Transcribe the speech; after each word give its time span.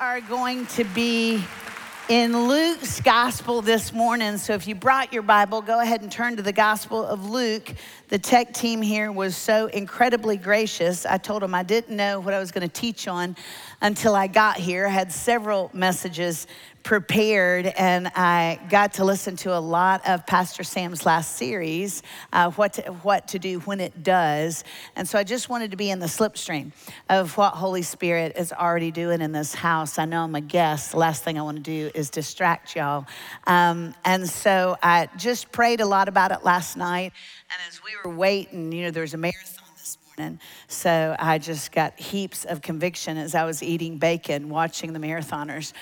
are 0.00 0.20
going 0.20 0.66
to 0.66 0.84
be 0.84 1.44
in 2.08 2.48
Luke's 2.48 3.00
gospel 3.00 3.62
this 3.62 3.92
morning. 3.92 4.38
So 4.38 4.54
if 4.54 4.66
you 4.66 4.74
brought 4.74 5.12
your 5.12 5.22
Bible, 5.22 5.62
go 5.62 5.80
ahead 5.80 6.02
and 6.02 6.10
turn 6.10 6.36
to 6.36 6.42
the 6.42 6.52
gospel 6.52 7.04
of 7.04 7.28
Luke. 7.28 7.72
The 8.08 8.18
tech 8.18 8.52
team 8.52 8.82
here 8.82 9.12
was 9.12 9.36
so 9.36 9.66
incredibly 9.66 10.36
gracious. 10.36 11.06
I 11.06 11.18
told 11.18 11.42
them 11.42 11.54
I 11.54 11.62
didn't 11.62 11.96
know 11.96 12.18
what 12.20 12.34
I 12.34 12.40
was 12.40 12.50
going 12.50 12.68
to 12.68 12.72
teach 12.72 13.06
on 13.06 13.36
until 13.80 14.14
I 14.14 14.26
got 14.26 14.56
here. 14.56 14.86
I 14.86 14.90
had 14.90 15.12
several 15.12 15.70
messages 15.72 16.46
prepared 16.84 17.66
and 17.66 18.08
I 18.08 18.60
got 18.68 18.92
to 18.94 19.04
listen 19.04 19.36
to 19.36 19.56
a 19.56 19.58
lot 19.58 20.06
of 20.06 20.26
Pastor 20.26 20.62
Sam's 20.62 21.06
last 21.06 21.36
series, 21.36 22.02
uh, 22.32 22.50
what, 22.50 22.74
to, 22.74 22.82
what 23.02 23.26
to 23.28 23.38
do 23.38 23.60
when 23.60 23.80
it 23.80 24.02
does. 24.02 24.64
And 24.94 25.08
so 25.08 25.18
I 25.18 25.24
just 25.24 25.48
wanted 25.48 25.70
to 25.70 25.78
be 25.78 25.90
in 25.90 25.98
the 25.98 26.06
slipstream 26.06 26.72
of 27.08 27.36
what 27.38 27.54
Holy 27.54 27.80
Spirit 27.80 28.36
is 28.36 28.52
already 28.52 28.90
doing 28.90 29.22
in 29.22 29.32
this 29.32 29.54
house. 29.54 29.98
I 29.98 30.04
know 30.04 30.22
I'm 30.22 30.34
a 30.34 30.42
guest. 30.42 30.92
The 30.92 30.98
last 30.98 31.24
thing 31.24 31.38
I 31.38 31.42
want 31.42 31.56
to 31.56 31.62
do 31.62 31.90
is 31.94 32.10
distract 32.10 32.76
y'all. 32.76 33.06
Um, 33.46 33.94
and 34.04 34.28
so 34.28 34.76
I 34.82 35.08
just 35.16 35.50
prayed 35.50 35.80
a 35.80 35.86
lot 35.86 36.08
about 36.08 36.32
it 36.32 36.44
last 36.44 36.76
night. 36.76 37.12
And 37.50 37.60
as 37.66 37.80
we 37.82 37.92
were 38.04 38.14
waiting, 38.14 38.70
you 38.72 38.84
know, 38.84 38.90
there 38.90 39.02
was 39.02 39.14
a 39.14 39.18
marathon 39.18 39.64
this 39.78 39.96
morning. 40.18 40.38
So 40.68 41.16
I 41.18 41.38
just 41.38 41.72
got 41.72 41.98
heaps 41.98 42.44
of 42.44 42.60
conviction 42.60 43.16
as 43.16 43.34
I 43.34 43.44
was 43.44 43.62
eating 43.62 43.96
bacon, 43.96 44.50
watching 44.50 44.92
the 44.92 44.98
marathoners 44.98 45.72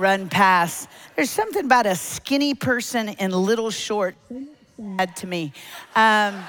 run 0.00 0.28
past. 0.28 0.88
There's 1.14 1.30
something 1.30 1.64
about 1.64 1.86
a 1.86 1.94
skinny 1.94 2.54
person 2.54 3.10
in 3.10 3.30
little 3.30 3.70
short 3.70 4.16
sad 4.96 5.14
to 5.16 5.26
me. 5.26 5.52
Um, 5.94 6.42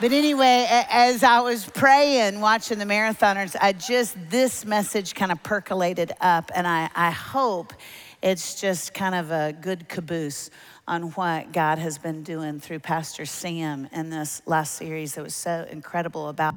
but 0.00 0.12
anyway, 0.12 0.66
as 0.90 1.22
I 1.22 1.40
was 1.40 1.64
praying, 1.66 2.40
watching 2.40 2.78
the 2.78 2.84
marathoners, 2.84 3.54
I 3.60 3.72
just, 3.72 4.16
this 4.28 4.64
message 4.64 5.14
kind 5.14 5.30
of 5.30 5.42
percolated 5.42 6.12
up, 6.20 6.50
and 6.54 6.66
I, 6.66 6.90
I 6.94 7.10
hope 7.10 7.74
it's 8.22 8.60
just 8.60 8.92
kind 8.92 9.14
of 9.14 9.30
a 9.30 9.52
good 9.52 9.88
caboose 9.88 10.50
on 10.88 11.10
what 11.10 11.52
God 11.52 11.78
has 11.78 11.98
been 11.98 12.22
doing 12.22 12.60
through 12.60 12.80
Pastor 12.80 13.24
Sam 13.24 13.88
in 13.92 14.10
this 14.10 14.42
last 14.46 14.74
series 14.74 15.14
that 15.14 15.22
was 15.22 15.34
so 15.34 15.66
incredible 15.70 16.28
about 16.28 16.54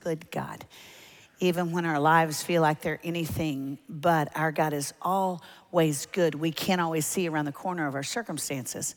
good 0.00 0.30
God. 0.30 0.64
Even 1.38 1.72
when 1.72 1.84
our 1.84 2.00
lives 2.00 2.42
feel 2.42 2.62
like 2.62 2.80
they're 2.80 3.00
anything 3.04 3.78
but, 3.88 4.28
our 4.34 4.52
God 4.52 4.72
is 4.72 4.94
always 5.02 6.06
good. 6.06 6.34
We 6.34 6.50
can't 6.50 6.80
always 6.80 7.06
see 7.06 7.28
around 7.28 7.44
the 7.44 7.52
corner 7.52 7.86
of 7.86 7.94
our 7.94 8.02
circumstances. 8.02 8.94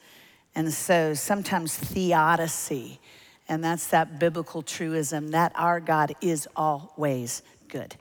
And 0.56 0.74
so 0.74 1.14
sometimes 1.14 1.76
theodicy, 1.78 3.00
and 3.48 3.64
that's 3.64 3.88
that 3.88 4.20
biblical 4.20 4.62
truism 4.62 5.30
that 5.30 5.52
our 5.56 5.80
God 5.80 6.16
is 6.22 6.48
always 6.56 7.44
good. 7.68 7.96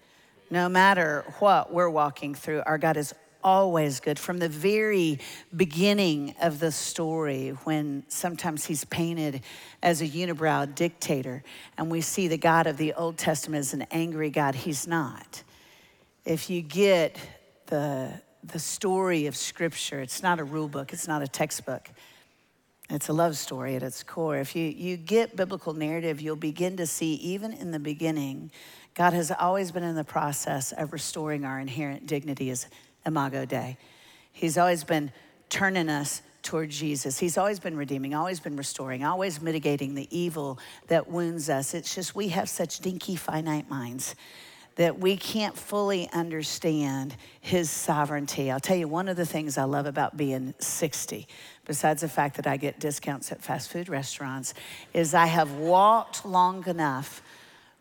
No 0.50 0.68
matter 0.68 1.24
what 1.40 1.72
we're 1.72 1.90
walking 1.90 2.34
through, 2.34 2.62
our 2.64 2.78
God 2.78 2.96
is 2.96 3.14
always 3.42 4.00
good. 4.00 4.18
From 4.18 4.38
the 4.38 4.48
very 4.48 5.18
beginning 5.54 6.34
of 6.40 6.60
the 6.60 6.72
story, 6.72 7.50
when 7.64 8.04
sometimes 8.08 8.64
he's 8.64 8.84
painted 8.84 9.42
as 9.82 10.02
a 10.02 10.08
unibrow 10.08 10.74
dictator, 10.74 11.42
and 11.76 11.90
we 11.90 12.00
see 12.00 12.28
the 12.28 12.38
God 12.38 12.66
of 12.66 12.76
the 12.76 12.94
Old 12.94 13.18
Testament 13.18 13.60
as 13.60 13.74
an 13.74 13.86
angry 13.90 14.30
God, 14.30 14.54
he's 14.54 14.86
not. 14.86 15.42
If 16.24 16.50
you 16.50 16.62
get 16.62 17.18
the, 17.66 18.20
the 18.44 18.58
story 18.58 19.26
of 19.26 19.36
Scripture, 19.36 20.00
it's 20.00 20.22
not 20.22 20.40
a 20.40 20.44
rule 20.44 20.68
book, 20.68 20.92
it's 20.92 21.08
not 21.08 21.22
a 21.22 21.28
textbook. 21.28 21.88
It's 22.90 23.08
a 23.08 23.12
love 23.12 23.36
story 23.36 23.76
at 23.76 23.82
its 23.82 24.02
core. 24.02 24.38
If 24.38 24.56
you, 24.56 24.64
you 24.64 24.96
get 24.96 25.36
biblical 25.36 25.74
narrative, 25.74 26.22
you'll 26.22 26.36
begin 26.36 26.78
to 26.78 26.86
see, 26.86 27.14
even 27.16 27.52
in 27.52 27.70
the 27.70 27.78
beginning, 27.78 28.50
God 28.94 29.12
has 29.12 29.30
always 29.30 29.72
been 29.72 29.82
in 29.82 29.94
the 29.94 30.04
process 30.04 30.72
of 30.72 30.94
restoring 30.94 31.44
our 31.44 31.60
inherent 31.60 32.06
dignity 32.06 32.48
as 32.50 32.66
Imago 33.06 33.44
Dei. 33.44 33.76
He's 34.32 34.58
always 34.58 34.84
been 34.84 35.12
turning 35.48 35.88
us 35.88 36.22
toward 36.42 36.70
Jesus. 36.70 37.18
He's 37.18 37.36
always 37.36 37.60
been 37.60 37.76
redeeming, 37.76 38.14
always 38.14 38.40
been 38.40 38.56
restoring, 38.56 39.04
always 39.04 39.40
mitigating 39.40 39.94
the 39.94 40.08
evil 40.16 40.58
that 40.86 41.08
wounds 41.08 41.50
us. 41.50 41.74
It's 41.74 41.94
just 41.94 42.14
we 42.14 42.28
have 42.28 42.48
such 42.48 42.80
dinky, 42.80 43.16
finite 43.16 43.68
minds 43.68 44.14
that 44.76 45.00
we 45.00 45.16
can't 45.16 45.58
fully 45.58 46.08
understand 46.12 47.16
his 47.40 47.68
sovereignty. 47.68 48.48
I'll 48.48 48.60
tell 48.60 48.76
you 48.76 48.86
one 48.86 49.08
of 49.08 49.16
the 49.16 49.26
things 49.26 49.58
I 49.58 49.64
love 49.64 49.86
about 49.86 50.16
being 50.16 50.54
60, 50.60 51.26
besides 51.64 52.02
the 52.02 52.08
fact 52.08 52.36
that 52.36 52.46
I 52.46 52.56
get 52.56 52.78
discounts 52.78 53.32
at 53.32 53.42
fast 53.42 53.70
food 53.70 53.88
restaurants, 53.88 54.54
is 54.94 55.14
I 55.14 55.26
have 55.26 55.52
walked 55.54 56.24
long 56.24 56.64
enough 56.68 57.22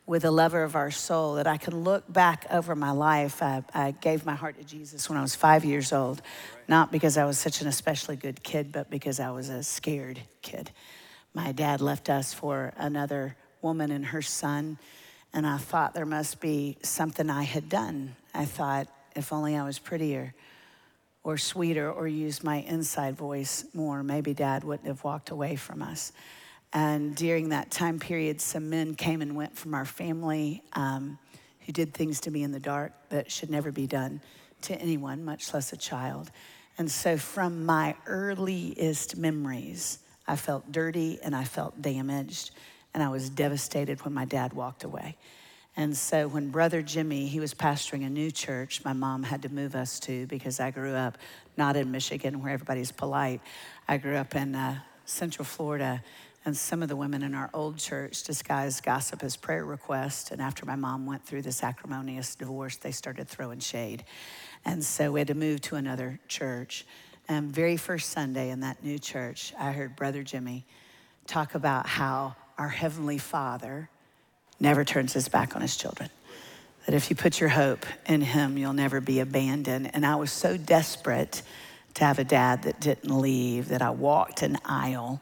with 0.08 0.24
a 0.24 0.32
lover 0.32 0.64
of 0.64 0.76
our 0.76 0.90
soul 0.90 1.36
that 1.36 1.46
I 1.46 1.58
can 1.58 1.84
look 1.84 2.12
back 2.12 2.46
over 2.50 2.76
my 2.76 2.92
life. 2.92 3.44
I, 3.44 3.62
I, 3.74 3.92
gave 3.92 4.26
my 4.26 4.36
heart 4.36 4.58
to 4.58 4.64
Jesus 4.64 5.10
when 5.10 5.18
I 5.18 5.22
was 5.22 5.36
five 5.36 5.66
years 5.66 5.92
old, 5.92 6.22
not 6.70 6.94
because 6.94 7.18
I 7.18 7.26
was 7.26 7.38
such 7.38 7.62
an 7.62 7.68
especially 7.68 8.16
good 8.16 8.42
kid, 8.42 8.72
but 8.72 8.90
because 8.90 9.20
I 9.20 9.32
was 9.32 9.50
a 9.50 9.62
scared 9.62 10.22
kid. 10.42 10.72
My 11.34 11.52
dad 11.52 11.82
left 11.82 12.10
us 12.10 12.34
for 12.34 12.74
another 12.78 13.36
woman 13.62 13.92
and 13.92 14.06
her 14.06 14.22
son, 14.22 14.80
and 15.34 15.46
I 15.46 15.58
thought 15.58 15.94
there 15.94 16.06
must 16.06 16.40
be 16.40 16.78
something 16.82 17.30
I 17.30 17.44
had 17.44 17.68
done. 17.68 18.16
I 18.34 18.46
thought 18.46 18.88
if 19.14 19.34
only 19.34 19.58
I 19.58 19.66
was 19.66 19.78
prettier 19.78 20.34
or 21.22 21.38
sweeter 21.38 21.92
or 21.92 22.08
used 22.08 22.46
my 22.46 22.58
inside 22.62 23.18
voice 23.18 23.66
more, 23.74 24.04
maybe 24.04 24.34
dad 24.34 24.64
wouldn't 24.64 24.88
have 24.88 25.04
walked 25.04 25.32
away 25.32 25.58
from 25.58 25.82
us. 25.82 26.14
And 26.74 27.16
during 27.16 27.50
that 27.50 27.72
time 27.72 28.00
period, 28.00 28.42
some 28.42 28.70
men 28.70 28.96
came 28.96 29.22
and 29.22 29.36
went 29.36 29.56
from 29.56 29.74
our 29.74 29.86
family 29.86 30.64
um, 30.74 31.18
who 31.66 31.72
did 31.72 31.94
things 31.94 32.20
to 32.22 32.32
me 32.32 32.44
in 32.44 32.52
the 32.52 32.60
dark 32.60 32.92
that 33.10 33.32
should 33.32 33.50
never 33.50 33.72
be 33.72 33.88
done 33.88 34.22
to 34.64 34.76
anyone, 34.76 35.24
much 35.24 35.54
less 35.54 35.72
a 35.74 35.78
child. 35.78 36.32
And 36.78 36.92
so, 36.92 37.18
from 37.18 37.66
my 37.66 37.96
earliest 38.06 39.18
memories, 39.18 40.00
I 40.28 40.36
felt 40.36 40.72
dirty 40.72 41.20
and 41.24 41.36
I 41.36 41.44
felt 41.44 41.82
damaged, 41.82 42.52
and 42.94 43.02
I 43.02 43.10
was 43.10 43.30
devastated 43.30 44.04
when 44.04 44.14
my 44.14 44.26
dad 44.26 44.54
walked 44.54 44.84
away. 44.84 45.18
And 45.76 45.96
so, 45.96 46.28
when 46.28 46.50
Brother 46.50 46.82
Jimmy, 46.82 47.28
he 47.28 47.40
was 47.40 47.54
pastoring 47.54 48.06
a 48.06 48.10
new 48.10 48.30
church, 48.30 48.84
my 48.84 48.94
mom 48.94 49.24
had 49.24 49.42
to 49.44 49.50
move 49.50 49.76
us 49.76 50.00
to 50.02 50.28
because 50.28 50.60
I 50.60 50.72
grew 50.72 50.94
up 50.94 51.18
not 51.56 51.76
in 51.76 51.92
Michigan 51.92 52.42
where 52.42 52.52
everybody's 52.52 52.92
polite. 52.92 53.42
I 53.88 53.98
grew 53.98 54.16
up 54.16 54.36
in 54.36 54.54
uh, 54.54 54.80
Central 55.06 55.46
Florida 55.46 56.04
and 56.48 56.56
some 56.56 56.82
of 56.82 56.88
the 56.88 56.96
women 56.96 57.24
in 57.24 57.36
our 57.36 57.50
old 57.54 57.78
church 57.78 58.24
disguised 58.24 58.82
gossip 58.82 59.22
as 59.22 59.36
prayer 59.36 59.66
requests. 59.66 60.32
And 60.32 60.42
after 60.42 60.66
my 60.66 60.78
mom 60.78 61.06
went 61.06 61.26
through 61.26 61.42
this 61.42 61.62
acrimonious 61.62 62.36
divorce, 62.36 62.78
they 62.78 62.94
started 62.94 63.28
throwing 63.28 63.60
shade. 63.60 64.06
And 64.64 64.82
so 64.82 65.12
we 65.12 65.20
had 65.20 65.28
to 65.28 65.34
move 65.34 65.60
to 65.64 65.76
another 65.76 66.22
church. 66.30 66.86
And 67.28 67.52
very 67.52 67.76
first 67.76 68.12
Sunday 68.12 68.50
in 68.50 68.62
that 68.62 68.82
new 68.82 68.98
church, 68.98 69.54
I 69.60 69.74
heard 69.74 69.98
Brother 69.98 70.24
Jimmy 70.24 70.66
talk 71.26 71.54
about 71.54 71.86
how 71.86 72.38
our 72.58 72.70
Heavenly 72.70 73.18
Father 73.18 73.90
never 74.58 74.86
turns 74.86 75.12
his 75.12 75.28
back 75.28 75.54
on 75.54 75.62
his 75.62 75.76
children. 75.76 76.10
That 76.86 76.96
if 76.96 77.10
you 77.10 77.18
put 77.18 77.42
your 77.42 77.50
hope 77.50 77.86
in 78.06 78.22
him, 78.22 78.58
you'll 78.58 78.72
never 78.72 79.02
be 79.02 79.20
abandoned. 79.20 79.92
And 79.94 80.06
I 80.06 80.16
was 80.16 80.32
so 80.32 80.56
desperate 80.56 81.42
to 81.96 82.06
have 82.06 82.20
a 82.20 82.24
dad 82.24 82.64
that 82.64 82.80
didn't 82.80 83.12
leave 83.12 83.68
that 83.68 83.82
I 83.82 83.90
walked 83.90 84.44
an 84.44 84.60
aisle 84.64 85.22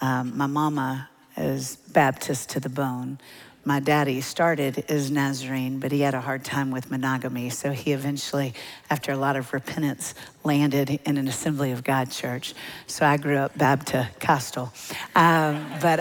um, 0.00 0.36
my 0.36 0.46
mama 0.46 1.08
is 1.36 1.76
Baptist 1.92 2.50
to 2.50 2.60
the 2.60 2.68
bone. 2.68 3.18
My 3.66 3.80
daddy 3.80 4.20
started 4.20 4.84
as 4.88 5.10
Nazarene, 5.10 5.78
but 5.78 5.90
he 5.90 6.02
had 6.02 6.12
a 6.12 6.20
hard 6.20 6.44
time 6.44 6.70
with 6.70 6.90
monogamy. 6.90 7.48
So 7.48 7.70
he 7.70 7.92
eventually, 7.92 8.52
after 8.90 9.10
a 9.10 9.16
lot 9.16 9.36
of 9.36 9.54
repentance, 9.54 10.14
landed 10.42 11.00
in 11.06 11.16
an 11.16 11.28
Assembly 11.28 11.72
of 11.72 11.82
God 11.82 12.10
church. 12.10 12.54
So 12.86 13.06
I 13.06 13.16
grew 13.16 13.38
up 13.38 13.56
Baptist 13.56 14.20
Costal, 14.20 14.70
um, 15.14 15.66
but 15.80 16.00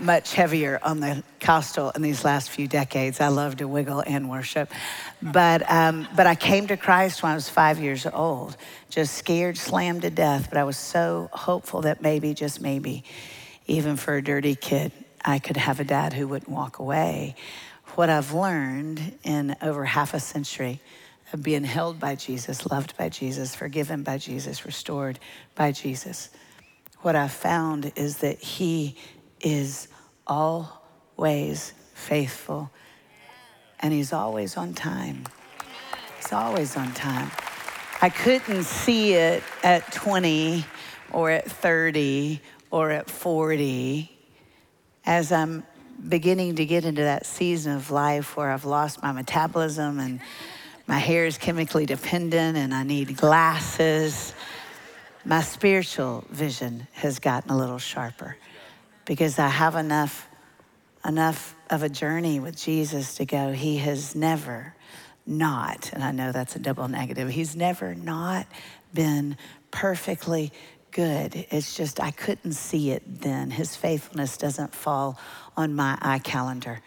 much 0.00 0.32
heavier 0.32 0.80
on 0.82 1.00
the 1.00 1.22
Costal 1.40 1.90
in 1.90 2.00
these 2.00 2.24
last 2.24 2.48
few 2.48 2.66
decades. 2.66 3.20
I 3.20 3.28
love 3.28 3.56
to 3.56 3.68
wiggle 3.68 4.02
and 4.06 4.30
worship. 4.30 4.72
But, 5.20 5.70
um, 5.70 6.08
but 6.16 6.26
I 6.26 6.34
came 6.34 6.68
to 6.68 6.78
Christ 6.78 7.22
when 7.22 7.32
I 7.32 7.34
was 7.34 7.50
five 7.50 7.80
years 7.80 8.06
old, 8.06 8.56
just 8.88 9.14
scared, 9.14 9.58
slammed 9.58 10.02
to 10.02 10.10
death. 10.10 10.48
But 10.48 10.56
I 10.56 10.64
was 10.64 10.78
so 10.78 11.28
hopeful 11.32 11.82
that 11.82 12.00
maybe, 12.00 12.32
just 12.32 12.62
maybe, 12.62 13.04
even 13.66 13.96
for 13.96 14.14
a 14.14 14.22
dirty 14.22 14.54
kid, 14.54 14.92
I 15.24 15.38
could 15.38 15.56
have 15.56 15.80
a 15.80 15.84
dad 15.84 16.12
who 16.12 16.26
wouldn't 16.26 16.50
walk 16.50 16.78
away. 16.78 17.36
What 17.94 18.10
I've 18.10 18.32
learned 18.32 19.18
in 19.22 19.56
over 19.62 19.84
half 19.84 20.14
a 20.14 20.20
century 20.20 20.80
of 21.32 21.42
being 21.42 21.64
held 21.64 21.98
by 21.98 22.14
Jesus, 22.14 22.70
loved 22.70 22.96
by 22.96 23.08
Jesus, 23.08 23.54
forgiven 23.54 24.02
by 24.02 24.18
Jesus, 24.18 24.66
restored 24.66 25.18
by 25.54 25.72
Jesus, 25.72 26.30
what 27.00 27.16
I've 27.16 27.32
found 27.32 27.92
is 27.96 28.18
that 28.18 28.38
He 28.38 28.96
is 29.40 29.88
always 30.26 31.72
faithful 31.94 32.70
and 33.80 33.92
He's 33.92 34.12
always 34.12 34.56
on 34.56 34.74
time. 34.74 35.24
He's 36.16 36.32
always 36.32 36.76
on 36.76 36.92
time. 36.92 37.30
I 38.00 38.08
couldn't 38.08 38.64
see 38.64 39.14
it 39.14 39.42
at 39.62 39.92
20 39.92 40.64
or 41.12 41.30
at 41.30 41.50
30 41.50 42.40
or 42.70 42.90
at 42.90 43.10
40 43.10 44.11
as 45.04 45.32
I'm 45.32 45.64
beginning 46.08 46.56
to 46.56 46.64
get 46.64 46.84
into 46.84 47.02
that 47.02 47.26
season 47.26 47.72
of 47.76 47.90
life 47.90 48.36
where 48.36 48.50
I've 48.50 48.64
lost 48.64 49.02
my 49.02 49.12
metabolism 49.12 49.98
and 49.98 50.20
My 50.86 50.98
hair 50.98 51.26
is 51.26 51.38
chemically 51.38 51.86
dependent 51.86 52.58
and 52.58 52.74
I 52.74 52.82
need 52.82 53.16
glasses. 53.16 54.34
My 55.24 55.40
spiritual 55.40 56.24
vision 56.28 56.88
has 56.92 57.18
gotten 57.20 57.50
a 57.50 57.56
little 57.56 57.78
sharper 57.78 58.36
because 59.04 59.38
I 59.38 59.48
have 59.48 59.76
enough 59.76 60.28
enough 61.04 61.56
of 61.70 61.82
a 61.82 61.88
journey 61.88 62.38
with 62.40 62.56
Jesus 62.56 63.16
to 63.16 63.24
go 63.24 63.52
he 63.52 63.78
has 63.78 64.14
never 64.14 64.74
not 65.26 65.90
and 65.92 66.02
I 66.02 66.12
know 66.12 66.32
that's 66.32 66.56
a 66.56 66.58
double 66.58 66.88
negative. 66.88 67.28
He's 67.28 67.56
never 67.56 67.94
not 67.94 68.46
been 68.92 69.36
perfectly 69.70 70.52
good. 70.92 71.46
It's 71.50 71.74
just 71.74 72.00
I 72.00 72.10
couldn't 72.10 72.52
see 72.52 72.90
it 72.90 73.02
then. 73.22 73.50
His 73.50 73.74
faithfulness 73.74 74.36
doesn't 74.36 74.74
fall 74.74 75.18
on 75.56 75.74
my 75.74 75.98
eye 76.02 76.18
calendar, 76.18 76.80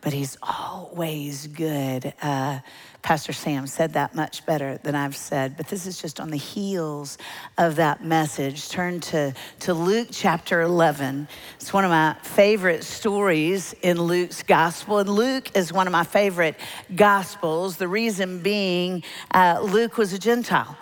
but 0.00 0.14
he's 0.14 0.38
always 0.42 1.46
good. 1.48 2.14
Uh, 2.22 2.60
Pastor 3.02 3.32
Sam 3.32 3.66
said 3.66 3.92
that 3.92 4.14
much 4.14 4.46
better 4.46 4.78
than 4.78 4.94
I've 4.94 5.16
said, 5.16 5.56
but 5.56 5.68
this 5.68 5.86
is 5.86 6.00
just 6.00 6.18
on 6.18 6.30
the 6.30 6.38
heels 6.38 7.18
of 7.58 7.76
that 7.76 8.02
message. 8.02 8.70
Turn 8.70 9.00
to, 9.00 9.34
to 9.60 9.74
Luke 9.74 10.08
chapter 10.10 10.62
11. 10.62 11.28
It's 11.56 11.72
one 11.72 11.84
of 11.84 11.90
my 11.90 12.16
favorite 12.22 12.84
stories 12.84 13.74
in 13.82 14.00
Luke's 14.00 14.42
gospel, 14.42 14.98
and 14.98 15.10
Luke 15.10 15.54
is 15.54 15.72
one 15.72 15.86
of 15.86 15.92
my 15.92 16.04
favorite 16.04 16.56
gospels. 16.94 17.76
The 17.76 17.88
reason 17.88 18.40
being, 18.40 19.02
uh, 19.32 19.60
Luke 19.62 19.98
was 19.98 20.12
a 20.14 20.18
Gentile. 20.18 20.76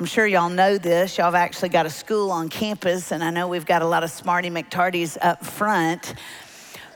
I'm 0.00 0.06
sure 0.06 0.26
y'all 0.26 0.48
know 0.48 0.78
this. 0.78 1.18
Y'all 1.18 1.26
have 1.26 1.34
actually 1.34 1.68
got 1.68 1.86
a 1.86 1.90
school 1.90 2.30
on 2.30 2.48
campus, 2.48 3.12
and 3.12 3.22
I 3.22 3.30
know 3.30 3.46
we've 3.46 3.66
got 3.66 3.82
a 3.82 3.86
lot 3.86 4.02
of 4.02 4.10
smarty 4.10 4.50
McTardies 4.50 5.16
up 5.20 5.44
front. 5.44 6.14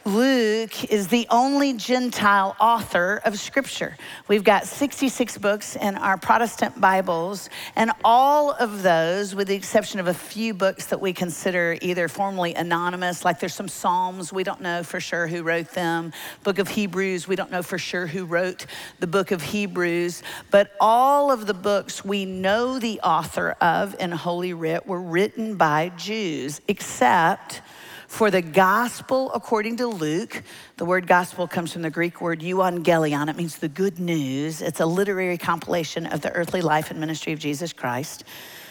Luke 0.06 0.85
is 0.85 1.08
the 1.08 1.26
only 1.31 1.73
Gentile 1.73 2.55
author 2.61 3.20
of 3.25 3.41
Scripture. 3.41 3.97
We've 4.29 4.44
got 4.44 4.64
66 4.64 5.37
books 5.38 5.75
in 5.75 5.97
our 5.97 6.17
Protestant 6.17 6.81
Bibles, 6.81 7.50
and 7.75 7.91
all 8.05 8.53
of 8.53 8.85
those, 8.85 9.35
with 9.35 9.49
the 9.49 9.56
exception 9.56 9.99
of 9.99 10.06
a 10.06 10.14
few 10.14 10.55
books 10.55 10.87
that 10.87 11.00
we 11.00 11.12
consider 11.12 11.76
either 11.82 12.06
formally 12.06 12.55
anonymous, 12.55 13.25
like 13.25 13.41
there's 13.41 13.53
some 13.53 13.67
Psalms, 13.67 14.32
we 14.32 14.44
don't 14.44 14.61
know 14.61 14.85
for 14.85 15.00
sure 15.00 15.26
who 15.26 15.43
wrote 15.43 15.73
them. 15.73 16.12
Book 16.44 16.61
of 16.61 16.69
Hebrews, 16.69 17.26
we 17.26 17.35
don't 17.35 17.50
know 17.50 17.64
for 17.64 17.76
sure 17.76 18.06
who 18.06 18.26
wrote 18.26 18.67
the 19.00 19.08
book 19.08 19.32
of 19.32 19.43
Hebrews. 19.43 20.23
But 20.53 20.70
all 20.81 21.32
of 21.32 21.49
the 21.49 21.55
books 21.55 22.05
we 22.05 22.25
know 22.25 22.79
the 22.79 23.00
author 23.00 23.56
of 23.61 23.97
in 23.99 24.12
Holy 24.12 24.53
Writ 24.53 24.87
were 24.87 25.03
written 25.03 25.56
by 25.56 25.91
Jews, 25.97 26.61
except 26.69 27.61
for 28.06 28.31
the 28.31 28.43
gospel 28.43 29.32
according 29.32 29.76
to 29.79 29.87
Luke. 29.87 30.43
The 30.76 30.85
word 30.85 31.06
gospel 31.06 31.47
comes 31.47 31.73
from 31.73 31.82
the 31.82 31.91
Greek 31.91 32.20
word 32.20 32.41
euangelion. 32.41 33.29
It 33.29 33.37
means 33.37 33.56
the 33.56 33.69
good 33.69 33.99
news. 33.99 34.62
It's 34.62 34.81
a 34.81 34.87
literary 34.87 35.38
compilation 35.38 36.06
of 36.06 36.20
the 36.20 36.32
earthly 36.32 36.61
life 36.61 36.91
and 36.91 37.00
ministry 37.00 37.32
of 37.32 37.38
Jesus 37.38 37.73
Christ. 37.73 38.25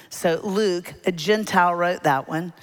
So 0.10 0.40
Luke, 0.44 0.94
a 1.06 1.12
Gentile, 1.12 1.76
wrote 1.76 2.04
that 2.04 2.28
one. 2.28 2.54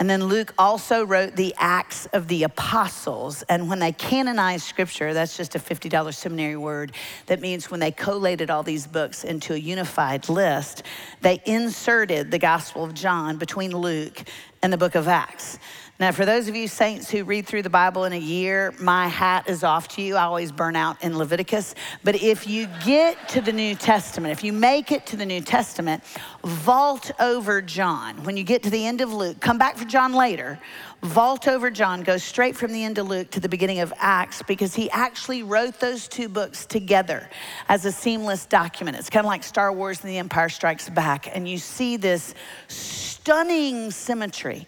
And 0.00 0.08
then 0.08 0.24
Luke 0.24 0.54
also 0.56 1.04
wrote 1.04 1.36
the 1.36 1.54
Acts 1.58 2.06
of 2.06 2.26
the 2.26 2.44
Apostles. 2.44 3.42
And 3.42 3.68
when 3.68 3.80
they 3.80 3.92
canonized 3.92 4.64
scripture, 4.64 5.12
that's 5.12 5.36
just 5.36 5.54
a 5.56 5.58
$50 5.58 6.14
seminary 6.14 6.56
word 6.56 6.92
that 7.26 7.42
means 7.42 7.70
when 7.70 7.80
they 7.80 7.90
collated 7.90 8.48
all 8.48 8.62
these 8.62 8.86
books 8.86 9.24
into 9.24 9.52
a 9.52 9.58
unified 9.58 10.30
list, 10.30 10.84
they 11.20 11.42
inserted 11.44 12.30
the 12.30 12.38
Gospel 12.38 12.82
of 12.82 12.94
John 12.94 13.36
between 13.36 13.72
Luke 13.72 14.22
and 14.62 14.72
the 14.72 14.78
book 14.78 14.94
of 14.94 15.06
Acts. 15.06 15.58
Now, 16.00 16.12
for 16.12 16.24
those 16.24 16.48
of 16.48 16.56
you 16.56 16.66
saints 16.66 17.10
who 17.10 17.24
read 17.24 17.46
through 17.46 17.60
the 17.60 17.68
Bible 17.68 18.04
in 18.04 18.14
a 18.14 18.18
year, 18.18 18.72
my 18.80 19.06
hat 19.06 19.50
is 19.50 19.62
off 19.62 19.86
to 19.88 20.02
you. 20.02 20.16
I 20.16 20.22
always 20.22 20.50
burn 20.50 20.74
out 20.74 21.04
in 21.04 21.18
Leviticus. 21.18 21.74
But 22.02 22.14
if 22.14 22.46
you 22.46 22.68
get 22.86 23.28
to 23.28 23.42
the 23.42 23.52
New 23.52 23.74
Testament, 23.74 24.32
if 24.32 24.42
you 24.42 24.54
make 24.54 24.92
it 24.92 25.04
to 25.08 25.18
the 25.18 25.26
New 25.26 25.42
Testament, 25.42 26.02
vault 26.42 27.10
over 27.20 27.60
John. 27.60 28.24
When 28.24 28.38
you 28.38 28.44
get 28.44 28.62
to 28.62 28.70
the 28.70 28.86
end 28.86 29.02
of 29.02 29.12
Luke, 29.12 29.40
come 29.40 29.58
back 29.58 29.76
for 29.76 29.84
John 29.84 30.14
later. 30.14 30.58
Vault 31.02 31.46
over 31.46 31.70
John, 31.70 32.02
go 32.02 32.16
straight 32.16 32.56
from 32.56 32.72
the 32.72 32.82
end 32.82 32.96
of 32.96 33.06
Luke 33.06 33.30
to 33.32 33.40
the 33.40 33.48
beginning 33.50 33.80
of 33.80 33.92
Acts 33.98 34.42
because 34.42 34.74
he 34.74 34.90
actually 34.92 35.42
wrote 35.42 35.80
those 35.80 36.08
two 36.08 36.30
books 36.30 36.64
together 36.64 37.28
as 37.68 37.84
a 37.84 37.92
seamless 37.92 38.46
document. 38.46 38.96
It's 38.96 39.10
kind 39.10 39.26
of 39.26 39.28
like 39.28 39.42
Star 39.42 39.70
Wars 39.70 40.00
and 40.00 40.08
the 40.08 40.16
Empire 40.16 40.48
Strikes 40.48 40.88
Back. 40.88 41.28
And 41.36 41.46
you 41.46 41.58
see 41.58 41.98
this 41.98 42.34
stunning 42.68 43.90
symmetry 43.90 44.66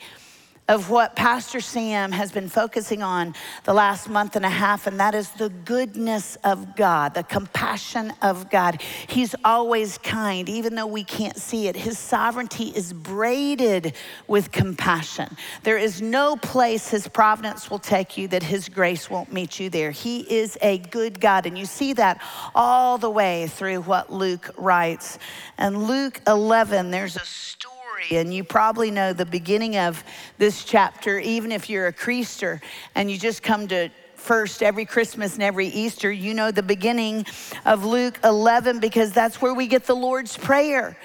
of 0.72 0.88
what 0.88 1.14
Pastor 1.14 1.60
Sam 1.60 2.12
has 2.12 2.32
been 2.32 2.48
focusing 2.48 3.02
on 3.02 3.34
the 3.64 3.74
last 3.74 4.08
month 4.08 4.36
and 4.36 4.44
a 4.46 4.48
half, 4.48 4.86
and 4.86 4.98
that 4.98 5.14
is 5.14 5.28
the 5.32 5.50
goodness 5.50 6.36
of 6.44 6.74
God, 6.76 7.12
the 7.12 7.24
compassion 7.24 8.10
of 8.22 8.48
God. 8.48 8.80
He's 9.06 9.34
always 9.44 9.98
kind, 9.98 10.48
even 10.48 10.74
though 10.74 10.86
we 10.86 11.04
can't 11.04 11.36
see 11.36 11.69
it. 11.69 11.76
His 11.76 11.98
sovereignty 11.98 12.72
is 12.74 12.94
braided 12.94 13.92
with 14.26 14.50
compassion. 14.50 15.36
There 15.62 15.76
is 15.76 16.00
no 16.00 16.36
place 16.36 16.88
His 16.88 17.06
providence 17.06 17.68
will 17.68 17.78
take 17.78 18.16
you 18.16 18.26
that 18.28 18.42
His 18.42 18.70
grace 18.70 19.10
won't 19.10 19.30
meet 19.30 19.60
you 19.60 19.68
there. 19.68 19.90
He 19.90 20.20
is 20.20 20.56
a 20.62 20.78
good 20.78 21.20
God, 21.20 21.44
and 21.44 21.58
you 21.58 21.66
see 21.66 21.92
that 21.92 22.22
all 22.54 22.96
the 22.96 23.10
way 23.10 23.46
through 23.46 23.82
what 23.82 24.10
Luke 24.10 24.48
writes. 24.56 25.18
And 25.58 25.86
Luke 25.86 26.22
11, 26.26 26.90
there's 26.90 27.16
a 27.16 27.20
story 27.26 27.81
and 28.10 28.34
you 28.34 28.43
probably 28.43 28.90
know 28.90 29.12
the 29.12 29.26
beginning 29.26 29.76
of 29.76 30.02
this 30.38 30.64
chapter, 30.64 31.19
even 31.19 31.52
if 31.52 31.70
you're 31.70 31.87
a 31.87 31.93
creaster 31.93 32.60
and 32.94 33.10
you 33.10 33.19
just 33.19 33.43
come 33.43 33.69
to 33.69 33.90
first 34.16 34.62
every 34.62 34.84
Christmas 34.84 35.34
and 35.34 35.43
every 35.43 35.66
Easter, 35.69 36.10
you 36.10 36.34
know 36.34 36.50
the 36.50 36.62
beginning 36.62 37.26
of 37.64 37.84
Luke 37.84 38.19
11 38.25 38.81
because 38.81 39.12
that's 39.12 39.40
where 39.40 39.54
we 39.54 39.66
get 39.66 39.84
the 39.84 39.94
Lord's 39.94 40.37
Prayer. 40.37 40.96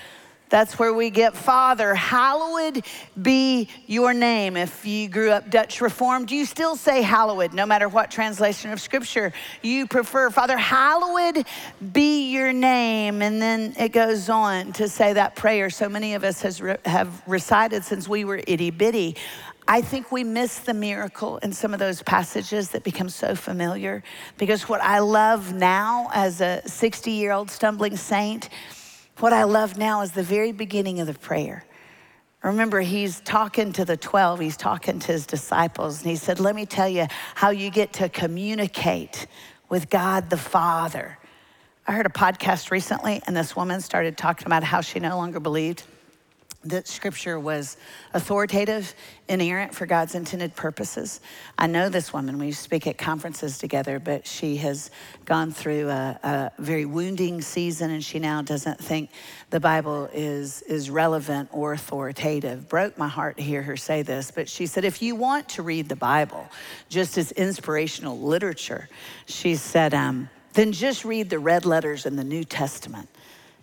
That's 0.49 0.79
where 0.79 0.93
we 0.93 1.09
get 1.09 1.35
Father, 1.35 1.93
hallowed 1.93 2.85
be 3.21 3.67
your 3.85 4.13
name. 4.13 4.55
If 4.55 4.85
you 4.85 5.09
grew 5.09 5.31
up 5.31 5.49
Dutch 5.49 5.81
Reformed, 5.81 6.31
you 6.31 6.45
still 6.45 6.77
say 6.77 7.01
hallowed, 7.01 7.53
no 7.53 7.65
matter 7.65 7.89
what 7.89 8.09
translation 8.09 8.71
of 8.71 8.79
Scripture 8.79 9.33
you 9.61 9.87
prefer. 9.87 10.29
Father, 10.29 10.57
hallowed 10.57 11.45
be 11.91 12.31
your 12.31 12.53
name. 12.53 13.21
And 13.21 13.41
then 13.41 13.75
it 13.77 13.89
goes 13.89 14.29
on 14.29 14.71
to 14.73 14.87
say 14.87 15.13
that 15.13 15.35
prayer 15.35 15.69
so 15.69 15.89
many 15.89 16.13
of 16.13 16.23
us 16.23 16.41
has 16.41 16.61
re- 16.61 16.77
have 16.85 17.21
recited 17.27 17.83
since 17.83 18.07
we 18.07 18.23
were 18.23 18.41
itty 18.47 18.69
bitty. 18.69 19.17
I 19.69 19.81
think 19.81 20.13
we 20.13 20.23
miss 20.23 20.59
the 20.59 20.73
miracle 20.73 21.39
in 21.39 21.51
some 21.51 21.73
of 21.73 21.79
those 21.79 22.01
passages 22.01 22.69
that 22.69 22.85
become 22.85 23.09
so 23.09 23.35
familiar 23.35 24.01
because 24.37 24.69
what 24.69 24.79
I 24.79 24.99
love 24.99 25.53
now 25.53 26.09
as 26.13 26.39
a 26.39 26.61
60 26.65 27.11
year 27.11 27.33
old 27.33 27.51
stumbling 27.51 27.97
saint 27.97 28.47
what 29.21 29.33
I 29.33 29.43
love 29.43 29.77
now 29.77 30.01
is 30.01 30.11
the 30.11 30.23
very 30.23 30.51
beginning 30.51 30.99
of 30.99 31.07
the 31.07 31.13
prayer. 31.13 31.65
Remember, 32.43 32.81
he's 32.81 33.19
talking 33.21 33.73
to 33.73 33.83
the 33.83 33.97
12, 33.97 34.39
he's 34.39 34.57
talking 34.57 34.99
to 34.99 35.11
his 35.11 35.25
disciples, 35.25 36.01
and 36.01 36.09
he 36.09 36.15
said, 36.15 36.39
Let 36.39 36.55
me 36.55 36.65
tell 36.65 36.87
you 36.87 37.07
how 37.35 37.49
you 37.49 37.69
get 37.69 37.93
to 37.93 38.09
communicate 38.09 39.27
with 39.69 39.89
God 39.89 40.29
the 40.29 40.37
Father. 40.37 41.17
I 41.87 41.93
heard 41.93 42.05
a 42.05 42.09
podcast 42.09 42.71
recently, 42.71 43.21
and 43.25 43.35
this 43.35 43.55
woman 43.55 43.81
started 43.81 44.17
talking 44.17 44.45
about 44.45 44.63
how 44.63 44.81
she 44.81 44.99
no 44.99 45.17
longer 45.17 45.39
believed 45.39 45.83
that 46.69 46.87
scripture 46.87 47.39
was 47.39 47.77
authoritative, 48.13 48.93
inerrant 49.27 49.73
for 49.73 49.85
God's 49.85 50.15
intended 50.15 50.55
purposes. 50.55 51.19
I 51.57 51.67
know 51.67 51.89
this 51.89 52.13
woman, 52.13 52.37
we 52.37 52.51
speak 52.51 52.87
at 52.87 52.97
conferences 52.97 53.57
together, 53.57 53.99
but 53.99 54.25
she 54.27 54.57
has 54.57 54.91
gone 55.25 55.51
through 55.51 55.89
a, 55.89 56.19
a, 56.23 56.51
very 56.61 56.85
wounding 56.85 57.41
season 57.41 57.91
and 57.91 58.03
she 58.03 58.19
now 58.19 58.41
doesn't 58.41 58.79
think 58.79 59.09
the 59.49 59.59
Bible 59.59 60.09
is, 60.13 60.61
is 60.63 60.89
relevant 60.89 61.49
or 61.51 61.73
authoritative. 61.73 62.69
Broke 62.69 62.97
my 62.97 63.07
heart 63.07 63.37
to 63.37 63.43
hear 63.43 63.61
her 63.61 63.77
say 63.77 64.01
this, 64.01 64.31
but 64.31 64.49
she 64.49 64.65
said, 64.65 64.85
if 64.85 65.01
you 65.01 65.15
want 65.15 65.49
to 65.49 65.63
read 65.63 65.89
the 65.89 65.95
Bible 65.95 66.47
just 66.89 67.17
as 67.17 67.31
inspirational 67.33 68.19
literature, 68.19 68.89
she 69.25 69.55
said, 69.55 69.93
um, 69.93 70.29
then 70.53 70.71
just 70.71 71.05
read 71.05 71.29
the 71.29 71.39
red 71.39 71.65
letters 71.65 72.05
in 72.05 72.15
the 72.15 72.23
New 72.23 72.43
Testament 72.43 73.07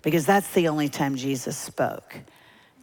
because 0.03 0.27
that's 0.27 0.53
the 0.53 0.69
only 0.69 0.89
time 0.89 1.17
Jesus 1.17 1.57
spoke. 1.57 2.17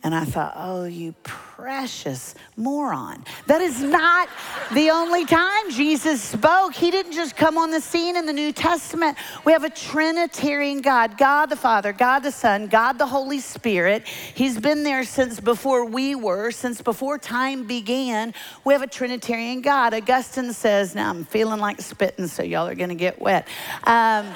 And 0.04 0.16
I 0.16 0.26
thought, 0.26 0.54
oh, 0.56 0.86
you 0.86 1.14
precious 1.22 2.34
moron. 2.58 3.24
That 3.46 3.62
is 3.62 3.84
not 3.84 4.30
the 4.74 4.90
only 4.90 5.26
time 5.26 5.70
Jesus 5.70 6.24
spoke. 6.24 6.74
He 6.74 6.90
didn't 6.90 7.12
just 7.12 7.36
come 7.36 7.56
on 7.56 7.70
the 7.70 7.82
scene 7.82 8.16
in 8.16 8.26
the 8.26 8.34
New 8.34 8.52
Testament. 8.52 9.16
We 9.46 9.52
have 9.52 9.64
a 9.64 9.70
Trinitarian 9.70 10.82
God 10.82 11.20
God 11.20 11.52
the 11.52 11.56
Father, 11.56 11.94
God 11.94 12.20
the 12.22 12.32
Son, 12.32 12.66
God 12.66 12.98
the 12.98 13.06
Holy 13.06 13.40
Spirit. 13.40 14.08
He's 14.08 14.60
been 14.60 14.82
there 14.82 15.04
since 15.04 15.40
before 15.40 15.86
we 15.86 16.16
were, 16.16 16.50
since 16.50 16.82
before 16.82 17.20
time 17.20 17.68
began. 17.68 18.34
We 18.64 18.74
have 18.74 18.82
a 18.82 18.88
Trinitarian 18.88 19.62
God. 19.62 19.94
Augustine 19.94 20.52
says, 20.54 20.96
now 20.96 21.12
I'm 21.12 21.26
feeling 21.26 21.60
like 21.60 21.80
spitting, 21.80 22.28
so 22.28 22.42
y'all 22.42 22.68
are 22.68 22.76
going 22.76 22.90
to 22.90 22.96
get 22.96 23.22
wet. 23.22 23.48
Um, 23.84 24.36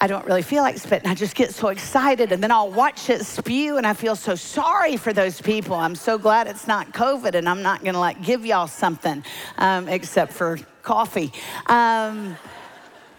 I 0.00 0.06
don't 0.06 0.24
really 0.26 0.42
feel 0.42 0.62
like 0.62 0.78
spitting. 0.78 1.08
I 1.08 1.14
just 1.14 1.34
get 1.34 1.54
so 1.54 1.68
excited 1.68 2.32
and 2.32 2.42
then 2.42 2.50
I'll 2.50 2.70
watch 2.70 3.08
it 3.08 3.24
spew 3.24 3.76
and 3.76 3.86
I 3.86 3.94
feel 3.94 4.16
so 4.16 4.34
sorry 4.34 4.96
for 4.96 5.12
those 5.12 5.40
people. 5.40 5.76
I'm 5.76 5.94
so 5.94 6.18
glad 6.18 6.46
it's 6.46 6.66
not 6.66 6.92
COVID 6.92 7.34
and 7.34 7.48
I'm 7.48 7.62
not 7.62 7.84
gonna 7.84 8.00
like 8.00 8.22
give 8.22 8.44
y'all 8.44 8.66
something 8.66 9.24
um, 9.58 9.88
except 9.88 10.32
for 10.32 10.58
coffee. 10.82 11.32
Um, 11.66 12.36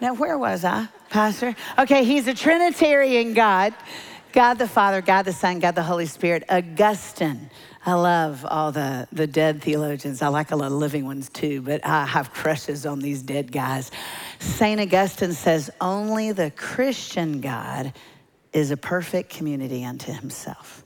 now, 0.00 0.14
where 0.14 0.38
was 0.38 0.64
I? 0.64 0.88
Pastor? 1.10 1.56
Okay, 1.78 2.04
he's 2.04 2.28
a 2.28 2.34
Trinitarian 2.34 3.34
God 3.34 3.74
God 4.32 4.54
the 4.54 4.68
Father, 4.68 5.00
God 5.00 5.22
the 5.22 5.32
Son, 5.32 5.58
God 5.58 5.74
the 5.74 5.82
Holy 5.82 6.06
Spirit. 6.06 6.44
Augustine. 6.50 7.50
I 7.86 7.94
love 7.94 8.44
all 8.44 8.72
the, 8.72 9.06
the 9.12 9.26
dead 9.26 9.62
theologians. 9.62 10.20
I 10.20 10.28
like 10.28 10.50
a 10.50 10.56
lot 10.56 10.66
of 10.66 10.72
living 10.72 11.04
ones 11.04 11.28
too, 11.28 11.62
but 11.62 11.84
I 11.86 12.06
have 12.06 12.32
crushes 12.32 12.84
on 12.84 12.98
these 12.98 13.22
dead 13.22 13.52
guys. 13.52 13.90
St. 14.40 14.80
Augustine 14.80 15.32
says, 15.32 15.70
Only 15.80 16.32
the 16.32 16.50
Christian 16.50 17.40
God 17.40 17.92
is 18.52 18.70
a 18.70 18.76
perfect 18.76 19.30
community 19.30 19.84
unto 19.84 20.12
himself. 20.12 20.84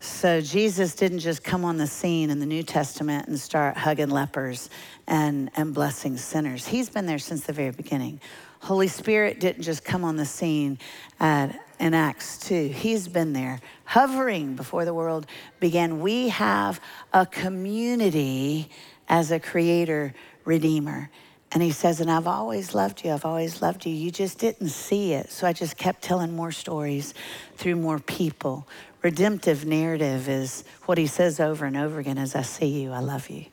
So 0.00 0.40
Jesus 0.40 0.94
didn't 0.94 1.20
just 1.20 1.42
come 1.42 1.64
on 1.64 1.78
the 1.78 1.86
scene 1.86 2.30
in 2.30 2.38
the 2.38 2.46
New 2.46 2.62
Testament 2.62 3.28
and 3.28 3.38
start 3.38 3.76
hugging 3.76 4.10
lepers 4.10 4.70
and, 5.06 5.50
and 5.56 5.74
blessing 5.74 6.16
sinners. 6.16 6.66
He's 6.66 6.90
been 6.90 7.06
there 7.06 7.18
since 7.18 7.44
the 7.44 7.52
very 7.52 7.70
beginning. 7.70 8.20
Holy 8.60 8.88
Spirit 8.88 9.40
didn't 9.40 9.62
just 9.62 9.84
come 9.84 10.04
on 10.04 10.16
the 10.16 10.26
scene 10.26 10.78
at, 11.18 11.58
in 11.78 11.94
Acts 11.94 12.38
2. 12.38 12.68
He's 12.68 13.08
been 13.08 13.32
there, 13.32 13.60
hovering 13.84 14.56
before 14.56 14.84
the 14.84 14.94
world 14.94 15.26
began. 15.60 16.00
We 16.00 16.28
have 16.30 16.80
a 17.12 17.26
community 17.26 18.70
as 19.08 19.30
a 19.30 19.38
creator, 19.38 20.14
redeemer. 20.44 21.10
And 21.52 21.62
he 21.62 21.70
says, 21.70 22.00
And 22.00 22.10
I've 22.10 22.26
always 22.26 22.74
loved 22.74 23.04
you. 23.04 23.12
I've 23.12 23.24
always 23.24 23.62
loved 23.62 23.86
you. 23.86 23.92
You 23.92 24.10
just 24.10 24.38
didn't 24.38 24.70
see 24.70 25.12
it. 25.12 25.30
So 25.30 25.46
I 25.46 25.52
just 25.52 25.76
kept 25.76 26.02
telling 26.02 26.34
more 26.34 26.52
stories 26.52 27.14
through 27.56 27.76
more 27.76 27.98
people. 27.98 28.66
Redemptive 29.02 29.64
narrative 29.64 30.28
is 30.28 30.64
what 30.86 30.98
he 30.98 31.06
says 31.06 31.38
over 31.38 31.64
and 31.64 31.76
over 31.76 32.00
again 32.00 32.18
is 32.18 32.34
I 32.34 32.42
see 32.42 32.82
you, 32.82 32.92
I 32.92 32.98
love 32.98 33.30
you. 33.30 33.46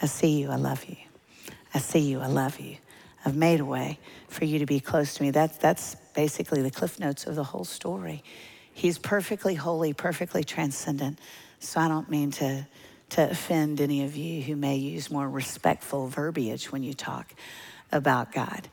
I 0.00 0.06
see 0.06 0.40
you, 0.40 0.50
I 0.50 0.56
love 0.56 0.84
you. 0.84 0.96
I 1.72 1.78
see 1.78 2.00
you, 2.00 2.20
I 2.20 2.28
love 2.28 2.60
you. 2.60 2.76
I've 3.24 3.34
made 3.34 3.60
a 3.60 3.64
way 3.64 3.98
for 4.28 4.44
you 4.44 4.58
to 4.58 4.66
be 4.66 4.80
close 4.80 5.14
to 5.14 5.22
me. 5.22 5.30
That's, 5.30 5.56
that's 5.56 5.96
basically 6.14 6.62
the 6.62 6.70
cliff 6.70 6.98
notes 6.98 7.26
of 7.26 7.34
the 7.34 7.44
whole 7.44 7.64
story. 7.64 8.22
He's 8.72 8.98
perfectly 8.98 9.54
holy, 9.54 9.92
perfectly 9.92 10.44
transcendent. 10.44 11.18
So 11.60 11.80
I 11.80 11.88
don't 11.88 12.10
mean 12.10 12.30
to, 12.32 12.66
to 13.10 13.30
offend 13.30 13.80
any 13.80 14.04
of 14.04 14.16
you 14.16 14.42
who 14.42 14.56
may 14.56 14.76
use 14.76 15.10
more 15.10 15.28
respectful 15.28 16.08
verbiage 16.08 16.72
when 16.72 16.82
you 16.82 16.94
talk 16.94 17.34
about 17.92 18.32
God. 18.32 18.68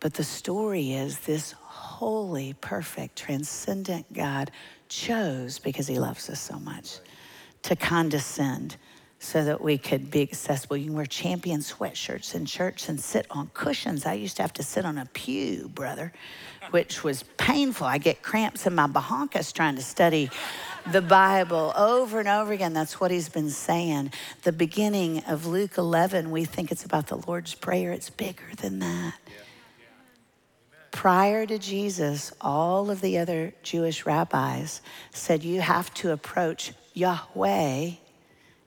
But 0.00 0.14
the 0.14 0.24
story 0.24 0.92
is 0.92 1.20
this 1.20 1.52
holy, 1.52 2.54
perfect, 2.60 3.16
transcendent 3.16 4.12
God 4.12 4.50
chose, 4.88 5.58
because 5.58 5.86
he 5.86 5.98
loves 5.98 6.28
us 6.28 6.40
so 6.40 6.58
much, 6.58 6.98
to 7.62 7.74
condescend 7.74 8.76
so 9.24 9.42
that 9.42 9.62
we 9.62 9.78
could 9.78 10.10
be 10.10 10.20
accessible. 10.20 10.76
You 10.76 10.86
can 10.86 10.94
wear 10.94 11.06
champion 11.06 11.60
sweatshirts 11.60 12.34
in 12.34 12.44
church 12.44 12.90
and 12.90 13.00
sit 13.00 13.26
on 13.30 13.50
cushions. 13.54 14.04
I 14.04 14.12
used 14.12 14.36
to 14.36 14.42
have 14.42 14.52
to 14.54 14.62
sit 14.62 14.84
on 14.84 14.98
a 14.98 15.06
pew, 15.06 15.70
brother, 15.74 16.12
which 16.70 17.02
was 17.02 17.22
painful. 17.38 17.86
I 17.86 17.96
get 17.96 18.22
cramps 18.22 18.66
in 18.66 18.74
my 18.74 18.86
bahonkas 18.86 19.54
trying 19.54 19.76
to 19.76 19.82
study 19.82 20.30
the 20.92 21.00
Bible 21.00 21.72
over 21.74 22.20
and 22.20 22.28
over 22.28 22.52
again. 22.52 22.74
That's 22.74 23.00
what 23.00 23.10
he's 23.10 23.30
been 23.30 23.48
saying. 23.48 24.12
The 24.42 24.52
beginning 24.52 25.24
of 25.24 25.46
Luke 25.46 25.78
11, 25.78 26.30
we 26.30 26.44
think 26.44 26.70
it's 26.70 26.84
about 26.84 27.06
the 27.06 27.16
Lord's 27.16 27.54
Prayer. 27.54 27.92
It's 27.92 28.10
bigger 28.10 28.54
than 28.58 28.80
that. 28.80 29.14
Prior 30.90 31.46
to 31.46 31.58
Jesus, 31.58 32.30
all 32.42 32.90
of 32.90 33.00
the 33.00 33.18
other 33.18 33.54
Jewish 33.62 34.04
rabbis 34.04 34.82
said 35.12 35.42
you 35.42 35.62
have 35.62 35.92
to 35.94 36.12
approach 36.12 36.72
Yahweh 36.92 37.92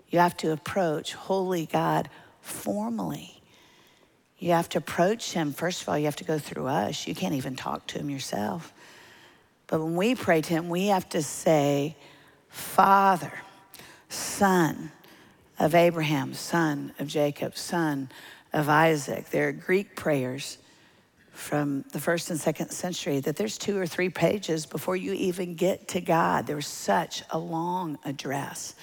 you 0.10 0.20
have 0.20 0.38
to 0.38 0.52
approach 0.52 1.14
holy 1.14 1.66
God 1.66 2.10
formally. 2.42 3.42
You 4.40 4.52
have 4.52 4.70
to 4.70 4.78
approach 4.78 5.32
him. 5.34 5.52
First 5.52 5.82
of 5.82 5.90
all, 5.90 5.98
you 5.98 6.06
have 6.06 6.16
to 6.18 6.24
go 6.24 6.38
through 6.38 6.68
us. 6.68 7.08
You 7.08 7.16
can't 7.16 7.34
even 7.34 7.56
talk 7.56 7.88
to 7.88 8.00
him 8.00 8.10
yourself. 8.10 8.72
But 9.66 9.82
when 9.82 9.96
we 9.96 10.16
pray 10.16 10.42
to 10.42 10.50
him, 10.50 10.70
we 10.70 10.88
have 10.88 11.10
to 11.10 11.22
say, 11.22 11.98
Father, 12.48 13.34
Son 14.10 14.92
of 15.60 15.76
Abraham, 15.76 16.34
Son 16.34 16.94
of 17.00 17.08
Jacob, 17.08 17.58
Son 17.58 18.10
of 18.54 18.70
Isaac. 18.70 19.30
There 19.30 19.50
are 19.50 19.52
Greek 19.52 19.96
prayers 19.96 20.58
from 21.32 21.84
the 21.92 22.00
first 22.00 22.30
and 22.30 22.40
second 22.40 22.70
century 22.72 23.20
that 23.20 23.36
there's 23.36 23.58
two 23.58 23.78
or 23.78 23.86
three 23.86 24.10
pages 24.10 24.66
before 24.66 24.96
you 24.96 25.14
even 25.14 25.56
get 25.56 25.88
to 25.90 26.02
God. 26.02 26.48
There's 26.48 26.68
such 26.68 27.24
a 27.32 27.38
long 27.38 28.00
address. 28.06 28.76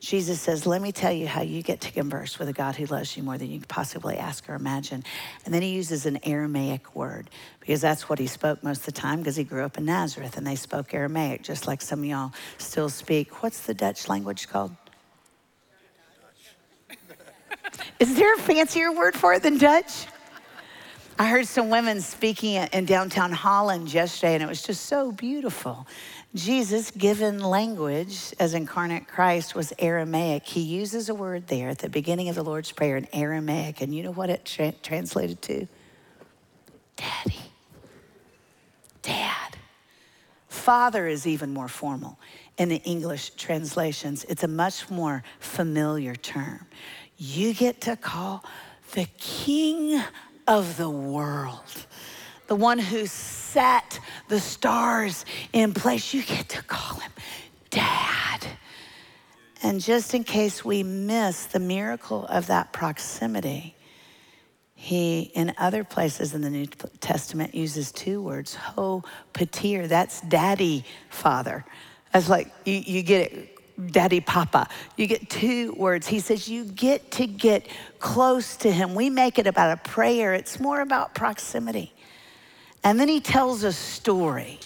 Jesus 0.00 0.40
says, 0.40 0.64
Let 0.64 0.80
me 0.80 0.92
tell 0.92 1.12
you 1.12 1.26
how 1.26 1.42
you 1.42 1.62
get 1.62 1.82
to 1.82 1.92
converse 1.92 2.38
with 2.38 2.48
a 2.48 2.54
God 2.54 2.74
who 2.74 2.86
loves 2.86 3.16
you 3.16 3.22
more 3.22 3.36
than 3.36 3.50
you 3.50 3.60
could 3.60 3.68
possibly 3.68 4.16
ask 4.16 4.48
or 4.48 4.54
imagine. 4.54 5.04
And 5.44 5.52
then 5.52 5.60
he 5.60 5.68
uses 5.68 6.06
an 6.06 6.18
Aramaic 6.24 6.96
word 6.96 7.28
because 7.60 7.82
that's 7.82 8.08
what 8.08 8.18
he 8.18 8.26
spoke 8.26 8.64
most 8.64 8.78
of 8.78 8.86
the 8.86 8.92
time 8.92 9.18
because 9.18 9.36
he 9.36 9.44
grew 9.44 9.62
up 9.62 9.76
in 9.76 9.84
Nazareth 9.84 10.38
and 10.38 10.46
they 10.46 10.56
spoke 10.56 10.94
Aramaic, 10.94 11.42
just 11.42 11.66
like 11.66 11.82
some 11.82 11.98
of 12.00 12.04
y'all 12.06 12.32
still 12.56 12.88
speak. 12.88 13.42
What's 13.42 13.66
the 13.66 13.74
Dutch 13.74 14.08
language 14.08 14.48
called? 14.48 14.74
Is 17.98 18.16
there 18.16 18.34
a 18.34 18.38
fancier 18.38 18.92
word 18.92 19.14
for 19.14 19.34
it 19.34 19.42
than 19.42 19.58
Dutch? 19.58 20.06
I 21.18 21.28
heard 21.28 21.46
some 21.46 21.68
women 21.68 22.00
speaking 22.00 22.54
in 22.54 22.86
downtown 22.86 23.30
Holland 23.30 23.92
yesterday, 23.92 24.32
and 24.32 24.42
it 24.42 24.48
was 24.48 24.62
just 24.62 24.86
so 24.86 25.12
beautiful. 25.12 25.86
Jesus, 26.34 26.92
given 26.92 27.40
language 27.40 28.32
as 28.38 28.54
incarnate 28.54 29.08
Christ, 29.08 29.56
was 29.56 29.72
Aramaic. 29.80 30.46
He 30.46 30.60
uses 30.60 31.08
a 31.08 31.14
word 31.14 31.48
there 31.48 31.68
at 31.68 31.78
the 31.78 31.88
beginning 31.88 32.28
of 32.28 32.36
the 32.36 32.44
Lord's 32.44 32.70
Prayer 32.70 32.96
in 32.96 33.08
Aramaic. 33.12 33.80
And 33.80 33.92
you 33.92 34.04
know 34.04 34.12
what 34.12 34.30
it 34.30 34.44
tra- 34.44 34.72
translated 34.72 35.42
to? 35.42 35.66
Daddy. 36.96 37.40
Dad. 39.02 39.56
Father 40.48 41.08
is 41.08 41.26
even 41.26 41.52
more 41.52 41.68
formal 41.68 42.18
in 42.58 42.68
the 42.68 42.80
English 42.84 43.30
translations. 43.30 44.24
It's 44.24 44.44
a 44.44 44.48
much 44.48 44.88
more 44.88 45.24
familiar 45.40 46.14
term. 46.14 46.66
You 47.16 47.54
get 47.54 47.80
to 47.82 47.96
call 47.96 48.44
the 48.92 49.06
King 49.18 50.00
of 50.46 50.76
the 50.76 50.90
world 50.90 51.86
the 52.50 52.56
one 52.56 52.80
who 52.80 53.06
set 53.06 54.00
the 54.26 54.40
stars 54.40 55.24
in 55.52 55.72
place. 55.72 56.12
You 56.12 56.24
get 56.24 56.48
to 56.48 56.62
call 56.64 56.98
him 56.98 57.12
Dad. 57.70 58.44
And 59.62 59.80
just 59.80 60.14
in 60.14 60.24
case 60.24 60.64
we 60.64 60.82
miss 60.82 61.46
the 61.46 61.60
miracle 61.60 62.26
of 62.26 62.48
that 62.48 62.72
proximity, 62.72 63.76
he, 64.74 65.30
in 65.34 65.54
other 65.58 65.84
places 65.84 66.34
in 66.34 66.40
the 66.40 66.50
New 66.50 66.66
Testament, 66.98 67.54
uses 67.54 67.92
two 67.92 68.20
words, 68.20 68.56
ho 68.56 69.04
patir. 69.32 69.86
That's 69.86 70.20
daddy, 70.22 70.84
father. 71.08 71.64
That's 72.12 72.28
like, 72.28 72.52
you, 72.64 72.82
you 72.84 73.04
get 73.04 73.32
it, 73.32 73.92
daddy, 73.92 74.18
papa. 74.20 74.66
You 74.96 75.06
get 75.06 75.30
two 75.30 75.72
words. 75.74 76.08
He 76.08 76.18
says, 76.18 76.48
you 76.48 76.64
get 76.64 77.12
to 77.12 77.28
get 77.28 77.68
close 78.00 78.56
to 78.56 78.72
him. 78.72 78.96
We 78.96 79.08
make 79.08 79.38
it 79.38 79.46
about 79.46 79.78
a 79.78 79.88
prayer, 79.88 80.34
it's 80.34 80.58
more 80.58 80.80
about 80.80 81.14
proximity. 81.14 81.92
And 82.82 82.98
then 82.98 83.08
he 83.08 83.20
tells 83.20 83.62
a 83.62 83.72
story. 83.72 84.58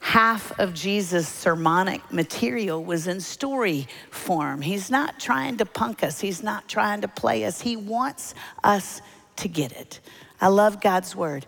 Half 0.00 0.58
of 0.58 0.74
Jesus' 0.74 1.28
sermonic 1.28 2.12
material 2.12 2.82
was 2.82 3.06
in 3.06 3.20
story 3.20 3.86
form. 4.10 4.60
He's 4.60 4.90
not 4.90 5.20
trying 5.20 5.58
to 5.58 5.66
punk 5.66 6.02
us, 6.02 6.20
he's 6.20 6.42
not 6.42 6.68
trying 6.68 7.02
to 7.02 7.08
play 7.08 7.44
us. 7.44 7.60
He 7.60 7.76
wants 7.76 8.34
us 8.64 9.00
to 9.36 9.48
get 9.48 9.72
it. 9.72 10.00
I 10.40 10.48
love 10.48 10.80
God's 10.80 11.14
word. 11.14 11.46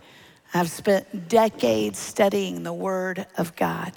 I've 0.55 0.71
spent 0.71 1.29
decades 1.29 1.99
studying 1.99 2.63
the 2.63 2.73
word 2.73 3.27
of 3.37 3.57
God. 3.57 3.93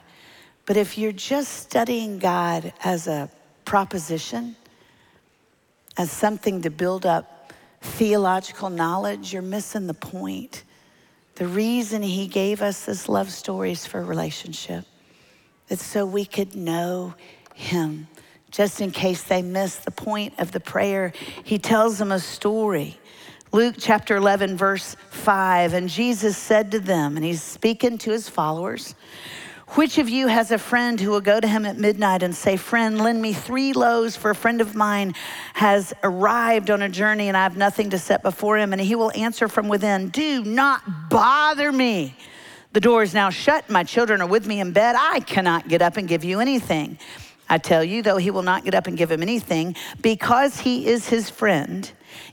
But 0.65 0.75
if 0.75 0.97
you're 0.97 1.11
just 1.11 1.53
studying 1.53 2.17
God 2.17 2.73
as 2.83 3.07
a 3.07 3.29
proposition, 3.63 4.55
as 5.97 6.11
something 6.11 6.63
to 6.63 6.69
build 6.69 7.05
up 7.05 7.53
theological 7.81 8.69
knowledge, 8.69 9.33
you're 9.33 9.41
missing 9.41 9.87
the 9.87 9.93
point. 9.93 10.63
The 11.37 11.47
reason 11.47 12.01
he 12.01 12.25
gave 12.25 12.63
us 12.63 12.85
this 12.85 13.07
love 13.07 13.29
stories 13.29 13.85
for 13.85 14.03
relationship. 14.03 14.85
It's 15.69 15.85
so 15.85 16.03
we 16.03 16.25
could 16.25 16.55
know 16.55 17.13
him. 17.53 18.07
Just 18.49 18.81
in 18.81 18.89
case 18.89 19.21
they 19.21 19.43
miss 19.43 19.75
the 19.75 19.91
point 19.91 20.33
of 20.39 20.51
the 20.51 20.59
prayer, 20.59 21.13
he 21.43 21.59
tells 21.59 21.99
them 21.99 22.11
a 22.11 22.19
story. 22.19 22.97
Luke 23.51 23.75
chapter 23.77 24.15
11, 24.15 24.57
verse 24.57 24.95
5. 25.11 25.73
And 25.73 25.89
Jesus 25.89 26.35
said 26.35 26.71
to 26.71 26.79
them, 26.79 27.17
and 27.17 27.23
he's 27.23 27.43
speaking 27.43 27.99
to 27.99 28.09
his 28.09 28.27
followers, 28.27 28.95
which 29.75 29.97
of 29.97 30.09
you 30.09 30.27
has 30.27 30.51
a 30.51 30.57
friend 30.57 30.99
who 30.99 31.11
will 31.11 31.21
go 31.21 31.39
to 31.39 31.47
him 31.47 31.65
at 31.65 31.77
midnight 31.77 32.23
and 32.23 32.33
say, 32.33 32.55
Friend, 32.55 32.99
lend 32.99 33.21
me 33.21 33.33
three 33.33 33.73
loaves, 33.73 34.15
for 34.15 34.31
a 34.31 34.35
friend 34.35 34.61
of 34.61 34.75
mine 34.75 35.13
has 35.53 35.93
arrived 36.03 36.69
on 36.69 36.81
a 36.81 36.89
journey 36.89 37.27
and 37.27 37.35
I 37.35 37.43
have 37.43 37.57
nothing 37.57 37.89
to 37.89 37.99
set 37.99 38.23
before 38.23 38.57
him? 38.57 38.71
And 38.71 38.81
he 38.81 38.95
will 38.95 39.11
answer 39.11 39.47
from 39.47 39.67
within, 39.67 40.09
Do 40.09 40.43
not 40.43 41.09
bother 41.09 41.71
me. 41.71 42.15
The 42.71 42.79
door 42.79 43.03
is 43.03 43.13
now 43.13 43.29
shut. 43.29 43.69
My 43.69 43.83
children 43.83 44.21
are 44.21 44.27
with 44.27 44.47
me 44.47 44.59
in 44.59 44.71
bed. 44.71 44.95
I 44.97 45.19
cannot 45.19 45.67
get 45.67 45.81
up 45.81 45.97
and 45.97 46.07
give 46.07 46.23
you 46.23 46.39
anything. 46.39 46.97
I 47.49 47.57
tell 47.57 47.83
you, 47.83 48.01
though 48.01 48.17
he 48.17 48.31
will 48.31 48.43
not 48.43 48.63
get 48.63 48.75
up 48.75 48.87
and 48.87 48.97
give 48.97 49.11
him 49.11 49.21
anything, 49.21 49.75
because 50.01 50.59
he 50.59 50.87
is 50.87 51.07
his 51.07 51.29
friend, 51.29 51.89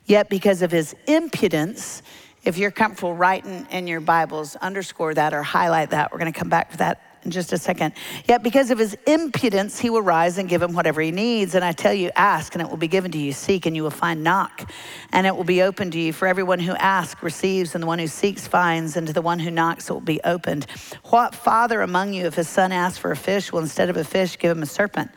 yet 0.07 0.29
because 0.29 0.63
of 0.63 0.71
his 0.71 0.95
impudence, 1.07 2.03
If 2.45 2.59
you're 2.59 2.71
comfortable 2.71 3.15
writing 3.15 3.67
in 3.71 3.87
your 3.87 4.03
Bibles, 4.03 4.55
underscore 4.57 5.15
that 5.15 5.33
or 5.33 5.43
highlight 5.43 5.91
that. 5.91 6.13
We're 6.13 6.19
going 6.19 6.33
to 6.33 6.39
come 6.39 6.51
back 6.51 6.73
to 6.73 6.77
that 6.79 7.14
in 7.25 7.31
just 7.31 7.53
a 7.53 7.59
second. 7.59 7.93
Yet 8.27 8.43
because 8.43 8.71
of 8.71 8.79
his 8.79 8.97
impudence, 9.07 9.79
he 9.79 9.91
will 9.91 10.03
rise 10.03 10.39
and 10.39 10.49
give 10.49 10.63
him 10.63 10.73
whatever 10.73 11.01
he 11.01 11.11
needs. 11.11 11.55
And 11.55 11.65
I 11.65 11.73
tell 11.73 11.95
you, 11.95 12.11
ask 12.17 12.55
and 12.55 12.63
it 12.63 12.69
will 12.69 12.77
be 12.77 12.89
given 12.89 13.11
to 13.13 13.19
you. 13.19 13.33
Seek 13.33 13.67
and 13.67 13.77
you 13.77 13.83
will 13.83 13.91
find. 13.91 14.25
Knock 14.25 14.71
and 15.13 15.27
it 15.27 15.37
will 15.37 15.45
be 15.45 15.63
opened 15.63 15.93
to 15.93 15.99
you. 15.99 16.13
For 16.13 16.27
everyone 16.27 16.59
who 16.59 16.73
asks 16.73 17.23
receives, 17.23 17.75
and 17.75 17.83
the 17.83 17.87
one 17.87 17.99
who 17.99 18.07
seeks 18.07 18.47
finds, 18.47 18.97
and 18.97 19.07
to 19.07 19.13
the 19.13 19.23
one 19.23 19.39
who 19.39 19.51
knocks 19.51 19.91
it 19.91 19.93
will 19.93 20.01
be 20.01 20.21
opened. 20.25 20.67
What 21.05 21.35
father 21.35 21.83
among 21.83 22.15
you, 22.15 22.27
if 22.27 22.35
his 22.35 22.49
son 22.49 22.73
asks 22.73 22.99
for 22.99 23.11
a 23.11 23.17
fish, 23.17 23.53
will 23.53 23.61
instead 23.61 23.91
of 23.91 23.97
a 23.97 24.05
fish 24.05 24.39
give 24.39 24.57
him 24.57 24.63
a 24.63 24.67
serpent? 24.67 25.11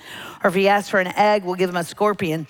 Or 0.43 0.49
if 0.49 0.55
he 0.55 0.67
asks 0.67 0.89
for 0.89 0.99
an 0.99 1.07
egg, 1.15 1.43
will 1.43 1.55
give 1.55 1.69
him 1.69 1.75
a 1.75 1.83
scorpion? 1.83 2.47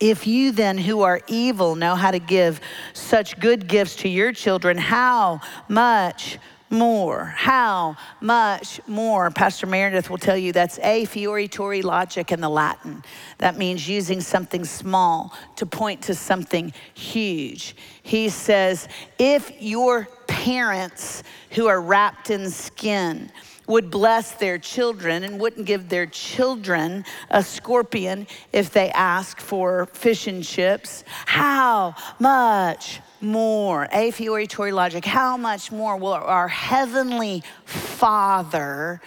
If 0.00 0.26
you 0.26 0.52
then, 0.52 0.78
who 0.78 1.02
are 1.02 1.20
evil, 1.28 1.74
know 1.74 1.94
how 1.94 2.10
to 2.10 2.18
give 2.18 2.60
such 2.92 3.38
good 3.38 3.68
gifts 3.68 3.96
to 3.96 4.08
your 4.08 4.32
children, 4.32 4.76
how 4.76 5.40
much 5.68 6.38
more? 6.72 7.26
How 7.36 7.96
much 8.20 8.80
more? 8.88 9.30
Pastor 9.30 9.66
Meredith 9.66 10.10
will 10.10 10.18
tell 10.18 10.36
you 10.36 10.52
that's 10.52 10.78
a 10.80 11.04
fortiori 11.04 11.82
logic 11.82 12.32
in 12.32 12.40
the 12.40 12.48
Latin. 12.48 13.04
That 13.38 13.56
means 13.56 13.86
using 13.88 14.20
something 14.20 14.64
small 14.64 15.32
to 15.56 15.66
point 15.66 16.02
to 16.02 16.14
something 16.14 16.72
huge. 16.94 17.76
He 18.02 18.30
says, 18.30 18.88
if 19.18 19.52
your 19.60 20.08
parents 20.26 21.22
who 21.50 21.66
are 21.68 21.80
wrapped 21.80 22.30
in 22.30 22.50
skin, 22.50 23.30
would 23.66 23.90
bless 23.90 24.32
their 24.32 24.58
children 24.58 25.24
and 25.24 25.40
wouldn't 25.40 25.66
give 25.66 25.88
their 25.88 26.06
children 26.06 27.04
a 27.30 27.42
scorpion 27.42 28.26
if 28.52 28.70
they 28.70 28.90
ask 28.90 29.40
for 29.40 29.86
fish 29.86 30.26
and 30.26 30.44
chips. 30.44 31.04
How 31.26 31.94
much 32.18 33.00
more? 33.20 33.88
A 33.92 34.10
fortiori 34.10 34.72
logic. 34.72 35.04
How 35.04 35.36
much 35.36 35.70
more 35.70 35.96
will 35.96 36.12
our 36.12 36.48
heavenly 36.48 37.42
Father 37.64 39.00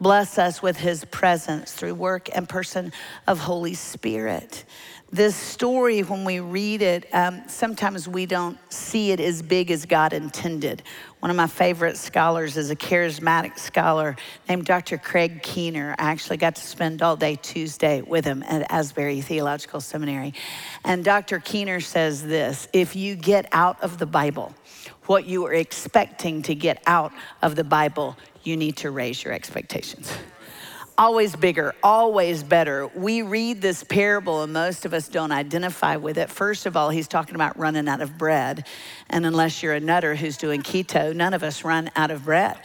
bless 0.00 0.38
us 0.38 0.62
with 0.62 0.76
his 0.76 1.04
presence 1.06 1.72
through 1.72 1.94
work 1.94 2.28
and 2.34 2.48
person 2.48 2.92
of 3.26 3.38
Holy 3.38 3.74
Spirit? 3.74 4.64
this 5.12 5.34
story, 5.34 6.02
when 6.02 6.24
we 6.24 6.38
read 6.38 6.82
it, 6.82 7.12
um, 7.12 7.42
sometimes 7.48 8.06
we 8.06 8.26
don't 8.26 8.56
see 8.72 9.10
it 9.10 9.18
as 9.18 9.42
big 9.42 9.70
as 9.72 9.84
God 9.84 10.12
intended. 10.12 10.82
One 11.18 11.30
of 11.30 11.36
my 11.36 11.48
favorite 11.48 11.96
scholars 11.96 12.56
is 12.56 12.70
a 12.70 12.76
charismatic 12.76 13.58
scholar 13.58 14.16
named 14.48 14.66
Dr. 14.66 14.98
Craig 14.98 15.42
Keener. 15.42 15.96
I 15.98 16.12
actually 16.12 16.36
got 16.36 16.54
to 16.56 16.62
spend 16.62 17.02
all 17.02 17.16
day 17.16 17.36
Tuesday 17.42 18.02
with 18.02 18.24
him 18.24 18.44
at 18.44 18.70
Asbury 18.70 19.20
Theological 19.20 19.80
Seminary. 19.80 20.32
And 20.84 21.04
Dr. 21.04 21.40
Keener 21.40 21.80
says 21.80 22.22
this 22.22 22.68
if 22.72 22.94
you 22.94 23.16
get 23.16 23.46
out 23.50 23.82
of 23.82 23.98
the 23.98 24.06
Bible 24.06 24.54
what 25.10 25.26
you 25.26 25.44
are 25.44 25.52
expecting 25.52 26.40
to 26.40 26.54
get 26.54 26.80
out 26.86 27.12
of 27.42 27.56
the 27.56 27.64
Bible, 27.64 28.16
you 28.44 28.56
need 28.56 28.76
to 28.76 28.92
raise 28.92 29.24
your 29.24 29.32
expectations 29.32 30.08
always 31.00 31.34
bigger, 31.34 31.74
always 31.82 32.42
better. 32.42 32.86
We 32.88 33.22
read 33.22 33.62
this 33.62 33.82
parable 33.82 34.42
and 34.42 34.52
most 34.52 34.84
of 34.84 34.92
us 34.92 35.08
don't 35.08 35.32
identify 35.32 35.96
with 35.96 36.18
it. 36.18 36.28
First 36.28 36.66
of 36.66 36.76
all, 36.76 36.90
he's 36.90 37.08
talking 37.08 37.34
about 37.34 37.58
running 37.58 37.88
out 37.88 38.02
of 38.02 38.18
bread. 38.18 38.66
And 39.08 39.24
unless 39.24 39.62
you're 39.62 39.72
a 39.72 39.80
nutter 39.80 40.14
who's 40.14 40.36
doing 40.36 40.62
keto, 40.62 41.16
none 41.16 41.32
of 41.32 41.42
us 41.42 41.64
run 41.64 41.90
out 41.96 42.10
of 42.10 42.26
bread. 42.26 42.58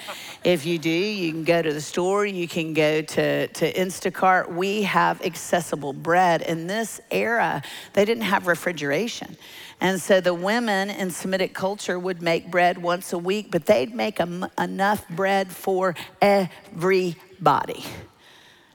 If 0.44 0.66
you 0.66 0.78
do, 0.78 0.90
you 0.90 1.32
can 1.32 1.46
go 1.46 1.62
to 1.62 1.72
the 1.72 1.80
store, 1.80 2.26
you 2.26 2.46
can 2.46 2.74
go 2.74 3.02
to, 3.02 3.48
to 3.48 3.74
Instacart. 3.74 4.54
We 4.54 4.84
have 4.84 5.22
accessible 5.22 5.94
bread. 5.94 6.42
In 6.42 6.68
this 6.68 7.00
era, 7.12 7.64
they 7.94 8.04
didn't 8.04 8.24
have 8.24 8.48
refrigeration. 8.48 9.38
And 9.86 10.02
so 10.02 10.20
the 10.20 10.34
women 10.34 10.90
in 10.90 11.12
Semitic 11.12 11.54
culture 11.54 12.00
would 12.00 12.20
make 12.20 12.50
bread 12.50 12.80
once 12.80 13.14
a 13.14 13.20
week, 13.20 13.52
but 13.52 13.68
they'd 13.68 13.94
make 13.94 14.20
enough 14.20 15.08
bread 15.10 15.52
for 15.52 15.94
everybody. 16.20 17.86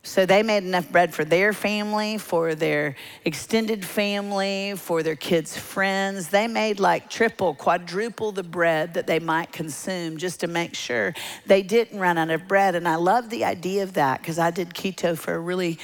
So 0.04 0.24
they 0.24 0.44
made 0.44 0.62
enough 0.62 0.88
bread 0.92 1.12
for 1.12 1.24
their 1.24 1.52
family, 1.52 2.16
for 2.16 2.54
their 2.54 2.94
extended 3.24 3.84
family, 3.84 4.74
for 4.76 5.02
their 5.02 5.16
kids' 5.16 5.58
friends. 5.58 6.28
They 6.28 6.46
made 6.46 6.78
like 6.78 7.10
triple, 7.10 7.54
quadruple 7.54 8.30
the 8.30 8.44
bread 8.44 8.94
that 8.94 9.08
they 9.08 9.18
might 9.18 9.50
consume 9.50 10.16
just 10.16 10.38
to 10.40 10.46
make 10.46 10.76
sure 10.76 11.12
they 11.44 11.64
didn't 11.64 11.98
run 11.98 12.18
out 12.18 12.30
of 12.30 12.46
bread. 12.46 12.76
And 12.76 12.86
I 12.86 12.94
love 12.94 13.30
the 13.30 13.44
idea 13.44 13.82
of 13.82 13.94
that 13.94 14.22
because 14.22 14.38
I 14.38 14.52
did 14.52 14.74
keto 14.74 15.18
for 15.18 15.34
a 15.34 15.40
really 15.40 15.80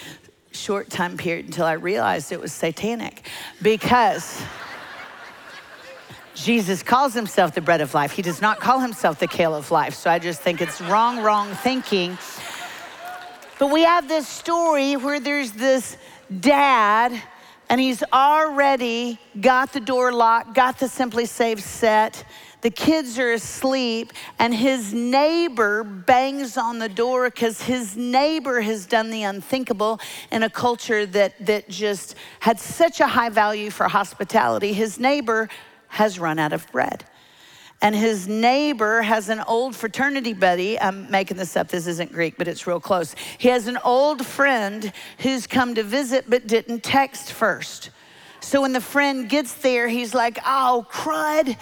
short 0.52 0.88
time 0.88 1.16
period 1.16 1.46
until 1.46 1.66
I 1.66 1.72
realized 1.72 2.30
it 2.30 2.40
was 2.40 2.52
satanic 2.52 3.28
because. 3.60 4.40
Jesus 6.36 6.82
calls 6.82 7.14
himself 7.14 7.54
the 7.54 7.62
bread 7.62 7.80
of 7.80 7.94
life. 7.94 8.12
He 8.12 8.20
does 8.20 8.42
not 8.42 8.60
call 8.60 8.78
himself 8.78 9.18
the 9.18 9.26
kale 9.26 9.54
of 9.54 9.70
life. 9.70 9.94
So 9.94 10.10
I 10.10 10.18
just 10.18 10.42
think 10.42 10.60
it's 10.60 10.82
wrong, 10.82 11.20
wrong 11.20 11.54
thinking. 11.54 12.18
But 13.58 13.70
we 13.72 13.82
have 13.84 14.06
this 14.06 14.28
story 14.28 14.96
where 14.96 15.18
there's 15.18 15.52
this 15.52 15.96
dad, 16.40 17.18
and 17.70 17.80
he's 17.80 18.02
already 18.12 19.18
got 19.40 19.72
the 19.72 19.80
door 19.80 20.12
locked, 20.12 20.54
got 20.54 20.78
the 20.78 20.86
SimpliSafe 20.86 21.60
set. 21.60 22.22
The 22.60 22.70
kids 22.70 23.18
are 23.18 23.32
asleep, 23.32 24.12
and 24.38 24.54
his 24.54 24.92
neighbor 24.92 25.84
bangs 25.84 26.58
on 26.58 26.78
the 26.78 26.88
door 26.88 27.30
because 27.30 27.62
his 27.62 27.96
neighbor 27.96 28.60
has 28.60 28.84
done 28.84 29.08
the 29.08 29.22
unthinkable 29.22 30.00
in 30.30 30.42
a 30.42 30.50
culture 30.50 31.06
that, 31.06 31.46
that 31.46 31.70
just 31.70 32.14
had 32.40 32.60
such 32.60 33.00
a 33.00 33.06
high 33.06 33.30
value 33.30 33.70
for 33.70 33.88
hospitality. 33.88 34.74
His 34.74 35.00
neighbor 35.00 35.48
has 35.96 36.18
run 36.18 36.38
out 36.38 36.52
of 36.52 36.70
bread 36.72 37.04
and 37.82 37.94
his 37.94 38.26
neighbor 38.26 39.02
has 39.02 39.28
an 39.28 39.40
old 39.40 39.76
fraternity 39.76 40.32
buddy. 40.32 40.80
I'm 40.80 41.10
making 41.10 41.36
this 41.36 41.56
up, 41.56 41.68
this 41.68 41.86
isn't 41.86 42.12
Greek, 42.12 42.38
but 42.38 42.48
it's 42.48 42.66
real 42.66 42.80
close. 42.80 43.14
He 43.38 43.48
has 43.48 43.66
an 43.66 43.78
old 43.84 44.24
friend 44.24 44.92
who's 45.18 45.46
come 45.46 45.74
to 45.74 45.82
visit 45.82 46.24
but 46.28 46.46
didn't 46.46 46.82
text 46.82 47.32
first. 47.32 47.90
So 48.40 48.62
when 48.62 48.72
the 48.72 48.80
friend 48.80 49.28
gets 49.28 49.54
there, 49.54 49.88
he's 49.88 50.14
like, 50.14 50.38
oh, 50.46 50.86
crud. 50.90 51.56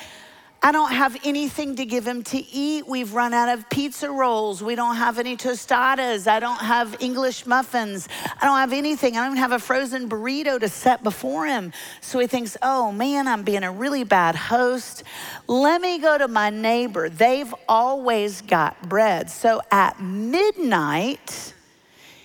I 0.65 0.73
don't 0.73 0.93
have 0.93 1.15
anything 1.25 1.77
to 1.77 1.85
give 1.85 2.07
him 2.07 2.23
to 2.23 2.39
eat. 2.39 2.89
We've 2.89 3.13
run 3.13 3.35
out 3.35 3.51
of 3.51 3.69
pizza 3.69 4.11
rolls. 4.11 4.63
We 4.63 4.75
don't 4.75 4.97
have 4.97 5.19
any 5.19 5.37
tostadas. 5.37 6.27
I 6.27 6.41
don't 6.41 6.57
have 6.57 6.97
English 7.01 7.45
muffins. 7.45 8.09
I 8.41 8.47
don't 8.47 8.57
have 8.57 8.73
anything. 8.73 9.15
I 9.15 9.21
don't 9.21 9.33
even 9.33 9.37
have 9.37 9.53
a 9.53 9.59
frozen 9.59 10.09
burrito 10.09 10.59
to 10.59 10.71
set 10.71 11.03
before 11.03 11.45
him. 11.45 11.75
So 12.01 12.19
he 12.19 12.27
thinks, 12.27 12.57
oh 12.63 12.91
man, 12.93 13.29
I'm 13.29 13.43
being 13.43 13.63
a 13.63 13.71
really 13.71 14.05
bad 14.05 14.37
host. 14.37 15.03
Let 15.49 15.83
me 15.83 15.99
go 15.99 16.17
to 16.17 16.29
my 16.29 16.49
neighbor. 16.49 17.11
They've 17.11 17.55
always 17.69 18.41
got 18.41 18.89
bread. 18.89 19.29
So 19.29 19.61
at 19.71 20.01
midnight, 20.01 21.54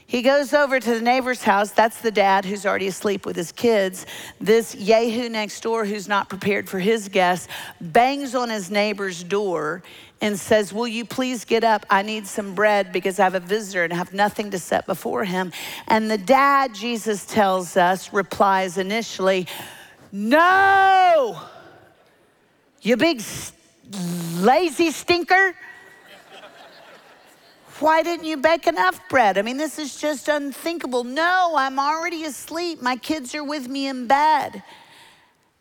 he 0.09 0.23
goes 0.23 0.55
over 0.55 0.79
to 0.79 0.89
the 0.95 1.01
neighbor's 1.01 1.43
house. 1.43 1.69
That's 1.69 2.01
the 2.01 2.09
dad 2.09 2.43
who's 2.43 2.65
already 2.65 2.87
asleep 2.87 3.27
with 3.27 3.35
his 3.35 3.51
kids. 3.51 4.07
This 4.41 4.73
Yehu 4.73 5.29
next 5.29 5.61
door, 5.61 5.85
who's 5.85 6.07
not 6.07 6.29
prepared 6.29 6.67
for 6.67 6.79
his 6.79 7.09
guests, 7.09 7.47
bangs 7.79 8.33
on 8.33 8.49
his 8.49 8.71
neighbor's 8.71 9.23
door 9.23 9.83
and 10.19 10.39
says, 10.39 10.73
Will 10.73 10.87
you 10.87 11.05
please 11.05 11.45
get 11.45 11.63
up? 11.63 11.85
I 11.91 12.01
need 12.01 12.25
some 12.25 12.55
bread 12.55 12.91
because 12.91 13.19
I 13.19 13.25
have 13.25 13.35
a 13.35 13.39
visitor 13.39 13.83
and 13.83 13.93
have 13.93 14.11
nothing 14.11 14.49
to 14.49 14.57
set 14.57 14.87
before 14.87 15.25
him. 15.25 15.51
And 15.87 16.09
the 16.09 16.17
dad, 16.17 16.73
Jesus 16.73 17.23
tells 17.27 17.77
us, 17.77 18.11
replies 18.11 18.79
initially, 18.79 19.45
No, 20.11 21.39
you 22.81 22.97
big 22.97 23.21
lazy 24.39 24.89
stinker. 24.89 25.53
Why 27.79 28.03
didn't 28.03 28.25
you 28.25 28.35
bake 28.35 28.67
enough 28.67 28.99
bread? 29.07 29.37
I 29.37 29.41
mean, 29.41 29.55
this 29.55 29.79
is 29.79 29.99
just 29.99 30.27
unthinkable. 30.27 31.05
No, 31.05 31.53
I'm 31.57 31.79
already 31.79 32.25
asleep. 32.25 32.81
My 32.81 32.97
kids 32.97 33.33
are 33.35 33.43
with 33.43 33.69
me 33.69 33.87
in 33.87 34.05
bed. 34.05 34.63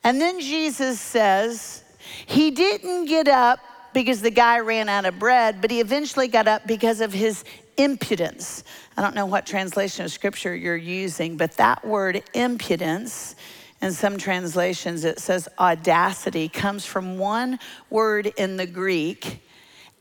And 0.03 0.21
then 0.21 0.41
Jesus 0.41 1.01
says, 1.01 1.85
He 2.27 2.51
didn't 2.51 3.05
get 3.05 3.29
up 3.29 3.61
because 3.93 4.21
the 4.21 4.31
guy 4.31 4.59
ran 4.59 4.89
out 4.89 5.07
of 5.07 5.19
bread, 5.19 5.61
but 5.61 5.71
he 5.71 5.81
eventually 5.81 6.29
got 6.29 6.49
up 6.49 6.67
because 6.67 7.01
of 7.01 7.13
his 7.13 7.45
impudence. 7.77 8.65
I 8.97 9.03
don't 9.03 9.15
know 9.15 9.27
what 9.27 9.47
translation 9.47 10.05
of 10.05 10.11
scripture 10.11 10.55
you're 10.55 10.77
using, 10.77 11.37
but 11.37 11.53
that 11.53 11.87
word 11.87 12.23
impudence, 12.35 13.37
in 13.81 13.93
some 13.93 14.19
translations 14.19 15.05
it 15.05 15.21
says 15.21 15.49
audacity, 15.59 16.49
comes 16.49 16.85
from 16.85 17.17
one 17.17 17.61
word 17.91 18.27
in 18.37 18.57
the 18.57 18.67
Greek, 18.67 19.41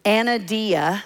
anadia 0.03 1.03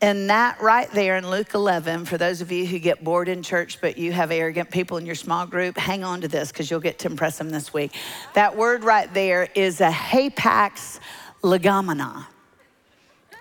and 0.00 0.30
that 0.30 0.60
right 0.62 0.90
there 0.92 1.16
in 1.16 1.28
Luke 1.28 1.52
11, 1.52 2.06
for 2.06 2.16
those 2.16 2.40
of 2.40 2.50
you 2.50 2.64
who 2.64 2.78
get 2.78 3.04
bored 3.04 3.28
in 3.28 3.42
church, 3.42 3.80
but 3.80 3.98
you 3.98 4.12
have 4.12 4.30
arrogant 4.30 4.70
people 4.70 4.96
in 4.96 5.04
your 5.04 5.14
small 5.14 5.46
group, 5.46 5.76
hang 5.76 6.04
on 6.04 6.22
to 6.22 6.28
this 6.28 6.50
because 6.50 6.70
you'll 6.70 6.80
get 6.80 6.98
to 7.00 7.08
impress 7.08 7.36
them 7.36 7.50
this 7.50 7.74
week. 7.74 7.92
That 8.34 8.56
word 8.56 8.82
right 8.82 9.12
there 9.12 9.48
is 9.54 9.80
a 9.82 9.90
hapax 9.90 11.00
legomena. 11.42 12.26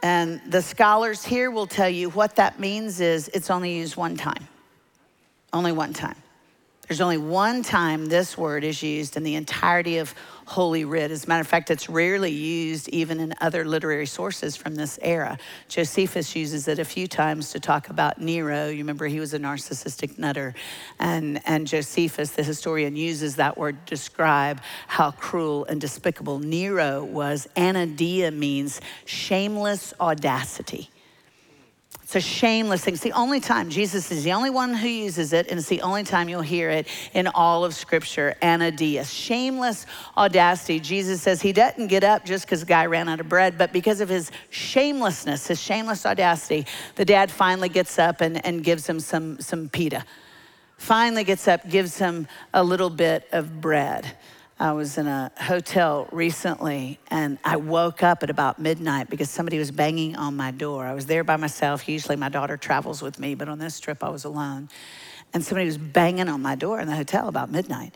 And 0.04 0.42
the 0.48 0.62
scholars 0.62 1.24
here 1.24 1.52
will 1.52 1.68
tell 1.68 1.90
you 1.90 2.10
what 2.10 2.36
that 2.36 2.60
means 2.60 3.00
is 3.00 3.30
it's 3.34 3.50
only 3.50 3.76
used 3.78 3.96
one 3.96 4.18
time. 4.18 4.48
Only 5.54 5.72
one 5.72 5.94
time. 5.94 6.16
There's 6.90 7.02
only 7.02 7.20
one 7.20 7.62
time 7.62 8.08
this 8.08 8.36
word 8.36 8.64
is 8.64 8.82
used 8.82 9.16
in 9.16 9.22
the 9.22 9.36
entirety 9.36 10.00
of 10.00 10.16
Holy 10.46 10.86
Writ. 10.86 11.12
As 11.12 11.26
a 11.26 11.28
matter 11.28 11.42
of 11.42 11.48
fact, 11.48 11.70
it's 11.70 11.88
rarely 11.88 12.32
used 12.32 12.90
even 12.90 13.20
in 13.20 13.36
other 13.40 13.64
literary 13.64 14.08
sources 14.08 14.56
from 14.56 14.74
this 14.74 14.98
era. 15.04 15.38
Josephus 15.68 16.36
uses 16.36 16.68
it 16.68 16.80
a 16.80 16.84
few 16.84 17.06
times 17.06 17.52
to 17.52 17.60
talk 17.60 17.90
about 17.90 18.20
Nero. 18.20 18.70
You 18.70 18.80
remember 18.80 19.06
he 19.06 19.20
was 19.20 19.36
a 19.36 19.40
narcissistic 19.40 20.18
nutter. 20.18 20.56
And, 20.98 21.42
and 21.46 21.68
Josephus, 21.68 22.32
the 22.32 22.42
historian, 22.42 22.96
uses 22.96 23.36
that 23.36 23.56
word 23.56 23.86
to 23.86 23.94
describe 23.94 24.60
how 24.88 25.12
cruel 25.12 25.66
and 25.66 25.80
despicable 25.80 26.40
Nero 26.40 27.04
was. 27.04 27.48
Anadia 27.56 28.34
means 28.34 28.82
shameless 29.06 29.94
audacity. 30.02 30.90
It's 32.10 32.16
a 32.16 32.22
shameless 32.22 32.84
thing. 32.84 32.96
It's 32.96 33.04
the 33.04 33.12
only 33.12 33.40
time 33.40 33.70
Jesus 33.70 34.10
is 34.10 34.24
the 34.24 34.32
only 34.32 34.50
one 34.50 34.74
who 34.74 34.88
uses 34.88 35.32
it, 35.32 35.46
and 35.50 35.60
it's 35.60 35.70
the 35.70 35.84
only 35.84 36.02
time 36.02 36.28
you'll 36.28 36.42
hear 36.42 36.72
it 36.72 36.88
in 37.14 37.28
all 37.28 37.64
of 37.64 37.76
Scripture. 37.76 38.36
Anadias, 38.42 39.14
shameless 39.14 39.86
audacity. 40.18 40.80
Jesus 40.80 41.22
says 41.22 41.40
he 41.40 41.54
doesn't 41.54 41.86
get 41.86 42.04
up 42.04 42.26
just 42.26 42.48
because 42.48 42.62
the 42.62 42.66
guy 42.66 42.88
ran 42.88 43.10
out 43.10 43.20
of 43.20 43.30
bread, 43.30 43.60
but 43.60 43.72
because 43.72 44.02
of 44.02 44.10
his 44.10 44.32
shamelessness, 44.50 45.50
his 45.50 45.62
shameless 45.62 46.04
audacity. 46.04 46.66
The 46.96 47.06
dad 47.06 47.30
finally 47.30 47.70
gets 47.70 48.00
up 48.00 48.22
and, 48.22 48.44
and 48.44 48.64
gives 48.64 48.90
him 48.90 49.00
some, 49.00 49.40
some 49.40 49.70
pita. 49.70 50.04
Finally 50.80 51.26
gets 51.26 51.48
up, 51.48 51.70
gives 51.70 52.00
him 52.00 52.28
a 52.56 52.64
little 52.64 52.90
bit 52.90 53.28
of 53.32 53.62
bread. 53.62 54.18
I 54.62 54.74
was 54.74 54.98
in 54.98 55.08
a 55.08 55.32
hotel 55.38 56.10
recently 56.12 57.00
and 57.10 57.38
I 57.46 57.56
woke 57.56 58.04
up 58.04 58.24
at 58.24 58.30
about 58.30 58.60
midnight 58.60 59.10
because 59.10 59.30
somebody 59.30 59.58
was 59.58 59.72
banging 59.72 60.18
on 60.18 60.36
my 60.36 60.52
door. 60.52 60.86
I 60.86 60.94
was 60.94 61.06
there 61.06 61.24
by 61.24 61.38
myself. 61.38 61.88
Usually 61.88 62.18
my 62.18 62.28
daughter 62.28 62.58
travels 62.58 63.02
with 63.02 63.20
me, 63.20 63.36
but 63.36 63.48
on 63.48 63.58
this 63.58 63.80
trip 63.80 64.04
I 64.04 64.10
was 64.10 64.26
alone. 64.26 64.68
And 65.34 65.46
somebody 65.46 65.66
was 65.66 65.78
banging 65.78 66.28
on 66.28 66.42
my 66.42 66.56
door 66.56 66.82
in 66.82 66.90
the 66.90 66.96
hotel 66.96 67.30
about 67.30 67.50
midnight. 67.50 67.96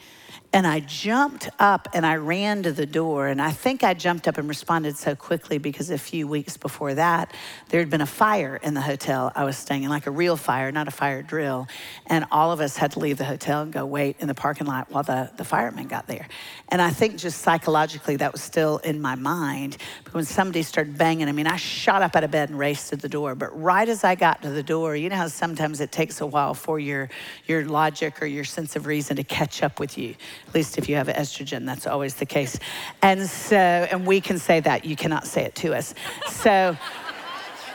And 0.53 0.67
I 0.67 0.81
jumped 0.81 1.49
up 1.57 1.87
and 1.93 2.05
I 2.05 2.17
ran 2.17 2.61
to 2.63 2.71
the 2.71 2.85
door. 2.85 3.25
And 3.25 3.41
I 3.41 3.49
think 3.49 3.83
I 3.83 3.95
jumped 3.95 4.27
up 4.27 4.37
and 4.37 4.47
responded 4.47 4.95
so 4.95 5.15
quickly 5.15 5.57
because 5.57 5.89
a 5.89 5.97
few 5.97 6.27
weeks 6.27 6.57
before 6.57 6.93
that, 6.93 7.33
there 7.69 7.79
had 7.79 7.89
been 7.89 8.01
a 8.01 8.05
fire 8.05 8.57
in 8.61 8.75
the 8.75 8.81
hotel 8.81 9.31
I 9.35 9.45
was 9.45 9.57
staying 9.57 9.81
in, 9.81 9.89
like 9.89 10.05
a 10.05 10.11
real 10.11 10.37
fire, 10.37 10.71
not 10.71 10.87
a 10.87 10.91
fire 10.91 11.23
drill. 11.23 11.67
And 12.05 12.25
all 12.31 12.51
of 12.51 12.61
us 12.61 12.77
had 12.77 12.91
to 12.91 12.99
leave 12.99 13.17
the 13.17 13.25
hotel 13.25 13.63
and 13.63 13.73
go 13.73 13.83
wait 13.87 14.17
in 14.19 14.27
the 14.27 14.35
parking 14.35 14.67
lot 14.67 14.91
while 14.91 15.01
the, 15.01 15.31
the 15.37 15.43
firemen 15.43 15.87
got 15.87 16.05
there. 16.05 16.27
And 16.69 16.83
I 16.83 16.91
think 16.91 17.17
just 17.17 17.41
psychologically, 17.41 18.17
that 18.17 18.31
was 18.31 18.43
still 18.43 18.77
in 18.77 19.01
my 19.01 19.15
mind. 19.15 19.77
But 20.03 20.13
when 20.13 20.25
somebody 20.25 20.61
started 20.61 20.99
banging, 20.99 21.29
I 21.29 21.31
mean, 21.31 21.47
I 21.47 21.55
shot 21.55 22.03
up 22.03 22.15
out 22.15 22.23
of 22.23 22.29
bed 22.29 22.49
and 22.49 22.59
raced 22.59 22.89
to 22.89 22.95
the 22.95 23.09
door. 23.09 23.33
But 23.33 23.59
right 23.59 23.89
as 23.89 24.03
I 24.03 24.13
got 24.13 24.43
to 24.43 24.51
the 24.51 24.63
door, 24.63 24.95
you 24.95 25.09
know 25.09 25.15
how 25.15 25.29
sometimes 25.29 25.81
it 25.81 25.91
takes 25.91 26.21
a 26.21 26.27
while 26.27 26.53
for 26.53 26.79
your, 26.79 27.09
your 27.47 27.65
logic 27.65 28.21
or 28.21 28.27
your 28.27 28.43
sense 28.43 28.75
of 28.75 28.85
reason 28.85 29.15
to 29.15 29.23
catch 29.23 29.63
up 29.63 29.79
with 29.79 29.97
you 29.97 30.13
at 30.53 30.55
least 30.55 30.77
if 30.77 30.87
you 30.87 30.95
have 30.97 31.07
estrogen, 31.07 31.65
that's 31.65 31.87
always 31.87 32.13
the 32.13 32.27
case. 32.27 32.59
And 33.01 33.27
so, 33.27 33.57
and 33.57 34.05
we 34.05 34.21
can 34.21 34.37
say 34.37 34.59
that, 34.59 34.85
you 34.85 34.95
cannot 34.95 35.25
say 35.25 35.45
it 35.45 35.55
to 35.55 35.73
us. 35.73 35.95
So, 36.29 36.77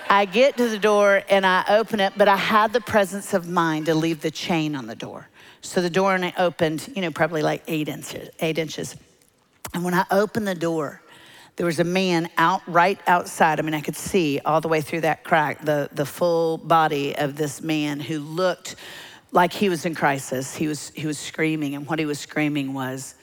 I 0.09 0.27
get 0.27 0.57
to 0.59 0.69
the 0.69 0.79
door 0.79 1.25
and 1.29 1.45
I 1.45 1.65
open 1.69 1.99
it, 1.99 2.13
but 2.17 2.29
I 2.29 2.37
had 2.37 2.73
the 2.73 2.81
presence 2.81 3.35
of 3.35 3.49
mind 3.49 3.87
to 3.87 3.97
leave 3.97 4.21
the 4.21 4.31
chain 4.31 4.77
on 4.77 4.87
the 4.87 4.95
door. 4.95 5.29
So 5.61 5.83
the 5.83 5.91
door 5.91 6.15
only 6.15 6.33
opened, 6.39 6.89
you 6.95 7.03
know, 7.03 7.11
probably 7.11 7.43
like 7.43 7.65
eight 7.67 7.89
inches, 7.89 8.31
eight 8.39 8.59
inches. 8.59 8.95
And 9.75 9.85
when 9.85 9.95
I 9.95 10.05
opened 10.13 10.47
the 10.47 10.55
door, 10.55 11.03
there 11.57 11.67
was 11.67 11.81
a 11.81 11.85
man 11.85 12.31
out 12.39 12.63
right 12.69 13.01
outside. 13.09 13.59
I 13.59 13.63
mean, 13.63 13.75
I 13.75 13.81
could 13.81 13.97
see 13.97 14.41
all 14.45 14.61
the 14.61 14.69
way 14.69 14.81
through 14.81 15.01
that 15.01 15.25
crack 15.25 15.65
the, 15.65 15.91
the 15.93 16.07
full 16.07 16.59
body 16.59 17.17
of 17.17 17.35
this 17.35 17.61
man 17.61 17.99
who 17.99 18.21
looked 18.21 18.77
like 19.33 19.53
he 19.53 19.69
was 19.69 19.85
in 19.85 19.95
crisis. 19.95 20.55
He 20.55 20.69
was, 20.69 20.91
he 20.95 21.07
was 21.07 21.19
screaming, 21.19 21.75
and 21.75 21.87
what 21.87 21.99
he 21.99 22.07
was 22.07 22.19
screaming 22.19 22.73
was, 22.73 23.15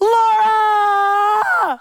Laura! 0.00 1.80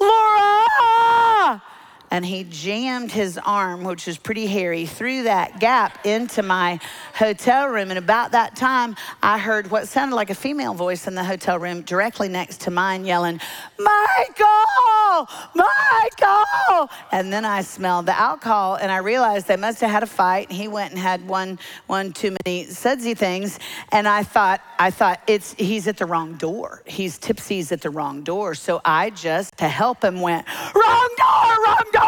Laura! 0.00 1.62
And 2.12 2.26
he 2.26 2.44
jammed 2.44 3.10
his 3.10 3.38
arm, 3.38 3.84
which 3.84 4.06
was 4.06 4.18
pretty 4.18 4.46
hairy, 4.46 4.84
through 4.84 5.22
that 5.22 5.58
gap 5.60 6.04
into 6.04 6.42
my 6.42 6.78
hotel 7.14 7.68
room. 7.68 7.88
And 7.88 7.98
about 7.98 8.32
that 8.32 8.54
time, 8.54 8.96
I 9.22 9.38
heard 9.38 9.70
what 9.70 9.88
sounded 9.88 10.14
like 10.14 10.28
a 10.28 10.34
female 10.34 10.74
voice 10.74 11.06
in 11.06 11.14
the 11.14 11.24
hotel 11.24 11.58
room 11.58 11.80
directly 11.80 12.28
next 12.28 12.60
to 12.62 12.70
mine 12.70 13.06
yelling, 13.06 13.40
Michael! 13.78 15.26
Michael! 15.54 16.90
And 17.12 17.32
then 17.32 17.46
I 17.46 17.62
smelled 17.62 18.04
the 18.04 18.18
alcohol 18.18 18.74
and 18.74 18.92
I 18.92 18.98
realized 18.98 19.48
they 19.48 19.56
must 19.56 19.80
have 19.80 19.90
had 19.90 20.02
a 20.02 20.06
fight. 20.06 20.52
He 20.52 20.68
went 20.68 20.90
and 20.90 21.00
had 21.00 21.26
one, 21.26 21.58
one 21.86 22.12
too 22.12 22.36
many 22.44 22.66
sudsy 22.66 23.14
things. 23.14 23.58
And 23.90 24.06
I 24.06 24.22
thought, 24.22 24.60
I 24.78 24.90
thought, 24.90 25.22
it's, 25.26 25.54
he's 25.54 25.88
at 25.88 25.96
the 25.96 26.06
wrong 26.06 26.34
door. 26.34 26.82
He's 26.86 27.16
tipsy, 27.16 27.56
he's 27.56 27.72
at 27.72 27.80
the 27.80 27.90
wrong 27.90 28.22
door. 28.22 28.54
So 28.54 28.82
I 28.84 29.08
just, 29.10 29.56
to 29.58 29.68
help 29.68 30.04
him, 30.04 30.20
went, 30.20 30.46
wrong 30.74 31.08
door, 31.16 31.64
wrong 31.64 31.84
door 31.92 32.01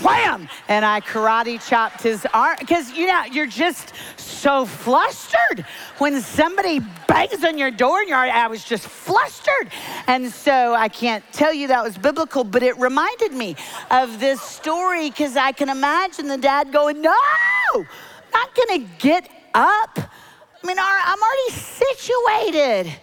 wham! 0.00 0.48
And 0.68 0.84
I 0.84 1.00
karate 1.00 1.66
chopped 1.66 2.02
his 2.02 2.26
arm 2.32 2.56
because 2.58 2.92
you 2.92 3.06
know 3.06 3.24
you're 3.30 3.46
just 3.46 3.92
so 4.16 4.64
flustered 4.64 5.66
when 5.98 6.20
somebody 6.20 6.80
bangs 7.06 7.44
on 7.44 7.58
your 7.58 7.70
door 7.70 8.00
and 8.00 8.08
you're, 8.08 8.18
I 8.18 8.46
was 8.46 8.64
just 8.64 8.86
flustered. 8.86 9.70
And 10.06 10.32
so 10.32 10.74
I 10.74 10.88
can't 10.88 11.24
tell 11.32 11.52
you 11.52 11.68
that 11.68 11.84
was 11.84 11.98
biblical, 11.98 12.44
but 12.44 12.62
it 12.62 12.78
reminded 12.78 13.32
me 13.32 13.56
of 13.90 14.20
this 14.20 14.40
story 14.40 15.10
because 15.10 15.36
I 15.36 15.52
can 15.52 15.68
imagine 15.68 16.26
the 16.26 16.38
dad 16.38 16.72
going, 16.72 17.00
No, 17.00 17.14
not 18.32 18.54
gonna 18.54 18.86
get 18.98 19.28
up. 19.54 19.98
I 19.98 20.66
mean, 20.66 20.76
I'm 20.78 21.18
already 21.18 21.50
situated. 21.50 23.00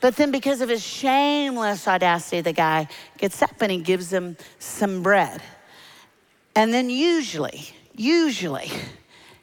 But 0.00 0.16
then, 0.16 0.30
because 0.30 0.62
of 0.62 0.70
his 0.70 0.82
shameless 0.82 1.86
audacity, 1.86 2.40
the 2.40 2.54
guy 2.54 2.88
gets 3.18 3.42
up 3.42 3.60
and 3.60 3.70
he 3.70 3.78
gives 3.78 4.10
him 4.10 4.36
some 4.58 5.02
bread. 5.02 5.42
And 6.54 6.72
then 6.74 6.90
usually, 6.90 7.68
usually, 7.94 8.70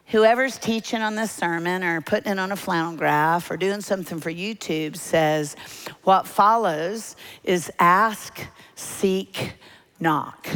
whoever's 0.07 0.57
teaching 0.57 1.01
on 1.01 1.15
this 1.15 1.31
sermon 1.31 1.83
or 1.83 2.01
putting 2.01 2.33
it 2.33 2.39
on 2.39 2.51
a 2.51 2.55
flannel 2.55 2.95
graph 2.95 3.49
or 3.49 3.57
doing 3.57 3.81
something 3.81 4.19
for 4.19 4.31
YouTube 4.31 4.97
says, 4.97 5.55
what 6.03 6.27
follows 6.27 7.15
is 7.43 7.71
ask, 7.79 8.39
seek, 8.75 9.53
knock. 9.99 10.47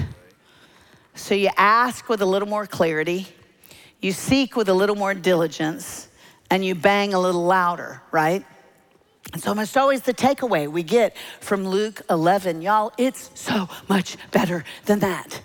So 1.16 1.36
you 1.36 1.50
ask 1.58 2.10
with 2.10 2.22
a 2.22 2.26
little 2.26 2.48
more 2.48 2.66
clarity, 2.66 3.28
you 4.02 4.12
seek 4.12 4.56
with 4.56 4.70
a 4.70 4.74
little 4.74 4.96
more 4.96 5.14
diligence, 5.14 6.08
and 6.50 6.66
you 6.66 6.76
bang 6.76 7.14
a 7.14 7.20
little 7.20 7.46
louder, 7.46 8.02
right? 8.12 8.46
It's 9.34 9.48
almost 9.48 9.78
always 9.78 10.02
the 10.02 10.14
takeaway 10.14 10.70
we 10.70 10.84
get 10.84 11.16
from 11.40 11.66
Luke 11.66 12.02
11. 12.10 12.62
Y'all, 12.62 12.92
it's 12.98 13.32
so 13.36 13.70
much 13.88 14.18
better 14.32 14.66
than 14.86 15.00
that. 15.00 15.42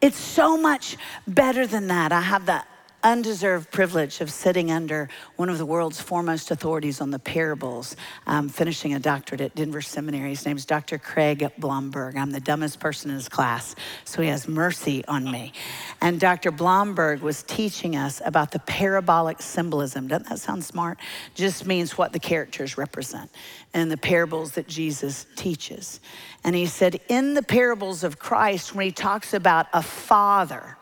It's 0.00 0.18
so 0.18 0.56
much 0.56 0.96
better 1.26 1.66
than 1.66 1.86
that. 1.88 2.12
I 2.12 2.20
have 2.20 2.46
the 2.46 2.62
undeserved 3.02 3.70
privilege 3.70 4.20
of 4.20 4.30
sitting 4.30 4.70
under 4.70 5.08
one 5.36 5.48
of 5.48 5.58
the 5.58 5.66
world's 5.66 6.00
foremost 6.00 6.50
authorities 6.50 7.00
on 7.00 7.10
the 7.10 7.18
parables, 7.18 7.96
um, 8.26 8.48
finishing 8.48 8.94
a 8.94 8.98
doctorate 8.98 9.40
at 9.40 9.54
Denver 9.54 9.80
Seminary. 9.80 10.30
His 10.30 10.44
name 10.44 10.56
is 10.56 10.64
Dr. 10.64 10.98
Craig 10.98 11.48
Blomberg. 11.58 12.16
I'm 12.16 12.30
the 12.30 12.40
dumbest 12.40 12.80
person 12.80 13.10
in 13.10 13.16
his 13.16 13.28
class, 13.28 13.74
so 14.04 14.22
he 14.22 14.28
has 14.28 14.48
mercy 14.48 15.04
on 15.06 15.30
me. 15.30 15.52
And 16.00 16.18
Dr. 16.18 16.50
Blomberg 16.50 17.20
was 17.20 17.42
teaching 17.42 17.96
us 17.96 18.20
about 18.24 18.50
the 18.50 18.58
parabolic 18.60 19.40
symbolism. 19.40 20.08
Doesn't 20.08 20.28
that 20.28 20.38
sound 20.38 20.64
smart? 20.64 20.98
Just 21.34 21.66
means 21.66 21.96
what 21.96 22.12
the 22.12 22.20
characters 22.20 22.76
represent 22.76 23.30
and 23.74 23.90
the 23.90 23.96
parables 23.96 24.52
that 24.52 24.66
Jesus 24.66 25.26
teaches. 25.36 26.00
And 26.44 26.56
he 26.56 26.66
said, 26.66 27.00
in 27.08 27.34
the 27.34 27.42
parables 27.42 28.04
of 28.04 28.18
Christ, 28.18 28.74
when 28.74 28.86
he 28.86 28.92
talks 28.92 29.34
about 29.34 29.66
a 29.72 29.82
father 29.82 30.76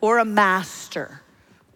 or 0.00 0.18
a 0.18 0.24
master, 0.24 1.22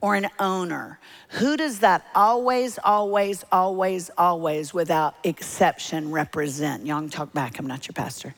or 0.00 0.14
an 0.14 0.28
owner, 0.38 0.98
who 1.30 1.56
does 1.56 1.80
that 1.80 2.06
always, 2.14 2.78
always, 2.82 3.44
always, 3.50 4.10
always, 4.16 4.72
without 4.72 5.14
exception, 5.24 6.10
represent? 6.10 6.86
Young, 6.86 7.08
talk 7.08 7.32
back. 7.32 7.58
I'm 7.58 7.66
not 7.66 7.86
your 7.86 7.94
pastor. 7.94 8.34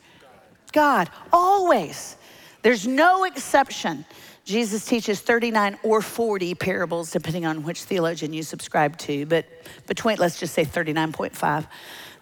God, 0.71 1.09
always. 1.31 2.15
There's 2.61 2.87
no 2.87 3.23
exception. 3.25 4.05
Jesus 4.43 4.85
teaches 4.85 5.21
39 5.21 5.77
or 5.83 6.01
40 6.01 6.55
parables, 6.55 7.11
depending 7.11 7.45
on 7.45 7.63
which 7.63 7.83
theologian 7.83 8.33
you 8.33 8.43
subscribe 8.43 8.97
to, 8.99 9.25
but 9.25 9.45
between, 9.87 10.17
let's 10.17 10.39
just 10.39 10.53
say 10.53 10.65
39.5. 10.65 11.67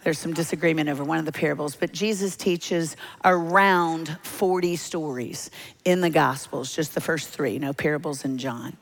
There's 0.03 0.19
some 0.19 0.33
disagreement 0.33 0.89
over 0.89 1.03
one 1.03 1.17
of 1.17 1.25
the 1.25 1.31
parables, 1.31 1.75
but 1.75 1.91
Jesus 1.91 2.37
teaches 2.37 2.95
around 3.25 4.17
40 4.23 4.77
stories 4.77 5.51
in 5.83 5.99
the 6.01 6.09
Gospels, 6.09 6.73
just 6.73 6.93
the 6.93 7.01
first 7.01 7.29
three, 7.29 7.59
no 7.59 7.73
parables 7.73 8.23
in 8.23 8.37
John. 8.37 8.77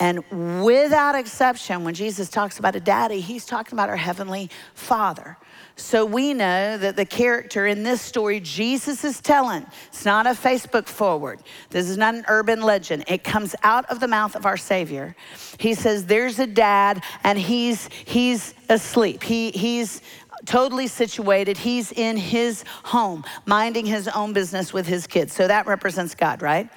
And 0.00 0.24
without 0.64 1.14
exception, 1.14 1.84
when 1.84 1.94
Jesus 1.94 2.28
talks 2.28 2.58
about 2.58 2.74
a 2.74 2.80
daddy, 2.80 3.20
he's 3.20 3.46
talking 3.46 3.74
about 3.74 3.88
our 3.88 3.96
heavenly 3.96 4.50
father. 4.74 5.36
So 5.76 6.04
we 6.04 6.34
know 6.34 6.76
that 6.76 6.96
the 6.96 7.06
character 7.06 7.66
in 7.66 7.84
this 7.84 8.00
story 8.00 8.40
Jesus 8.40 9.04
is 9.04 9.20
telling, 9.20 9.64
it's 9.88 10.04
not 10.04 10.26
a 10.26 10.30
Facebook 10.30 10.86
forward. 10.86 11.40
This 11.70 11.88
is 11.88 11.96
not 11.96 12.14
an 12.14 12.24
urban 12.28 12.60
legend. 12.60 13.04
It 13.06 13.22
comes 13.22 13.54
out 13.62 13.84
of 13.86 14.00
the 14.00 14.08
mouth 14.08 14.34
of 14.34 14.46
our 14.46 14.56
Savior. 14.56 15.14
He 15.58 15.74
says, 15.74 16.06
There's 16.06 16.38
a 16.40 16.46
dad, 16.46 17.02
and 17.22 17.38
he's 17.38 17.88
he's 18.04 18.54
asleep. 18.68 19.22
He 19.22 19.52
he's 19.52 20.02
totally 20.44 20.88
situated. 20.88 21.56
He's 21.56 21.92
in 21.92 22.16
his 22.16 22.64
home, 22.82 23.24
minding 23.46 23.86
his 23.86 24.08
own 24.08 24.32
business 24.32 24.72
with 24.72 24.86
his 24.86 25.06
kids. 25.06 25.32
So 25.32 25.46
that 25.48 25.66
represents 25.66 26.14
God, 26.14 26.42
right? 26.42 26.68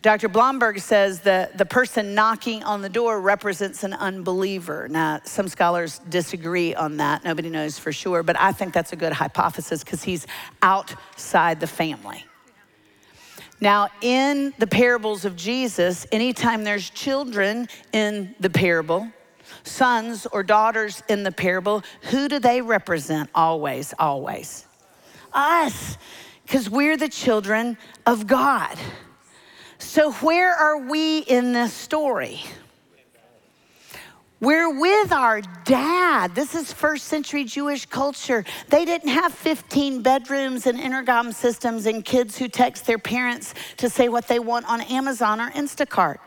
Dr. 0.00 0.28
Blomberg 0.28 0.78
says 0.78 1.20
that 1.20 1.58
the 1.58 1.66
person 1.66 2.14
knocking 2.14 2.62
on 2.62 2.82
the 2.82 2.88
door 2.88 3.20
represents 3.20 3.82
an 3.82 3.94
unbeliever. 3.94 4.86
Now, 4.88 5.20
some 5.24 5.48
scholars 5.48 6.00
disagree 6.08 6.72
on 6.72 6.98
that. 6.98 7.24
Nobody 7.24 7.50
knows 7.50 7.80
for 7.80 7.90
sure, 7.90 8.22
but 8.22 8.38
I 8.38 8.52
think 8.52 8.72
that's 8.72 8.92
a 8.92 8.96
good 8.96 9.12
hypothesis 9.12 9.82
because 9.82 10.04
he's 10.04 10.24
outside 10.62 11.58
the 11.58 11.66
family. 11.66 12.24
Now, 13.60 13.88
in 14.00 14.54
the 14.58 14.68
parables 14.68 15.24
of 15.24 15.34
Jesus, 15.34 16.06
anytime 16.12 16.62
there's 16.62 16.90
children 16.90 17.68
in 17.92 18.36
the 18.38 18.50
parable, 18.50 19.10
sons 19.64 20.26
or 20.26 20.44
daughters 20.44 21.02
in 21.08 21.24
the 21.24 21.32
parable, 21.32 21.82
who 22.02 22.28
do 22.28 22.38
they 22.38 22.62
represent 22.62 23.30
always? 23.34 23.94
Always. 23.98 24.64
Us, 25.32 25.98
because 26.44 26.70
we're 26.70 26.96
the 26.96 27.08
children 27.08 27.76
of 28.06 28.28
God. 28.28 28.78
So, 29.78 30.12
where 30.12 30.52
are 30.52 30.78
we 30.78 31.20
in 31.20 31.52
this 31.52 31.72
story? 31.72 32.42
We're 34.40 34.78
with 34.78 35.10
our 35.10 35.40
dad. 35.64 36.34
This 36.34 36.54
is 36.54 36.72
first 36.72 37.06
century 37.06 37.44
Jewish 37.44 37.86
culture. 37.86 38.44
They 38.68 38.84
didn't 38.84 39.08
have 39.08 39.34
15 39.34 40.02
bedrooms 40.02 40.66
and 40.66 40.78
intercom 40.78 41.32
systems 41.32 41.86
and 41.86 42.04
kids 42.04 42.38
who 42.38 42.46
text 42.46 42.86
their 42.86 42.98
parents 42.98 43.54
to 43.78 43.90
say 43.90 44.08
what 44.08 44.28
they 44.28 44.38
want 44.38 44.68
on 44.68 44.80
Amazon 44.82 45.40
or 45.40 45.50
Instacart. 45.50 46.18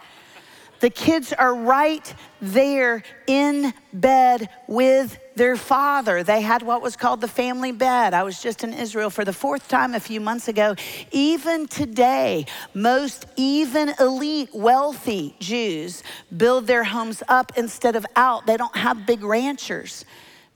The 0.82 0.90
kids 0.90 1.32
are 1.32 1.56
right 1.56 2.14
there 2.42 3.04
in 3.28 3.74
bed 3.94 4.50
with 4.68 5.18
their 5.36 5.56
father. 5.56 6.24
They 6.24 6.42
had 6.42 6.62
what 6.62 6.82
was 6.82 6.96
called 6.96 7.22
the 7.22 7.28
family 7.28 7.72
bed. 7.72 8.14
I 8.14 8.24
was 8.24 8.42
just 8.42 8.64
in 8.64 8.74
Israel 8.74 9.10
for 9.10 9.26
the 9.26 9.34
fourth 9.34 9.68
time 9.68 9.96
a 9.96 10.00
few 10.00 10.20
months 10.20 10.48
ago. 10.48 10.76
Even 11.12 11.68
today, 11.68 12.46
most 12.74 13.26
even 13.36 13.94
elite, 14.00 14.50
wealthy 14.54 15.36
Jews 15.40 16.04
build 16.36 16.68
their 16.68 16.84
homes 16.84 17.24
up 17.28 17.54
instead 17.58 17.96
of 17.96 18.06
out. 18.16 18.46
They 18.46 18.58
don't 18.58 18.76
have 18.76 19.06
big 19.06 19.24
ranchers. 19.24 20.06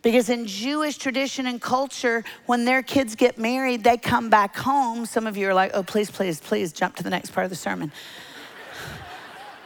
Because 0.02 0.30
in 0.30 0.46
Jewish 0.46 0.98
tradition 0.98 1.48
and 1.48 1.60
culture, 1.60 2.24
when 2.46 2.64
their 2.64 2.84
kids 2.84 3.16
get 3.16 3.40
married, 3.40 3.84
they 3.84 3.98
come 3.98 4.30
back 4.30 4.56
home. 4.56 5.08
Some 5.08 5.26
of 5.26 5.36
you 5.36 5.50
are 5.50 5.54
like, 5.54 5.72
oh, 5.74 5.82
please, 5.82 6.12
please, 6.12 6.40
please 6.40 6.72
jump 6.72 6.96
to 6.98 7.04
the 7.04 7.10
next 7.10 7.32
part 7.32 7.44
of 7.44 7.50
the 7.50 7.56
sermon. 7.56 7.92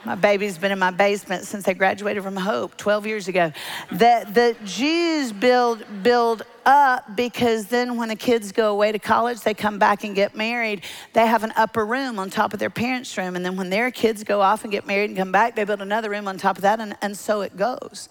My 0.06 0.16
baby's 0.16 0.58
been 0.58 0.72
in 0.72 0.80
my 0.80 0.92
basement 0.92 1.46
since 1.46 1.66
they 1.66 1.74
graduated 1.74 2.24
from 2.24 2.38
Hope 2.38 2.78
12 2.78 3.06
years 3.06 3.28
ago. 3.28 3.52
That 3.92 4.34
the 4.34 4.56
Jews 4.64 5.34
build, 5.34 5.84
build 6.04 6.44
up 6.66 7.18
because 7.18 7.66
then 7.66 7.98
when 7.98 8.08
the 8.08 8.16
kids 8.16 8.54
go 8.54 8.72
away 8.72 8.94
to 8.94 9.00
college, 9.00 9.42
they 9.42 9.54
come 9.54 9.78
back 9.78 10.06
and 10.06 10.16
get 10.16 10.36
married. 10.36 10.84
They 11.12 11.28
have 11.28 11.44
an 11.44 11.52
upper 11.58 11.86
room 11.86 12.18
on 12.18 12.30
top 12.30 12.54
of 12.54 12.60
their 12.60 12.70
parents' 12.70 13.18
room. 13.18 13.36
And 13.36 13.44
then 13.44 13.58
when 13.58 13.70
their 13.70 13.92
kids 13.92 14.24
go 14.24 14.40
off 14.40 14.64
and 14.64 14.72
get 14.72 14.88
married 14.88 15.10
and 15.10 15.18
come 15.18 15.34
back, 15.34 15.56
they 15.56 15.66
build 15.66 15.82
another 15.82 16.10
room 16.10 16.30
on 16.30 16.38
top 16.38 16.56
of 16.56 16.62
that. 16.62 16.80
And, 16.80 16.96
and 17.02 17.18
so 17.18 17.42
it 17.42 17.58
goes. 17.58 18.08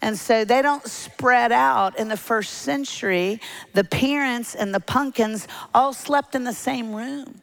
And 0.00 0.18
so 0.18 0.44
they 0.44 0.60
don't 0.60 0.84
spread 0.88 1.52
out. 1.52 1.96
In 1.96 2.08
the 2.08 2.16
first 2.16 2.54
century, 2.54 3.40
the 3.74 3.84
parents 3.84 4.56
and 4.56 4.74
the 4.74 4.80
pumpkins 4.80 5.46
all 5.72 5.92
slept 5.92 6.34
in 6.34 6.42
the 6.42 6.52
same 6.52 6.92
room. 6.92 7.41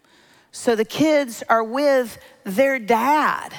So 0.51 0.75
the 0.75 0.85
kids 0.85 1.43
are 1.49 1.63
with 1.63 2.17
their 2.43 2.79
dad. 2.79 3.53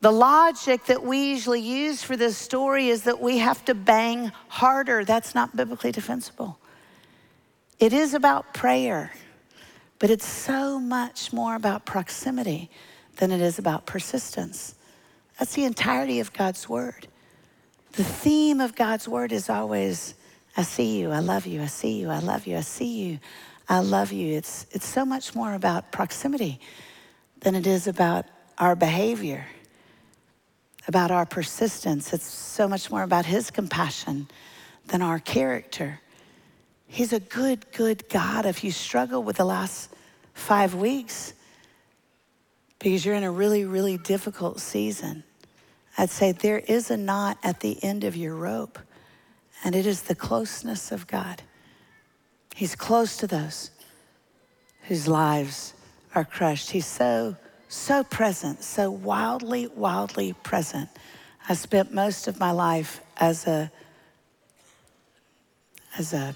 The 0.00 0.12
logic 0.12 0.84
that 0.86 1.02
we 1.02 1.30
usually 1.30 1.60
use 1.60 2.02
for 2.02 2.16
this 2.16 2.36
story 2.36 2.88
is 2.88 3.04
that 3.04 3.20
we 3.20 3.38
have 3.38 3.64
to 3.64 3.74
bang 3.74 4.30
harder. 4.48 5.04
That's 5.04 5.34
not 5.34 5.56
biblically 5.56 5.92
defensible. 5.92 6.58
It 7.78 7.92
is 7.92 8.14
about 8.14 8.54
prayer, 8.54 9.12
but 9.98 10.10
it's 10.10 10.26
so 10.26 10.78
much 10.78 11.32
more 11.32 11.54
about 11.54 11.86
proximity 11.86 12.70
than 13.16 13.32
it 13.32 13.40
is 13.40 13.58
about 13.58 13.86
persistence. 13.86 14.74
That's 15.38 15.54
the 15.54 15.64
entirety 15.64 16.20
of 16.20 16.32
God's 16.32 16.68
word. 16.68 17.08
The 17.92 18.04
theme 18.04 18.60
of 18.60 18.74
God's 18.74 19.08
word 19.08 19.32
is 19.32 19.48
always 19.48 20.14
I 20.58 20.62
see 20.62 20.98
you, 20.98 21.10
I 21.10 21.18
love 21.18 21.46
you, 21.46 21.60
I 21.60 21.66
see 21.66 22.00
you, 22.00 22.08
I 22.08 22.18
love 22.18 22.46
you, 22.46 22.56
I 22.56 22.62
see 22.62 23.08
you, 23.08 23.18
I 23.68 23.80
love 23.80 24.12
you. 24.12 24.36
It's, 24.36 24.66
it's 24.70 24.86
so 24.86 25.04
much 25.04 25.34
more 25.34 25.54
about 25.54 25.92
proximity 25.92 26.60
than 27.40 27.54
it 27.54 27.66
is 27.66 27.86
about 27.86 28.26
our 28.58 28.76
behavior 28.76 29.46
about 30.88 31.10
our 31.10 31.26
persistence. 31.26 32.12
It's 32.12 32.26
so 32.26 32.68
much 32.68 32.90
more 32.90 33.02
about 33.02 33.26
His 33.26 33.50
compassion 33.50 34.28
than 34.86 35.02
our 35.02 35.18
character. 35.18 36.00
He's 36.86 37.12
a 37.12 37.20
good, 37.20 37.70
good 37.72 38.08
God. 38.08 38.46
If 38.46 38.62
you 38.62 38.70
struggle 38.70 39.22
with 39.22 39.36
the 39.36 39.44
last 39.44 39.90
five 40.34 40.74
weeks 40.74 41.32
because 42.78 43.04
you're 43.04 43.14
in 43.14 43.24
a 43.24 43.30
really, 43.30 43.64
really 43.64 43.98
difficult 43.98 44.60
season, 44.60 45.24
I'd 45.98 46.10
say 46.10 46.32
there 46.32 46.58
is 46.58 46.90
a 46.90 46.96
knot 46.96 47.38
at 47.42 47.60
the 47.60 47.82
end 47.82 48.04
of 48.04 48.16
your 48.16 48.34
rope, 48.34 48.78
and 49.64 49.74
it 49.74 49.86
is 49.86 50.02
the 50.02 50.14
closeness 50.14 50.92
of 50.92 51.06
God. 51.06 51.42
He's 52.56 52.74
close 52.74 53.18
to 53.18 53.26
those 53.26 53.70
whose 54.84 55.06
lives 55.06 55.74
are 56.14 56.24
crushed. 56.24 56.70
He's 56.70 56.86
so 56.86 57.36
so 57.68 58.02
present, 58.02 58.64
so 58.64 58.90
wildly, 58.90 59.66
wildly 59.66 60.32
present. 60.42 60.88
I 61.50 61.52
spent 61.52 61.92
most 61.92 62.28
of 62.28 62.40
my 62.40 62.52
life 62.52 63.02
as 63.18 63.46
a 63.46 63.70
as 65.98 66.14
a 66.14 66.34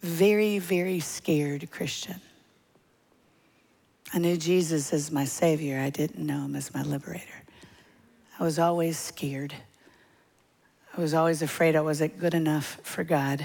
very, 0.00 0.60
very 0.60 1.00
scared 1.00 1.68
Christian. 1.72 2.20
I 4.14 4.18
knew 4.18 4.36
Jesus 4.36 4.92
as 4.92 5.10
my 5.10 5.24
Savior. 5.24 5.80
I 5.80 5.90
didn't 5.90 6.24
know 6.24 6.44
Him 6.44 6.54
as 6.54 6.72
my 6.72 6.82
liberator. 6.82 7.42
I 8.38 8.44
was 8.44 8.60
always 8.60 8.96
scared. 8.96 9.52
I 10.96 11.00
was 11.00 11.14
always 11.14 11.42
afraid 11.42 11.76
I 11.76 11.80
wasn't 11.80 12.18
good 12.18 12.34
enough 12.34 12.80
for 12.82 13.04
God. 13.04 13.44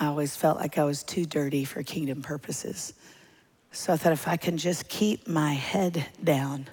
I 0.00 0.06
always 0.06 0.34
felt 0.36 0.58
like 0.58 0.78
I 0.78 0.84
was 0.84 1.02
too 1.02 1.26
dirty 1.26 1.64
for 1.64 1.82
kingdom 1.82 2.22
purposes. 2.22 2.94
So 3.72 3.92
I 3.92 3.96
thought 3.96 4.12
if 4.12 4.28
I 4.28 4.36
can 4.36 4.56
just 4.56 4.88
keep 4.88 5.26
my 5.26 5.52
head 5.54 6.06
down 6.22 6.68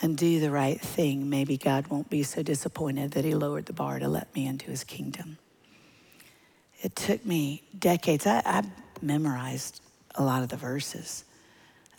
and 0.00 0.16
do 0.16 0.40
the 0.40 0.50
right 0.50 0.80
thing, 0.80 1.30
maybe 1.30 1.56
God 1.56 1.86
won't 1.88 2.10
be 2.10 2.22
so 2.22 2.42
disappointed 2.42 3.12
that 3.12 3.24
He 3.24 3.34
lowered 3.34 3.66
the 3.66 3.72
bar 3.72 3.98
to 3.98 4.08
let 4.08 4.34
me 4.34 4.46
into 4.46 4.66
His 4.70 4.84
kingdom. 4.84 5.38
It 6.82 6.96
took 6.96 7.24
me 7.24 7.62
decades. 7.78 8.26
I, 8.26 8.42
I 8.44 8.62
memorized 9.00 9.80
a 10.16 10.24
lot 10.24 10.42
of 10.42 10.48
the 10.48 10.56
verses. 10.56 11.24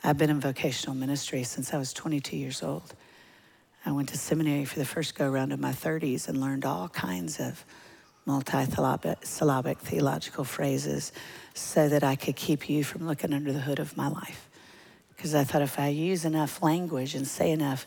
I've 0.03 0.17
been 0.17 0.29
in 0.29 0.41
vocational 0.41 0.95
ministry 0.95 1.43
since 1.43 1.73
I 1.73 1.77
was 1.77 1.93
22 1.93 2.35
years 2.35 2.61
old. 2.61 2.93
I 3.85 3.91
went 3.91 4.09
to 4.09 4.17
seminary 4.17 4.63
for 4.65 4.79
the 4.79 4.85
first 4.85 5.13
go 5.13 5.29
round 5.29 5.51
in 5.51 5.59
my 5.59 5.73
30s 5.73 6.29
and 6.29 6.39
learned 6.39 6.63
all 6.63 6.87
kinds 6.87 7.39
of 7.39 7.65
multi-syllabic 8.25 9.79
theological 9.79 10.45
phrases 10.45 11.11
so 11.53 11.89
that 11.89 12.03
I 12.03 12.15
could 12.15 12.37
keep 12.37 12.69
you 12.69 12.85
from 12.85 13.05
looking 13.05 13.33
under 13.33 13.51
the 13.51 13.59
hood 13.59 13.79
of 13.79 13.97
my 13.97 14.07
life. 14.07 14.49
Because 15.15 15.35
I 15.35 15.43
thought 15.43 15.61
if 15.61 15.77
I 15.77 15.89
use 15.89 16.23
enough 16.23 16.63
language 16.63 17.13
and 17.13 17.27
say 17.27 17.51
enough 17.51 17.85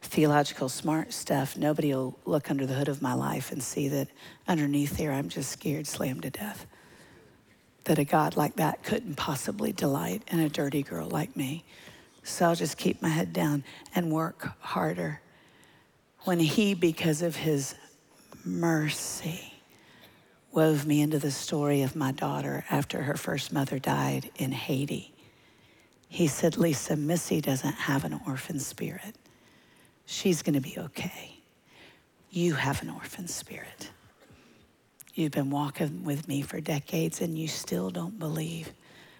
theological 0.00 0.70
smart 0.70 1.12
stuff, 1.12 1.56
nobody 1.56 1.94
will 1.94 2.18
look 2.24 2.50
under 2.50 2.64
the 2.64 2.74
hood 2.74 2.88
of 2.88 3.02
my 3.02 3.12
life 3.12 3.52
and 3.52 3.62
see 3.62 3.88
that 3.88 4.08
underneath 4.48 4.96
there 4.96 5.12
I'm 5.12 5.28
just 5.28 5.50
scared 5.50 5.86
slammed 5.86 6.22
to 6.22 6.30
death. 6.30 6.66
That 7.84 7.98
a 7.98 8.04
God 8.04 8.36
like 8.36 8.56
that 8.56 8.82
couldn't 8.82 9.16
possibly 9.16 9.72
delight 9.72 10.22
in 10.28 10.40
a 10.40 10.48
dirty 10.48 10.82
girl 10.82 11.08
like 11.08 11.36
me. 11.36 11.64
So 12.22 12.46
I'll 12.46 12.54
just 12.54 12.78
keep 12.78 13.02
my 13.02 13.10
head 13.10 13.34
down 13.34 13.62
and 13.94 14.10
work 14.10 14.52
harder. 14.60 15.20
When 16.24 16.38
he, 16.40 16.72
because 16.72 17.20
of 17.20 17.36
his 17.36 17.74
mercy, 18.46 19.52
wove 20.52 20.86
me 20.86 21.02
into 21.02 21.18
the 21.18 21.30
story 21.30 21.82
of 21.82 21.94
my 21.94 22.12
daughter 22.12 22.64
after 22.70 23.02
her 23.02 23.16
first 23.16 23.52
mother 23.52 23.78
died 23.78 24.30
in 24.36 24.52
Haiti. 24.52 25.12
He 26.08 26.26
said, 26.26 26.56
Lisa, 26.56 26.96
Missy 26.96 27.42
doesn't 27.42 27.74
have 27.74 28.04
an 28.04 28.20
orphan 28.26 28.58
spirit. 28.58 29.16
She's 30.06 30.42
going 30.42 30.54
to 30.54 30.62
be 30.62 30.78
okay. 30.78 31.40
You 32.30 32.54
have 32.54 32.80
an 32.82 32.88
orphan 32.88 33.28
spirit. 33.28 33.90
You've 35.12 35.32
been 35.32 35.50
walking 35.50 36.04
with 36.04 36.26
me 36.26 36.40
for 36.40 36.58
decades 36.60 37.20
and 37.20 37.38
you 37.38 37.48
still 37.48 37.90
don't 37.90 38.18
believe. 38.18 38.72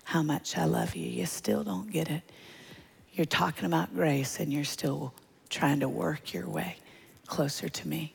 how 0.05 0.23
much 0.23 0.57
I 0.57 0.65
love 0.65 0.95
you. 0.95 1.09
You 1.09 1.27
still 1.27 1.65
don't 1.65 1.91
get 1.91 2.11
it. 2.11 2.23
You're 3.13 3.25
talking 3.27 3.65
about 3.65 3.95
grace 3.95 4.39
and 4.39 4.53
you're 4.53 4.65
still 4.65 5.15
trying 5.49 5.81
to 5.81 5.89
work 5.89 6.33
your 6.33 6.49
way 6.49 6.77
closer 7.27 7.69
to 7.69 7.89
me. 7.89 8.15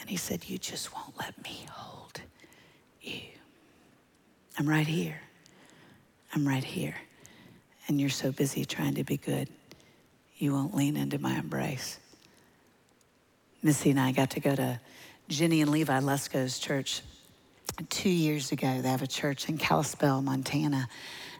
And 0.00 0.08
he 0.08 0.16
said, 0.16 0.48
You 0.48 0.58
just 0.58 0.94
won't 0.94 1.18
let 1.18 1.42
me 1.44 1.66
hold 1.70 2.20
you. 3.00 3.20
I'm 4.58 4.68
right 4.68 4.86
here. 4.86 5.20
I'm 6.34 6.46
right 6.46 6.64
here. 6.64 6.96
And 7.88 8.00
you're 8.00 8.10
so 8.10 8.30
busy 8.30 8.64
trying 8.64 8.94
to 8.94 9.04
be 9.04 9.16
good, 9.16 9.48
you 10.36 10.52
won't 10.52 10.74
lean 10.74 10.96
into 10.96 11.18
my 11.18 11.38
embrace. 11.38 11.98
Missy 13.62 13.90
and 13.90 14.00
I 14.00 14.12
got 14.12 14.30
to 14.30 14.40
go 14.40 14.54
to 14.54 14.80
Jenny 15.28 15.60
and 15.60 15.70
Levi 15.70 16.00
Lusko's 16.00 16.58
church 16.58 17.02
two 17.88 18.10
years 18.10 18.52
ago. 18.52 18.80
They 18.80 18.88
have 18.88 19.02
a 19.02 19.06
church 19.06 19.48
in 19.48 19.58
Kalispell, 19.58 20.22
Montana. 20.22 20.88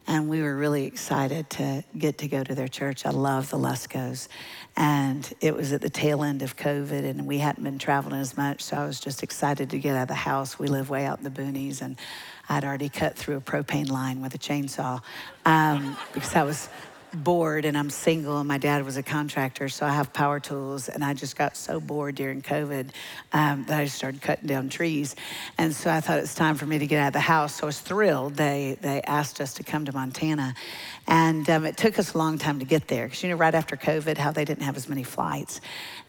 And 0.06 0.28
we 0.28 0.42
were 0.42 0.56
really 0.56 0.86
excited 0.86 1.48
to 1.50 1.84
get 1.96 2.18
to 2.18 2.28
go 2.28 2.42
to 2.42 2.54
their 2.54 2.68
church. 2.68 3.06
I 3.06 3.10
love 3.10 3.50
the 3.50 3.58
Luskos. 3.58 4.28
And 4.76 5.30
it 5.40 5.54
was 5.54 5.72
at 5.72 5.80
the 5.80 5.90
tail 5.90 6.22
end 6.22 6.42
of 6.42 6.56
COVID, 6.56 7.04
and 7.04 7.26
we 7.26 7.38
hadn't 7.38 7.62
been 7.62 7.78
traveling 7.78 8.20
as 8.20 8.36
much. 8.36 8.62
So 8.62 8.76
I 8.76 8.84
was 8.86 8.98
just 8.98 9.22
excited 9.22 9.70
to 9.70 9.78
get 9.78 9.96
out 9.96 10.02
of 10.02 10.08
the 10.08 10.14
house. 10.14 10.58
We 10.58 10.68
live 10.68 10.90
way 10.90 11.04
out 11.04 11.18
in 11.18 11.24
the 11.24 11.30
boonies, 11.30 11.80
and 11.82 11.96
I'd 12.48 12.64
already 12.64 12.88
cut 12.88 13.16
through 13.16 13.36
a 13.36 13.40
propane 13.40 13.90
line 13.90 14.20
with 14.20 14.34
a 14.34 14.38
chainsaw 14.38 15.00
um, 15.44 15.96
because 16.12 16.34
I 16.34 16.42
was 16.42 16.68
bored 17.12 17.64
and 17.64 17.76
I'm 17.76 17.90
single 17.90 18.38
and 18.38 18.48
my 18.48 18.58
dad 18.58 18.84
was 18.84 18.96
a 18.96 19.02
contractor, 19.02 19.68
so 19.68 19.86
I 19.86 19.90
have 19.90 20.12
power 20.12 20.40
tools. 20.40 20.88
And 20.88 21.04
I 21.04 21.14
just 21.14 21.36
got 21.36 21.56
so 21.56 21.80
bored 21.80 22.14
during 22.14 22.42
COVID 22.42 22.90
um, 23.32 23.64
that 23.68 23.80
I 23.80 23.86
started 23.86 24.22
cutting 24.22 24.46
down 24.46 24.68
trees. 24.68 25.16
And 25.58 25.74
so 25.74 25.90
I 25.90 26.00
thought 26.00 26.18
it's 26.18 26.34
time 26.34 26.56
for 26.56 26.66
me 26.66 26.78
to 26.78 26.86
get 26.86 27.00
out 27.00 27.08
of 27.08 27.12
the 27.12 27.20
house. 27.20 27.56
So 27.56 27.64
I 27.64 27.66
was 27.66 27.80
thrilled. 27.80 28.34
They, 28.34 28.76
they 28.80 29.02
asked 29.02 29.40
us 29.40 29.54
to 29.54 29.62
come 29.62 29.84
to 29.86 29.92
Montana. 29.92 30.54
And 31.06 31.48
um, 31.50 31.64
it 31.64 31.76
took 31.76 31.98
us 31.98 32.14
a 32.14 32.18
long 32.18 32.38
time 32.38 32.60
to 32.60 32.64
get 32.64 32.86
there 32.88 33.06
because, 33.06 33.22
you 33.22 33.30
know, 33.30 33.36
right 33.36 33.54
after 33.54 33.76
COVID, 33.76 34.16
how 34.16 34.30
they 34.30 34.44
didn't 34.44 34.62
have 34.62 34.76
as 34.76 34.88
many 34.88 35.02
flights. 35.02 35.60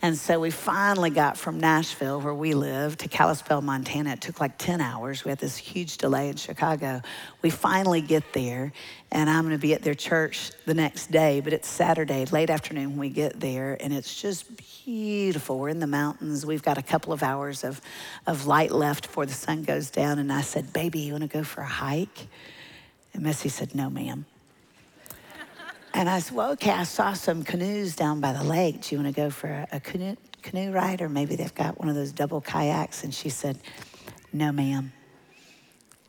And 0.01 0.17
so 0.17 0.39
we 0.39 0.51
finally 0.51 1.09
got 1.09 1.37
from 1.37 1.59
Nashville, 1.59 2.21
where 2.21 2.33
we 2.33 2.53
live, 2.53 2.97
to 2.97 3.07
Kalispell, 3.07 3.61
Montana. 3.61 4.13
It 4.13 4.21
took 4.21 4.39
like 4.39 4.57
10 4.57 4.81
hours. 4.81 5.23
We 5.23 5.29
had 5.29 5.39
this 5.39 5.57
huge 5.57 5.97
delay 5.97 6.29
in 6.29 6.35
Chicago. 6.35 7.01
We 7.41 7.49
finally 7.49 8.01
get 8.01 8.33
there, 8.33 8.73
and 9.11 9.29
I'm 9.29 9.43
going 9.43 9.55
to 9.55 9.61
be 9.61 9.73
at 9.73 9.81
their 9.81 9.93
church 9.93 10.51
the 10.65 10.73
next 10.73 11.11
day, 11.11 11.41
but 11.41 11.51
it's 11.51 11.67
Saturday, 11.67 12.25
late 12.25 12.49
afternoon 12.49 12.91
when 12.91 12.99
we 12.99 13.09
get 13.09 13.39
there, 13.39 13.77
and 13.79 13.93
it's 13.93 14.21
just 14.21 14.45
beautiful. 14.85 15.59
We're 15.59 15.69
in 15.69 15.79
the 15.79 15.87
mountains. 15.87 16.45
We've 16.45 16.63
got 16.63 16.77
a 16.77 16.81
couple 16.81 17.11
of 17.11 17.21
hours 17.21 17.63
of, 17.63 17.81
of 18.25 18.47
light 18.47 18.71
left 18.71 19.07
before 19.07 19.25
the 19.25 19.33
sun 19.33 19.63
goes 19.63 19.89
down. 19.89 20.17
And 20.17 20.31
I 20.31 20.41
said, 20.41 20.71
Baby, 20.71 20.99
you 20.99 21.11
want 21.11 21.23
to 21.23 21.27
go 21.27 21.43
for 21.43 21.61
a 21.61 21.67
hike? 21.67 22.27
And 23.13 23.23
Missy 23.23 23.49
said, 23.49 23.75
No, 23.75 23.89
ma'am. 23.89 24.25
And 25.93 26.09
I 26.09 26.19
said, 26.19 26.37
well, 26.37 26.51
okay, 26.51 26.71
I 26.71 26.83
saw 26.83 27.11
some 27.11 27.43
canoes 27.43 27.97
down 27.97 28.21
by 28.21 28.31
the 28.31 28.43
lake. 28.43 28.81
Do 28.81 28.95
you 28.95 29.03
want 29.03 29.13
to 29.13 29.21
go 29.21 29.29
for 29.29 29.47
a, 29.47 29.67
a 29.73 29.79
canoe, 29.81 30.15
canoe 30.41 30.71
ride? 30.71 31.01
Or 31.01 31.09
maybe 31.09 31.35
they've 31.35 31.53
got 31.53 31.77
one 31.79 31.89
of 31.89 31.95
those 31.95 32.13
double 32.13 32.39
kayaks. 32.39 33.03
And 33.03 33.13
she 33.13 33.27
said, 33.27 33.59
no, 34.31 34.53
ma'am. 34.53 34.93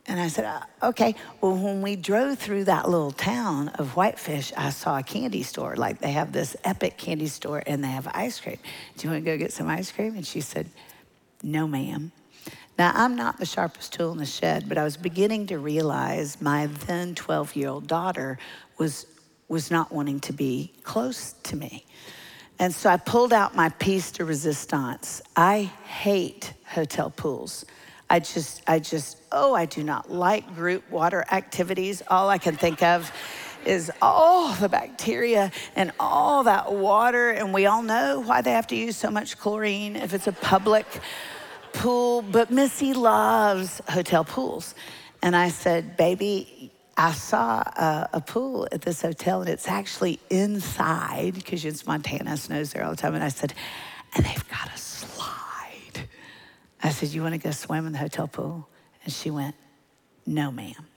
And 0.05 0.19
I 0.19 0.27
said, 0.27 0.43
uh, 0.45 0.87
okay. 0.89 1.15
Well, 1.39 1.55
when 1.55 1.81
we 1.81 1.95
drove 1.95 2.37
through 2.37 2.65
that 2.65 2.89
little 2.89 3.11
town 3.11 3.69
of 3.69 3.95
Whitefish, 3.95 4.51
I 4.57 4.69
saw 4.69 4.97
a 4.97 5.03
candy 5.03 5.43
store. 5.43 5.75
Like 5.77 5.99
they 5.99 6.11
have 6.11 6.33
this 6.33 6.57
epic 6.65 6.97
candy 6.97 7.27
store 7.27 7.63
and 7.65 7.83
they 7.83 7.89
have 7.89 8.07
ice 8.13 8.39
cream. 8.39 8.57
Do 8.97 9.07
you 9.07 9.13
want 9.13 9.23
to 9.23 9.31
go 9.31 9.37
get 9.37 9.53
some 9.53 9.67
ice 9.67 9.91
cream? 9.91 10.15
And 10.15 10.27
she 10.27 10.41
said, 10.41 10.69
no, 11.41 11.67
ma'am. 11.67 12.11
Now, 12.77 12.91
I'm 12.95 13.15
not 13.15 13.37
the 13.37 13.45
sharpest 13.45 13.93
tool 13.93 14.11
in 14.11 14.17
the 14.17 14.25
shed, 14.25 14.67
but 14.67 14.77
I 14.77 14.83
was 14.83 14.97
beginning 14.97 15.47
to 15.47 15.59
realize 15.59 16.41
my 16.41 16.65
then 16.65 17.15
12 17.15 17.55
year 17.55 17.69
old 17.69 17.87
daughter 17.87 18.39
was 18.77 19.05
was 19.47 19.69
not 19.69 19.91
wanting 19.91 20.19
to 20.21 20.33
be 20.33 20.73
close 20.83 21.33
to 21.43 21.55
me. 21.55 21.85
And 22.59 22.73
so 22.73 22.89
I 22.89 22.97
pulled 22.97 23.33
out 23.33 23.55
my 23.55 23.69
piece 23.69 24.11
de 24.11 24.25
resistance. 24.25 25.21
I 25.35 25.71
hate 25.85 26.53
hotel 26.65 27.11
pools. 27.11 27.65
I 28.13 28.19
just, 28.19 28.61
I 28.67 28.77
just, 28.77 29.17
oh, 29.31 29.55
I 29.55 29.65
do 29.65 29.83
not 29.83 30.11
like 30.11 30.53
group 30.53 30.87
water 30.91 31.25
activities. 31.31 32.03
All 32.09 32.29
I 32.29 32.37
can 32.37 32.55
think 32.55 32.83
of 32.83 33.11
is 33.65 33.91
all 34.03 34.53
the 34.53 34.69
bacteria 34.69 35.51
and 35.75 35.91
all 35.99 36.43
that 36.43 36.71
water. 36.71 37.31
And 37.31 37.55
we 37.55 37.65
all 37.65 37.81
know 37.81 38.19
why 38.19 38.41
they 38.41 38.51
have 38.51 38.67
to 38.67 38.75
use 38.75 38.97
so 38.97 39.09
much 39.09 39.39
chlorine 39.39 39.95
if 39.95 40.13
it's 40.13 40.27
a 40.27 40.31
public 40.31 40.85
pool. 41.73 42.21
But 42.21 42.51
Missy 42.51 42.93
loves 42.93 43.81
hotel 43.89 44.23
pools. 44.23 44.75
And 45.23 45.35
I 45.35 45.49
said, 45.49 45.97
baby, 45.97 46.71
I 46.95 47.13
saw 47.13 47.61
a, 47.61 48.09
a, 48.13 48.21
pool 48.21 48.67
at 48.71 48.83
this 48.83 49.01
hotel, 49.01 49.41
and 49.41 49.49
it's 49.49 49.67
actually 49.67 50.19
inside 50.29 51.33
because 51.33 51.65
it's 51.65 51.87
Montana, 51.87 52.37
snows 52.37 52.73
there 52.73 52.83
all 52.83 52.91
the 52.91 52.97
time. 52.97 53.15
And 53.15 53.23
I 53.23 53.29
said, 53.29 53.55
and 54.13 54.23
they've 54.23 54.49
got 54.49 54.71
a 54.71 54.77
slide. 54.77 55.42
I 56.83 56.89
said, 56.89 57.09
You 57.09 57.21
want 57.21 57.33
to 57.33 57.39
go 57.39 57.51
swim 57.51 57.87
in 57.87 57.93
the 57.93 57.99
hotel 57.99 58.27
pool? 58.27 58.67
And 59.03 59.13
she 59.13 59.31
went, 59.31 59.55
No, 60.25 60.51
ma'am. 60.51 60.87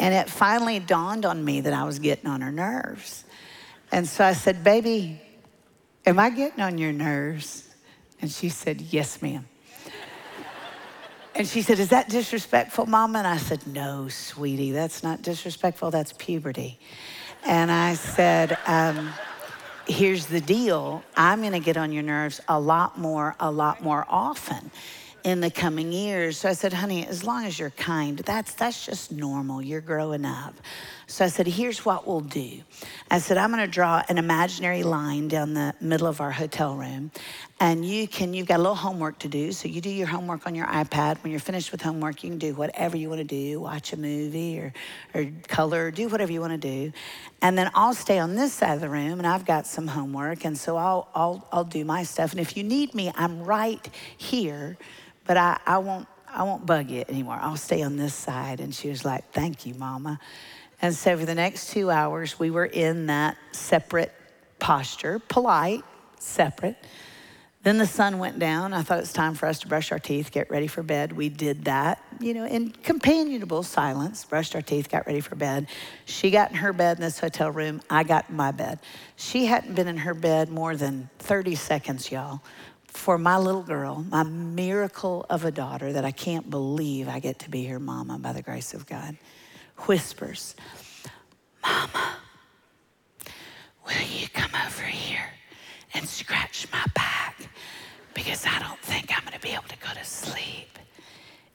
And 0.00 0.14
it 0.14 0.28
finally 0.28 0.80
dawned 0.80 1.24
on 1.24 1.44
me 1.44 1.60
that 1.60 1.72
I 1.72 1.84
was 1.84 1.98
getting 1.98 2.26
on 2.26 2.40
her 2.40 2.50
nerves. 2.50 3.24
And 3.92 4.08
so 4.08 4.24
I 4.24 4.32
said, 4.32 4.64
Baby, 4.64 5.20
am 6.06 6.18
I 6.18 6.30
getting 6.30 6.60
on 6.60 6.78
your 6.78 6.92
nerves? 6.92 7.68
And 8.20 8.30
she 8.30 8.48
said, 8.48 8.80
Yes, 8.80 9.20
ma'am. 9.22 9.46
And 11.34 11.48
she 11.48 11.62
said, 11.62 11.78
Is 11.78 11.90
that 11.90 12.08
disrespectful, 12.08 12.86
Mama? 12.86 13.18
And 13.18 13.26
I 13.26 13.36
said, 13.36 13.66
No, 13.66 14.08
sweetie, 14.08 14.72
that's 14.72 15.02
not 15.02 15.22
disrespectful, 15.22 15.90
that's 15.90 16.12
puberty. 16.14 16.78
And 17.46 17.70
I 17.70 17.94
said, 17.94 18.56
um, 18.66 19.12
Here's 19.86 20.26
the 20.26 20.40
deal 20.40 21.02
I'm 21.16 21.42
gonna 21.42 21.60
get 21.60 21.76
on 21.76 21.92
your 21.92 22.02
nerves 22.02 22.40
a 22.48 22.58
lot 22.58 22.98
more, 22.98 23.36
a 23.38 23.50
lot 23.50 23.82
more 23.82 24.06
often 24.08 24.70
in 25.24 25.40
the 25.40 25.50
coming 25.50 25.90
years. 25.90 26.36
So 26.38 26.50
I 26.50 26.52
said, 26.52 26.72
honey, 26.72 27.06
as 27.06 27.24
long 27.24 27.46
as 27.46 27.58
you're 27.58 27.70
kind, 27.70 28.18
that's, 28.18 28.52
that's 28.54 28.84
just 28.84 29.10
normal. 29.10 29.62
You're 29.62 29.80
growing 29.80 30.26
up. 30.26 30.54
So 31.06 31.24
I 31.24 31.28
said, 31.28 31.46
here's 31.46 31.84
what 31.84 32.06
we'll 32.06 32.20
do. 32.20 32.60
I 33.10 33.18
said, 33.18 33.38
I'm 33.38 33.50
going 33.50 33.64
to 33.64 33.70
draw 33.70 34.02
an 34.08 34.18
imaginary 34.18 34.82
line 34.82 35.28
down 35.28 35.54
the 35.54 35.74
middle 35.80 36.06
of 36.06 36.20
our 36.20 36.30
hotel 36.30 36.74
room. 36.74 37.10
And 37.60 37.86
you 37.86 38.08
can, 38.08 38.34
you've 38.34 38.48
got 38.48 38.56
a 38.56 38.62
little 38.62 38.74
homework 38.74 39.20
to 39.20 39.28
do. 39.28 39.52
So 39.52 39.68
you 39.68 39.80
do 39.80 39.88
your 39.88 40.08
homework 40.08 40.46
on 40.46 40.54
your 40.54 40.66
iPad. 40.66 41.22
When 41.22 41.30
you're 41.30 41.40
finished 41.40 41.70
with 41.70 41.80
homework, 41.80 42.24
you 42.24 42.30
can 42.30 42.38
do 42.38 42.52
whatever 42.52 42.96
you 42.96 43.08
want 43.08 43.20
to 43.20 43.24
do 43.24 43.60
watch 43.60 43.92
a 43.92 43.96
movie 43.96 44.58
or, 44.58 44.72
or 45.14 45.30
color, 45.46 45.90
do 45.92 46.08
whatever 46.08 46.32
you 46.32 46.40
want 46.40 46.60
to 46.60 46.68
do. 46.68 46.92
And 47.42 47.56
then 47.56 47.70
I'll 47.74 47.94
stay 47.94 48.18
on 48.18 48.34
this 48.34 48.52
side 48.52 48.74
of 48.74 48.80
the 48.80 48.88
room 48.88 49.18
and 49.18 49.26
I've 49.26 49.46
got 49.46 49.66
some 49.66 49.86
homework. 49.86 50.44
And 50.44 50.58
so 50.58 50.76
I'll, 50.76 51.08
I'll, 51.14 51.48
I'll 51.52 51.64
do 51.64 51.84
my 51.84 52.02
stuff. 52.02 52.32
And 52.32 52.40
if 52.40 52.56
you 52.56 52.64
need 52.64 52.92
me, 52.92 53.12
I'm 53.14 53.44
right 53.44 53.88
here 54.16 54.76
but 55.26 55.36
I, 55.36 55.58
I 55.66 55.78
won't 55.78 56.06
I 56.26 56.42
won't 56.42 56.66
bug 56.66 56.90
you 56.90 57.04
anymore. 57.08 57.38
I'll 57.40 57.56
stay 57.56 57.82
on 57.82 57.96
this 57.96 58.12
side. 58.12 58.58
And 58.58 58.74
she 58.74 58.88
was 58.88 59.04
like, 59.04 59.30
Thank 59.32 59.66
you, 59.66 59.74
Mama. 59.74 60.18
And 60.82 60.94
so 60.94 61.16
for 61.16 61.24
the 61.24 61.34
next 61.34 61.70
two 61.70 61.90
hours, 61.90 62.38
we 62.38 62.50
were 62.50 62.66
in 62.66 63.06
that 63.06 63.36
separate 63.52 64.12
posture, 64.58 65.20
polite, 65.20 65.84
separate. 66.18 66.76
Then 67.64 67.78
the 67.78 67.86
sun 67.86 68.18
went 68.18 68.38
down. 68.38 68.74
I 68.74 68.82
thought 68.82 68.98
it's 68.98 69.12
time 69.12 69.34
for 69.34 69.46
us 69.46 69.60
to 69.60 69.68
brush 69.68 69.90
our 69.90 69.98
teeth, 69.98 70.30
get 70.30 70.50
ready 70.50 70.66
for 70.66 70.82
bed. 70.82 71.12
We 71.12 71.30
did 71.30 71.64
that, 71.64 71.98
you 72.20 72.34
know, 72.34 72.44
in 72.44 72.70
companionable 72.70 73.62
silence, 73.62 74.22
brushed 74.24 74.54
our 74.54 74.60
teeth, 74.60 74.90
got 74.90 75.06
ready 75.06 75.20
for 75.20 75.34
bed. 75.34 75.66
She 76.04 76.30
got 76.30 76.50
in 76.50 76.56
her 76.58 76.74
bed 76.74 76.98
in 76.98 77.02
this 77.02 77.18
hotel 77.18 77.50
room. 77.50 77.80
I 77.88 78.04
got 78.04 78.28
in 78.28 78.36
my 78.36 78.52
bed. 78.52 78.80
She 79.16 79.46
hadn't 79.46 79.74
been 79.74 79.88
in 79.88 79.96
her 79.96 80.12
bed 80.12 80.50
more 80.50 80.76
than 80.76 81.08
30 81.18 81.54
seconds, 81.54 82.12
y'all 82.12 82.42
for 82.86 83.18
my 83.18 83.36
little 83.36 83.62
girl, 83.62 84.04
my 84.08 84.22
miracle 84.22 85.26
of 85.28 85.44
a 85.44 85.50
daughter 85.50 85.92
that 85.92 86.04
I 86.04 86.12
can't 86.12 86.48
believe 86.48 87.08
I 87.08 87.18
get 87.18 87.40
to 87.40 87.50
be 87.50 87.64
her 87.64 87.80
mama 87.80 88.18
by 88.20 88.32
the 88.32 88.40
grace 88.40 88.72
of 88.72 88.86
God, 88.86 89.16
whispers, 89.80 90.54
Mama, 91.60 92.18
will 93.84 94.06
you 94.06 94.28
come 94.28 94.52
over 94.66 94.84
here 94.84 95.28
and 95.94 96.08
scratch 96.08 96.66
my 96.72 96.84
back? 96.94 97.36
Because 98.14 98.46
I 98.46 98.58
don't 98.60 98.80
think 98.80 99.10
I'm 99.16 99.24
going 99.24 99.34
to 99.34 99.40
be 99.40 99.52
able 99.52 99.68
to 99.68 99.76
go 99.78 99.92
to 99.94 100.04
sleep 100.04 100.78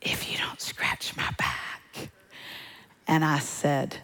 if 0.02 0.32
you 0.32 0.38
don't 0.38 0.60
scratch 0.62 1.15
my 1.15 1.30
back. 1.38 2.10
And 3.08 3.23
I 3.25 3.39
said, 3.39 3.97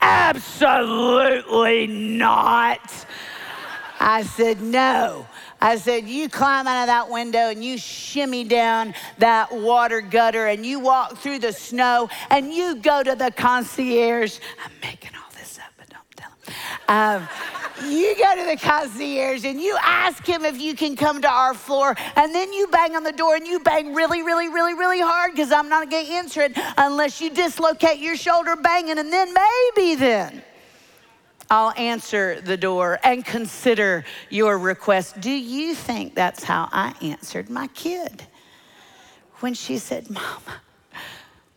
Absolutely 0.00 1.86
not. 1.86 3.06
I 4.00 4.22
said, 4.22 4.60
No. 4.60 5.26
I 5.60 5.76
said, 5.76 6.06
You 6.08 6.28
climb 6.28 6.66
out 6.66 6.82
of 6.82 6.86
that 6.88 7.08
window 7.10 7.50
and 7.50 7.64
you 7.64 7.78
shimmy 7.78 8.44
down 8.44 8.94
that 9.18 9.52
water 9.52 10.00
gutter 10.00 10.46
and 10.46 10.64
you 10.66 10.80
walk 10.80 11.18
through 11.18 11.38
the 11.38 11.52
snow 11.52 12.10
and 12.30 12.52
you 12.52 12.76
go 12.76 13.02
to 13.02 13.14
the 13.14 13.30
concierge. 13.30 14.40
I'm 14.64 14.72
making 14.82 15.12
all 15.14 15.30
this 15.38 15.58
up, 15.58 15.72
but 15.78 15.88
don't 15.88 16.10
tell 16.16 16.30
them. 16.43 16.43
Um, 16.88 17.28
you 17.84 18.14
go 18.16 18.36
to 18.36 18.44
the 18.44 18.56
concierge 18.56 19.44
and 19.44 19.60
you 19.60 19.76
ask 19.82 20.24
him 20.24 20.44
if 20.44 20.60
you 20.60 20.74
can 20.74 20.94
come 20.96 21.20
to 21.22 21.28
our 21.28 21.54
floor, 21.54 21.96
and 22.16 22.34
then 22.34 22.52
you 22.52 22.68
bang 22.68 22.94
on 22.94 23.02
the 23.02 23.12
door 23.12 23.36
and 23.36 23.46
you 23.46 23.60
bang 23.60 23.94
really, 23.94 24.22
really, 24.22 24.48
really, 24.48 24.74
really 24.74 25.00
hard 25.00 25.32
because 25.32 25.50
I'm 25.50 25.68
not 25.68 25.90
going 25.90 26.06
to 26.06 26.12
answer 26.12 26.42
it 26.42 26.52
unless 26.78 27.20
you 27.20 27.30
dislocate 27.30 27.98
your 27.98 28.16
shoulder 28.16 28.56
banging, 28.56 28.98
and 28.98 29.12
then 29.12 29.34
maybe 29.34 29.94
then. 29.96 30.42
I'll 31.50 31.74
answer 31.76 32.40
the 32.40 32.56
door 32.56 32.98
and 33.04 33.24
consider 33.24 34.04
your 34.30 34.58
request. 34.58 35.20
Do 35.20 35.30
you 35.30 35.74
think 35.74 36.14
that's 36.14 36.42
how 36.42 36.68
I 36.72 36.94
answered 37.02 37.50
my 37.50 37.66
kid? 37.68 38.24
When 39.40 39.52
she 39.52 39.78
said, 39.78 40.08
Mama, 40.10 40.62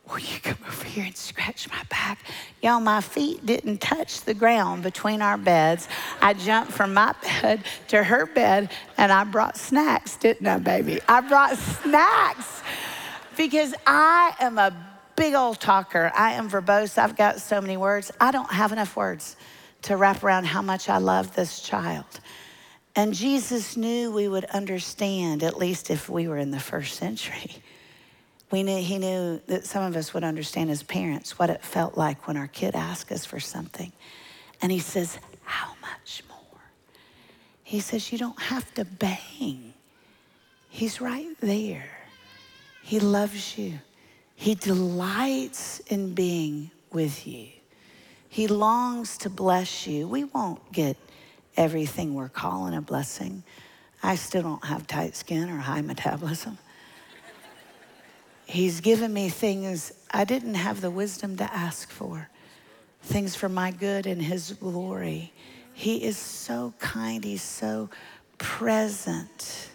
Will 0.09 0.19
you 0.19 0.39
come 0.41 0.57
over 0.65 0.85
here 0.85 1.05
and 1.05 1.17
scratch 1.17 1.69
my 1.69 1.83
back? 1.89 2.19
Y'all, 2.61 2.79
my 2.79 3.01
feet 3.01 3.45
didn't 3.45 3.81
touch 3.81 4.21
the 4.21 4.33
ground 4.33 4.83
between 4.83 5.21
our 5.21 5.37
beds. 5.37 5.89
I 6.21 6.33
jumped 6.33 6.71
from 6.71 6.93
my 6.93 7.13
bed 7.21 7.63
to 7.89 8.03
her 8.03 8.25
bed 8.25 8.71
and 8.97 9.11
I 9.11 9.25
brought 9.25 9.57
snacks, 9.57 10.15
didn't 10.15 10.47
I, 10.47 10.59
baby? 10.59 10.99
I 11.09 11.21
brought 11.21 11.57
snacks 11.57 12.61
because 13.35 13.73
I 13.85 14.33
am 14.39 14.57
a 14.57 14.73
big 15.17 15.33
old 15.33 15.59
talker. 15.59 16.11
I 16.15 16.33
am 16.33 16.49
verbose. 16.49 16.97
I've 16.97 17.17
got 17.17 17.41
so 17.41 17.59
many 17.59 17.75
words. 17.75 18.09
I 18.21 18.31
don't 18.31 18.51
have 18.51 18.71
enough 18.71 18.95
words 18.95 19.35
to 19.83 19.97
wrap 19.97 20.23
around 20.23 20.45
how 20.45 20.61
much 20.61 20.87
I 20.87 20.99
love 20.99 21.35
this 21.35 21.59
child. 21.59 22.21
And 22.95 23.13
Jesus 23.13 23.75
knew 23.75 24.11
we 24.11 24.27
would 24.27 24.45
understand, 24.45 25.43
at 25.43 25.57
least 25.57 25.91
if 25.91 26.09
we 26.09 26.27
were 26.27 26.37
in 26.37 26.51
the 26.51 26.59
first 26.59 26.95
century. 26.95 27.61
We 28.49 28.63
knew, 28.63 28.77
he 28.77 28.97
knew 28.97 29.41
that 29.47 29.65
some 29.65 29.83
of 29.83 29.95
us 29.95 30.13
would 30.13 30.23
understand 30.23 30.69
as 30.69 30.81
parents 30.83 31.37
what 31.37 31.49
it 31.49 31.63
felt 31.63 31.97
like 31.97 32.27
when 32.27 32.37
our 32.37 32.47
kid 32.47 32.75
asked 32.75 33.11
us 33.11 33.25
for 33.25 33.39
something. 33.39 33.91
And 34.61 34.71
he 34.71 34.79
says, 34.79 35.19
How 35.43 35.73
much 35.81 36.23
more? 36.29 36.61
He 37.63 37.81
says, 37.81 38.11
You 38.11 38.17
don't 38.17 38.41
have 38.41 38.73
to 38.75 38.85
bang. 38.85 39.73
He's 40.69 41.01
right 41.01 41.35
there. 41.41 41.89
He 42.81 42.99
loves 42.99 43.57
you. 43.57 43.79
He 44.35 44.55
delights 44.55 45.79
in 45.87 46.13
being 46.13 46.71
with 46.91 47.27
you. 47.27 47.47
He 48.29 48.47
longs 48.47 49.17
to 49.19 49.29
bless 49.29 49.87
you. 49.87 50.07
We 50.07 50.25
won't 50.25 50.71
get 50.71 50.95
everything 51.57 52.13
we're 52.13 52.29
calling 52.29 52.75
a 52.75 52.81
blessing. 52.81 53.43
I 54.03 54.15
still 54.15 54.43
don't 54.43 54.63
have 54.63 54.85
tight 54.85 55.15
skin 55.15 55.49
or 55.49 55.57
high 55.57 55.81
metabolism. 55.81 56.59
He's 58.47 58.79
given 58.79 59.13
me 59.13 59.27
things 59.27 59.91
I 60.09 60.23
didn't 60.23 60.53
have 60.53 60.79
the 60.79 60.89
wisdom 60.89 61.35
to 61.35 61.53
ask 61.53 61.91
for, 61.91 62.29
things 63.01 63.35
for 63.35 63.49
my 63.49 63.71
good 63.71 64.07
and 64.07 64.21
His 64.21 64.53
glory. 64.53 65.33
He 65.73 66.01
is 66.01 66.15
so 66.15 66.73
kind, 66.79 67.25
He's 67.25 67.41
so 67.43 67.89
present. 68.37 69.69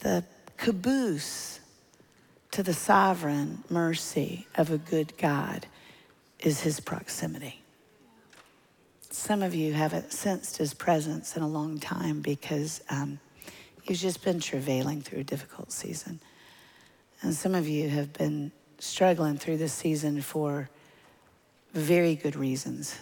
The 0.00 0.24
caboose 0.56 1.60
to 2.52 2.62
the 2.62 2.72
sovereign 2.72 3.62
mercy 3.68 4.46
of 4.54 4.70
a 4.70 4.78
good 4.78 5.12
God 5.18 5.66
is 6.38 6.62
His 6.62 6.80
proximity. 6.80 7.60
Some 9.10 9.42
of 9.42 9.54
you 9.54 9.74
haven't 9.74 10.10
sensed 10.10 10.56
His 10.56 10.72
presence 10.72 11.36
in 11.36 11.42
a 11.42 11.48
long 11.48 11.78
time 11.78 12.22
because 12.22 12.82
um, 12.88 13.20
He's 13.82 14.00
just 14.00 14.24
been 14.24 14.40
travailing 14.40 15.02
through 15.02 15.20
a 15.20 15.24
difficult 15.24 15.70
season. 15.70 16.18
And 17.22 17.34
some 17.34 17.54
of 17.54 17.68
you 17.68 17.88
have 17.88 18.12
been 18.12 18.50
struggling 18.78 19.38
through 19.38 19.56
this 19.56 19.72
season 19.72 20.20
for 20.20 20.68
very 21.72 22.16
good 22.16 22.34
reasons 22.34 22.98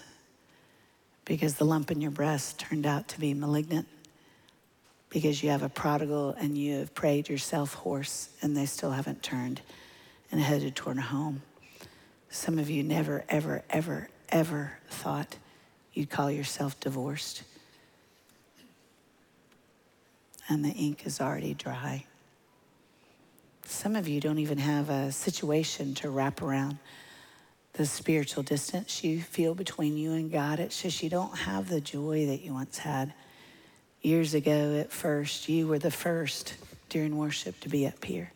because 1.24 1.54
the 1.54 1.64
lump 1.64 1.90
in 1.90 2.00
your 2.00 2.10
breast 2.10 2.58
turned 2.58 2.84
out 2.84 3.08
to 3.08 3.20
be 3.20 3.32
malignant, 3.32 3.88
because 5.08 5.42
you 5.42 5.50
have 5.50 5.62
a 5.62 5.68
prodigal 5.68 6.34
and 6.38 6.58
you 6.58 6.78
have 6.78 6.94
prayed 6.94 7.28
yourself 7.28 7.74
hoarse 7.74 8.28
and 8.42 8.56
they 8.56 8.66
still 8.66 8.90
haven't 8.90 9.22
turned 9.22 9.62
and 10.30 10.40
headed 10.40 10.76
toward 10.76 10.98
home. 10.98 11.42
Some 12.28 12.58
of 12.58 12.68
you 12.68 12.82
never, 12.82 13.24
ever, 13.28 13.62
ever, 13.70 14.08
ever 14.28 14.72
thought 14.88 15.36
you'd 15.94 16.10
call 16.10 16.30
yourself 16.30 16.78
divorced. 16.78 17.42
And 20.48 20.64
the 20.64 20.70
ink 20.70 21.06
is 21.06 21.20
already 21.20 21.54
dry. 21.54 22.04
Some 23.70 23.94
of 23.94 24.08
you 24.08 24.20
don't 24.20 24.40
even 24.40 24.58
have 24.58 24.90
a 24.90 25.12
situation 25.12 25.94
to 25.94 26.10
wrap 26.10 26.42
around 26.42 26.78
the 27.74 27.86
spiritual 27.86 28.42
distance 28.42 29.04
you 29.04 29.22
feel 29.22 29.54
between 29.54 29.96
you 29.96 30.12
and 30.12 30.30
God. 30.30 30.58
It's 30.58 30.82
just 30.82 31.04
you 31.04 31.08
don't 31.08 31.38
have 31.38 31.68
the 31.68 31.80
joy 31.80 32.26
that 32.26 32.42
you 32.42 32.52
once 32.52 32.78
had. 32.78 33.14
Years 34.02 34.34
ago, 34.34 34.76
at 34.80 34.90
first, 34.90 35.48
you 35.48 35.68
were 35.68 35.78
the 35.78 35.90
first 35.90 36.56
during 36.88 37.16
worship 37.16 37.60
to 37.60 37.68
be 37.68 37.86
up 37.86 38.04
here. 38.04 38.32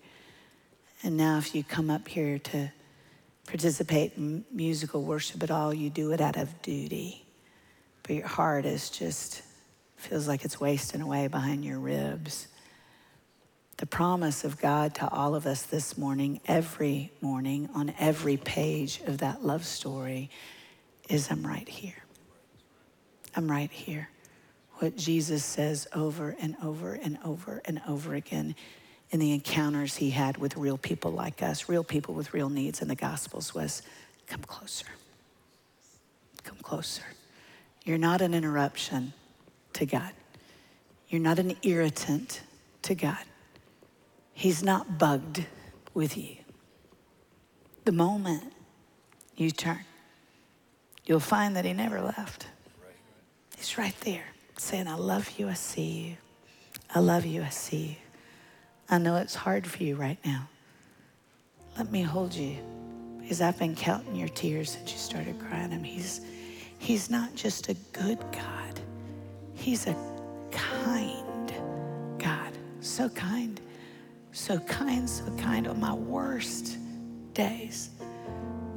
And 1.02 1.16
now, 1.16 1.36
if 1.38 1.52
you 1.52 1.64
come 1.64 1.90
up 1.90 2.06
here 2.06 2.38
to 2.38 2.70
participate 3.48 4.12
in 4.16 4.44
musical 4.52 5.02
worship 5.02 5.42
at 5.42 5.50
all, 5.50 5.74
you 5.74 5.90
do 5.90 6.12
it 6.12 6.20
out 6.20 6.36
of 6.36 6.62
duty. 6.62 7.26
But 8.04 8.16
your 8.16 8.28
heart 8.28 8.66
is 8.66 8.88
just, 8.88 9.42
feels 9.96 10.28
like 10.28 10.44
it's 10.44 10.60
wasting 10.60 11.00
away 11.00 11.26
behind 11.26 11.64
your 11.64 11.80
ribs. 11.80 12.46
The 13.84 13.88
promise 13.88 14.44
of 14.44 14.58
God 14.58 14.94
to 14.94 15.08
all 15.10 15.34
of 15.34 15.46
us 15.46 15.60
this 15.60 15.98
morning, 15.98 16.40
every 16.46 17.12
morning, 17.20 17.68
on 17.74 17.92
every 17.98 18.38
page 18.38 19.02
of 19.04 19.18
that 19.18 19.44
love 19.44 19.66
story, 19.66 20.30
is 21.10 21.30
I'm 21.30 21.46
right 21.46 21.68
here. 21.68 22.02
I'm 23.36 23.50
right 23.50 23.70
here. 23.70 24.08
What 24.76 24.96
Jesus 24.96 25.44
says 25.44 25.86
over 25.94 26.34
and 26.40 26.56
over 26.62 26.94
and 26.94 27.18
over 27.26 27.60
and 27.66 27.82
over 27.86 28.14
again 28.14 28.54
in 29.10 29.20
the 29.20 29.34
encounters 29.34 29.96
he 29.96 30.08
had 30.08 30.38
with 30.38 30.56
real 30.56 30.78
people 30.78 31.10
like 31.10 31.42
us, 31.42 31.68
real 31.68 31.84
people 31.84 32.14
with 32.14 32.32
real 32.32 32.48
needs 32.48 32.80
in 32.80 32.88
the 32.88 32.94
Gospels 32.94 33.54
was 33.54 33.82
come 34.26 34.40
closer. 34.44 34.86
Come 36.42 36.56
closer. 36.62 37.04
You're 37.84 37.98
not 37.98 38.22
an 38.22 38.32
interruption 38.32 39.12
to 39.74 39.84
God, 39.84 40.12
you're 41.10 41.20
not 41.20 41.38
an 41.38 41.54
irritant 41.62 42.40
to 42.80 42.94
God. 42.94 43.22
He's 44.34 44.62
not 44.62 44.98
bugged 44.98 45.46
with 45.94 46.16
you. 46.18 46.36
The 47.84 47.92
moment 47.92 48.52
you 49.36 49.50
turn, 49.50 49.84
you'll 51.06 51.20
find 51.20 51.56
that 51.56 51.64
He 51.64 51.72
never 51.72 52.00
left. 52.00 52.48
He's 53.56 53.78
right 53.78 53.98
there 54.00 54.24
saying, 54.58 54.88
I 54.88 54.94
love 54.94 55.30
you, 55.38 55.48
I 55.48 55.54
see 55.54 55.82
you. 55.90 56.16
I 56.94 56.98
love 56.98 57.24
you, 57.24 57.42
I 57.42 57.48
see 57.48 57.76
you. 57.76 57.96
I 58.90 58.98
know 58.98 59.16
it's 59.16 59.34
hard 59.34 59.66
for 59.66 59.82
you 59.82 59.96
right 59.96 60.18
now. 60.24 60.48
Let 61.78 61.90
me 61.90 62.02
hold 62.02 62.34
you 62.34 62.58
because 63.20 63.40
I've 63.40 63.58
been 63.58 63.74
counting 63.74 64.14
your 64.14 64.28
tears 64.28 64.72
since 64.72 64.92
you 64.92 64.98
started 64.98 65.38
crying. 65.40 65.70
Him. 65.70 65.82
He's, 65.82 66.20
he's 66.78 67.08
not 67.08 67.34
just 67.34 67.68
a 67.68 67.74
good 67.92 68.18
God, 68.32 68.80
He's 69.54 69.86
a 69.86 69.96
kind 70.50 71.52
God. 72.18 72.52
So 72.80 73.08
kind 73.08 73.60
so 74.34 74.58
kind, 74.58 75.08
so 75.08 75.24
kind 75.36 75.68
on 75.68 75.78
my 75.78 75.94
worst 75.94 76.76
days 77.34 77.90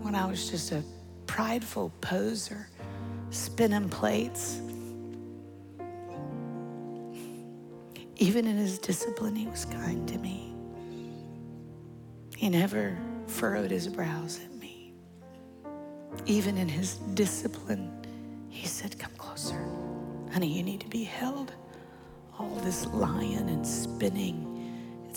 when 0.02 0.14
I 0.14 0.28
was 0.28 0.52
just 0.52 0.72
a 0.72 0.84
prideful 1.26 1.92
poser, 2.00 2.70
spinning 3.32 3.90
plates. 3.90 4.62
Even 8.18 8.46
in 8.46 8.56
his 8.56 8.78
discipline, 8.78 9.36
he 9.36 9.48
was 9.48 9.66
kind 9.66 10.08
to 10.08 10.20
me. 10.20 10.54
He 12.36 12.50
never 12.50 12.96
furrowed 13.26 13.72
his 13.72 13.88
brows 13.88 14.40
at 14.40 14.54
me. 14.60 14.94
Even 16.28 16.58
in 16.60 16.70
his 16.70 16.98
discipline, 17.16 17.92
he 18.48 18.68
said, 18.68 18.98
Come 19.00 19.12
closer. 19.18 19.68
Honey, 20.32 20.56
you 20.56 20.62
need 20.62 20.82
to 20.82 20.88
be 20.88 21.04
held. 21.04 21.52
All 22.38 22.56
this 22.64 22.86
lying 22.88 23.50
and 23.50 23.66
spinning 23.66 24.57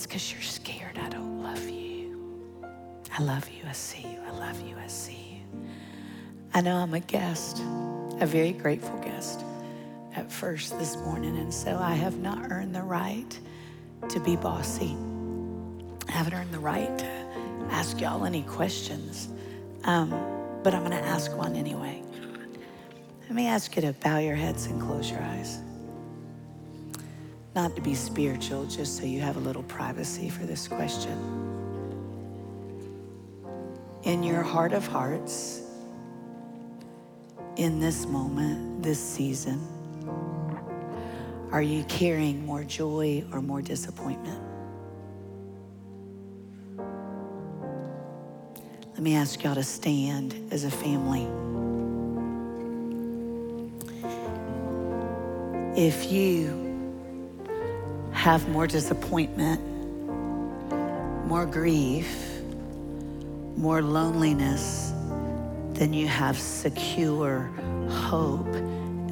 it's 0.01 0.07
because 0.07 0.32
you're 0.32 0.40
scared 0.40 0.96
I 0.96 1.11
don't 1.11 1.42
love 1.42 1.68
you. 1.68 2.64
I 3.18 3.22
love 3.22 3.46
you. 3.51 3.64
I 3.68 3.72
see 3.72 4.01
you. 4.01 4.18
I 4.26 4.30
love 4.30 4.59
you. 4.66 4.74
I 4.82 4.86
see 4.86 5.42
you. 5.53 5.61
I 6.55 6.62
know 6.62 6.76
I'm 6.76 6.94
a 6.94 7.01
guest, 7.01 7.59
a 8.18 8.24
very 8.24 8.53
grateful 8.53 8.98
guest 9.01 9.44
at 10.16 10.32
first 10.32 10.78
this 10.78 10.96
morning. 10.96 11.36
And 11.36 11.53
so 11.53 11.76
I 11.76 11.92
have 11.92 12.16
not 12.16 12.51
earned 12.51 12.74
the 12.74 12.80
right 12.80 13.38
to 14.09 14.20
be 14.20 14.36
bossy. 14.36 14.96
I 16.09 16.12
haven't 16.12 16.32
earned 16.32 16.55
the 16.55 16.61
right 16.61 16.96
to 16.96 17.07
ask 17.68 18.01
y'all 18.01 18.24
any 18.24 18.44
questions. 18.44 19.28
Um, 19.84 20.09
but 20.62 20.72
I'm 20.72 20.80
going 20.80 20.92
to 20.92 21.09
ask 21.09 21.36
one 21.36 21.55
anyway. 21.55 22.03
Let 23.24 23.32
me 23.32 23.48
ask 23.48 23.76
you 23.76 23.82
to 23.82 23.92
bow 23.92 24.16
your 24.16 24.36
heads 24.36 24.64
and 24.64 24.80
close 24.80 25.11
your 25.11 25.20
eyes 25.20 25.59
not 27.55 27.74
to 27.76 27.82
be 27.82 27.94
spiritual, 27.94 28.66
just 28.66 28.98
so 28.98 29.05
you 29.05 29.20
have 29.20 29.36
a 29.36 29.40
little 29.40 29.64
privacy 29.64 30.28
for 30.28 30.44
this 30.46 30.68
question. 30.68 31.46
In 34.05 34.22
your 34.22 34.42
heart 34.42 34.72
of 34.72 34.86
hearts, 34.86 35.62
in 37.57 37.80
this 37.80 38.07
moment, 38.07 38.82
this 38.82 39.01
season, 39.01 39.61
Are 41.53 41.62
you 41.62 41.82
carrying 41.84 42.46
more 42.46 42.62
joy 42.62 43.24
or 43.32 43.42
more 43.42 43.61
disappointment? 43.61 44.40
Let 48.92 49.01
me 49.03 49.16
ask 49.16 49.42
y'all 49.42 49.57
to 49.57 49.64
stand 49.64 50.34
as 50.53 50.64
a 50.64 50.70
family. 50.70 51.26
If 55.76 56.12
you 56.12 56.69
have 58.12 58.48
more 58.48 58.66
disappointment, 58.66 59.61
more 61.26 61.46
grief, 61.46 62.40
more 63.56 63.82
loneliness 63.82 64.92
than 65.74 65.92
you 65.92 66.06
have 66.06 66.38
secure 66.38 67.50
hope 67.88 68.54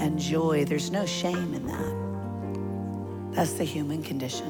and 0.00 0.18
joy, 0.18 0.64
there's 0.64 0.90
no 0.90 1.04
shame 1.06 1.54
in 1.54 1.66
that. 1.66 3.34
That's 3.34 3.54
the 3.54 3.64
human 3.64 4.02
condition. 4.02 4.46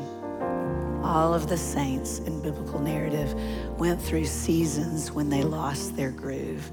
All 1.03 1.33
of 1.33 1.49
the 1.49 1.57
saints 1.57 2.19
in 2.19 2.43
biblical 2.43 2.81
narrative 2.81 3.35
went 3.79 4.01
through 4.01 4.27
seasons 4.27 5.11
when 5.13 5.31
they 5.31 5.43
lost 5.43 5.97
their 5.97 6.11
groove, 6.11 6.71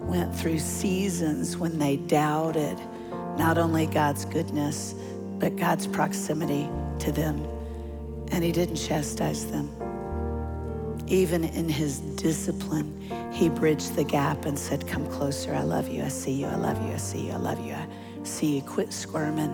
went 0.00 0.34
through 0.34 0.58
seasons 0.58 1.56
when 1.56 1.78
they 1.78 1.96
doubted 1.96 2.78
not 3.36 3.56
only 3.58 3.86
God's 3.86 4.24
goodness, 4.24 4.94
but 5.38 5.56
God's 5.56 5.86
proximity 5.86 6.68
to 7.00 7.12
them. 7.12 7.46
And 8.32 8.44
He 8.44 8.52
didn't 8.52 8.76
chastise 8.76 9.46
them. 9.46 9.70
Even 11.06 11.44
in 11.44 11.68
His 11.68 12.00
discipline, 12.00 13.10
He 13.32 13.48
bridged 13.48 13.96
the 13.96 14.04
gap 14.04 14.44
and 14.44 14.58
said, 14.58 14.86
Come 14.86 15.06
closer. 15.06 15.54
I 15.54 15.62
love 15.62 15.88
you. 15.88 16.02
I 16.02 16.08
see 16.08 16.32
you. 16.32 16.46
I 16.46 16.56
love 16.56 16.80
you. 16.86 16.92
I 16.92 16.96
see 16.98 17.26
you. 17.26 17.32
I 17.32 17.36
love 17.36 17.64
you. 17.64 17.74
I 17.74 17.86
see 18.24 18.56
you. 18.56 18.62
Quit 18.62 18.92
squirming. 18.92 19.52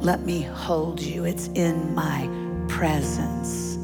Let 0.00 0.22
me 0.22 0.42
hold 0.42 1.00
you. 1.00 1.24
It's 1.24 1.48
in 1.48 1.94
my 1.94 2.28
presence 2.68 3.78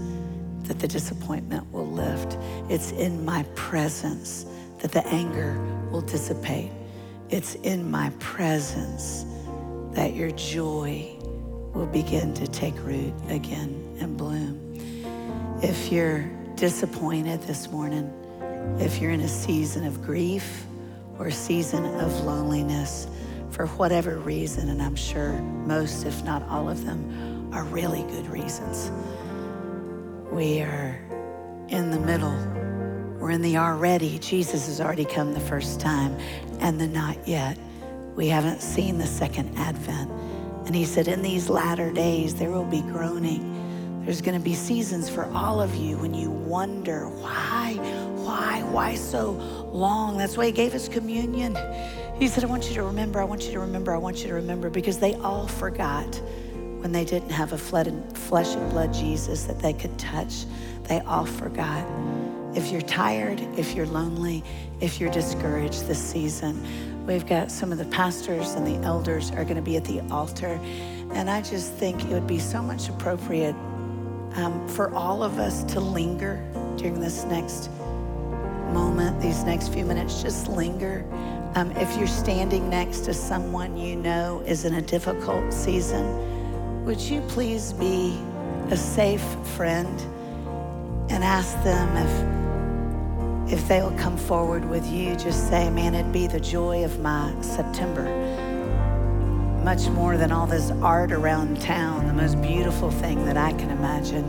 that 0.64 0.78
the 0.78 0.88
disappointment 0.88 1.70
will 1.72 1.86
lift. 1.90 2.38
It's 2.70 2.92
in 2.92 3.24
my 3.24 3.44
presence 3.54 4.46
that 4.80 4.92
the 4.92 5.06
anger 5.08 5.58
will 5.90 6.02
dissipate. 6.02 6.70
It's 7.30 7.54
in 7.56 7.90
my 7.90 8.10
presence 8.18 9.26
that 9.92 10.14
your 10.14 10.30
joy 10.32 11.15
will 11.76 11.86
begin 11.86 12.32
to 12.32 12.46
take 12.46 12.74
root 12.84 13.12
again 13.28 13.96
and 14.00 14.16
bloom. 14.16 14.58
If 15.62 15.92
you're 15.92 16.22
disappointed 16.54 17.42
this 17.42 17.70
morning, 17.70 18.10
if 18.80 19.00
you're 19.00 19.10
in 19.10 19.20
a 19.20 19.28
season 19.28 19.84
of 19.84 20.02
grief 20.02 20.64
or 21.18 21.26
a 21.26 21.32
season 21.32 21.84
of 22.00 22.24
loneliness, 22.24 23.06
for 23.50 23.66
whatever 23.66 24.18
reason, 24.18 24.70
and 24.70 24.82
I'm 24.82 24.96
sure 24.96 25.32
most, 25.32 26.06
if 26.06 26.24
not 26.24 26.42
all 26.44 26.68
of 26.68 26.84
them, 26.84 27.50
are 27.52 27.64
really 27.64 28.02
good 28.04 28.26
reasons. 28.26 28.90
We 30.30 30.62
are 30.62 30.98
in 31.68 31.90
the 31.90 32.00
middle. 32.00 32.36
We're 33.18 33.30
in 33.30 33.42
the 33.42 33.58
already. 33.58 34.18
Jesus 34.18 34.66
has 34.66 34.80
already 34.80 35.04
come 35.04 35.34
the 35.34 35.40
first 35.40 35.80
time, 35.80 36.16
and 36.60 36.80
the 36.80 36.86
not 36.86 37.28
yet. 37.28 37.58
We 38.14 38.28
haven't 38.28 38.62
seen 38.62 38.98
the 38.98 39.06
second 39.06 39.56
advent. 39.58 40.10
And 40.66 40.74
he 40.74 40.84
said, 40.84 41.08
In 41.08 41.22
these 41.22 41.48
latter 41.48 41.92
days, 41.92 42.34
there 42.34 42.50
will 42.50 42.64
be 42.64 42.82
groaning. 42.82 44.02
There's 44.04 44.20
going 44.20 44.38
to 44.38 44.44
be 44.44 44.54
seasons 44.54 45.08
for 45.08 45.24
all 45.32 45.60
of 45.60 45.74
you 45.74 45.96
when 45.96 46.14
you 46.14 46.30
wonder, 46.30 47.08
why, 47.08 47.74
why, 48.16 48.62
why 48.70 48.94
so 48.94 49.32
long? 49.72 50.18
That's 50.18 50.36
why 50.36 50.46
he 50.46 50.52
gave 50.52 50.74
us 50.74 50.88
communion. 50.88 51.56
He 52.18 52.28
said, 52.28 52.44
I 52.44 52.46
want 52.46 52.68
you 52.68 52.74
to 52.74 52.82
remember, 52.84 53.20
I 53.20 53.24
want 53.24 53.44
you 53.46 53.52
to 53.52 53.60
remember, 53.60 53.92
I 53.92 53.98
want 53.98 54.18
you 54.18 54.28
to 54.28 54.34
remember, 54.34 54.70
because 54.70 54.98
they 54.98 55.14
all 55.14 55.48
forgot 55.48 56.20
when 56.80 56.92
they 56.92 57.04
didn't 57.04 57.30
have 57.30 57.52
a 57.52 57.58
flesh 57.58 57.88
and 57.88 58.70
blood 58.70 58.94
Jesus 58.94 59.44
that 59.44 59.58
they 59.58 59.72
could 59.72 59.98
touch, 59.98 60.44
they 60.84 61.00
all 61.00 61.26
forgot. 61.26 61.84
If 62.54 62.70
you're 62.70 62.82
tired, 62.82 63.40
if 63.58 63.74
you're 63.74 63.86
lonely, 63.86 64.44
if 64.80 65.00
you're 65.00 65.10
discouraged 65.10 65.88
this 65.88 65.98
season, 65.98 66.64
we've 67.06 67.26
got 67.26 67.50
some 67.50 67.72
of 67.72 67.78
the 67.78 67.84
pastors 67.86 68.54
and 68.54 68.66
the 68.66 68.84
elders 68.84 69.30
are 69.30 69.44
going 69.44 69.56
to 69.56 69.62
be 69.62 69.76
at 69.76 69.84
the 69.84 70.00
altar. 70.10 70.60
And 71.12 71.30
I 71.30 71.40
just 71.40 71.72
think 71.74 72.02
it 72.04 72.10
would 72.10 72.26
be 72.26 72.38
so 72.38 72.60
much 72.60 72.88
appropriate 72.88 73.54
um, 74.34 74.66
for 74.68 74.92
all 74.92 75.22
of 75.22 75.38
us 75.38 75.64
to 75.64 75.80
linger 75.80 76.44
during 76.76 77.00
this 77.00 77.24
next 77.24 77.70
moment, 78.72 79.20
these 79.20 79.44
next 79.44 79.68
few 79.68 79.84
minutes, 79.84 80.22
just 80.22 80.48
linger. 80.48 81.04
Um, 81.54 81.70
if 81.72 81.96
you're 81.96 82.06
standing 82.06 82.68
next 82.68 83.00
to 83.00 83.14
someone 83.14 83.76
you 83.76 83.96
know 83.96 84.42
is 84.44 84.64
in 84.64 84.74
a 84.74 84.82
difficult 84.82 85.52
season, 85.52 86.84
would 86.84 87.00
you 87.00 87.20
please 87.22 87.72
be 87.72 88.18
a 88.70 88.76
safe 88.76 89.24
friend 89.54 90.00
and 91.08 91.24
ask 91.24 91.54
them 91.62 91.96
if, 91.96 92.45
if 93.48 93.66
they'll 93.68 93.96
come 93.98 94.16
forward 94.16 94.68
with 94.68 94.86
you? 94.86 95.16
Just 95.16 95.48
say, 95.48 95.70
man, 95.70 95.94
it'd 95.94 96.12
be 96.12 96.26
the 96.26 96.40
joy 96.40 96.84
of 96.84 97.00
my 97.00 97.34
September. 97.40 98.04
Much 99.64 99.88
more 99.88 100.16
than 100.16 100.32
all 100.32 100.46
this 100.46 100.70
art 100.82 101.12
around 101.12 101.60
town, 101.60 102.06
the 102.06 102.14
most 102.14 102.40
beautiful 102.40 102.90
thing 102.90 103.24
that 103.24 103.36
I 103.36 103.52
can 103.52 103.70
imagine 103.70 104.24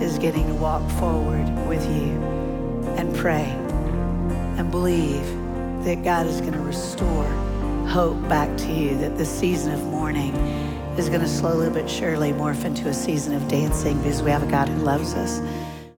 is 0.00 0.18
getting 0.18 0.46
to 0.48 0.54
walk 0.54 0.88
forward 0.92 1.48
with 1.66 1.84
you 1.84 2.18
and 2.96 3.14
pray 3.14 3.44
and 4.58 4.70
believe 4.70 5.26
that 5.84 6.02
God 6.02 6.26
is 6.26 6.40
going 6.40 6.52
to 6.54 6.60
restore 6.60 7.26
hope 7.92 8.26
back 8.28 8.56
to 8.56 8.72
you, 8.72 8.96
that 8.98 9.18
the 9.18 9.24
season 9.26 9.72
of 9.72 9.82
mourning 9.84 10.34
is 10.96 11.08
going 11.08 11.20
to 11.20 11.28
slowly 11.28 11.68
but 11.68 11.88
surely 11.90 12.32
morph 12.32 12.64
into 12.64 12.88
a 12.88 12.94
season 12.94 13.34
of 13.34 13.46
dancing 13.48 13.98
because 13.98 14.22
we 14.22 14.30
have 14.30 14.42
a 14.42 14.50
God 14.50 14.68
who 14.68 14.78
loves 14.78 15.14
us 15.14 15.40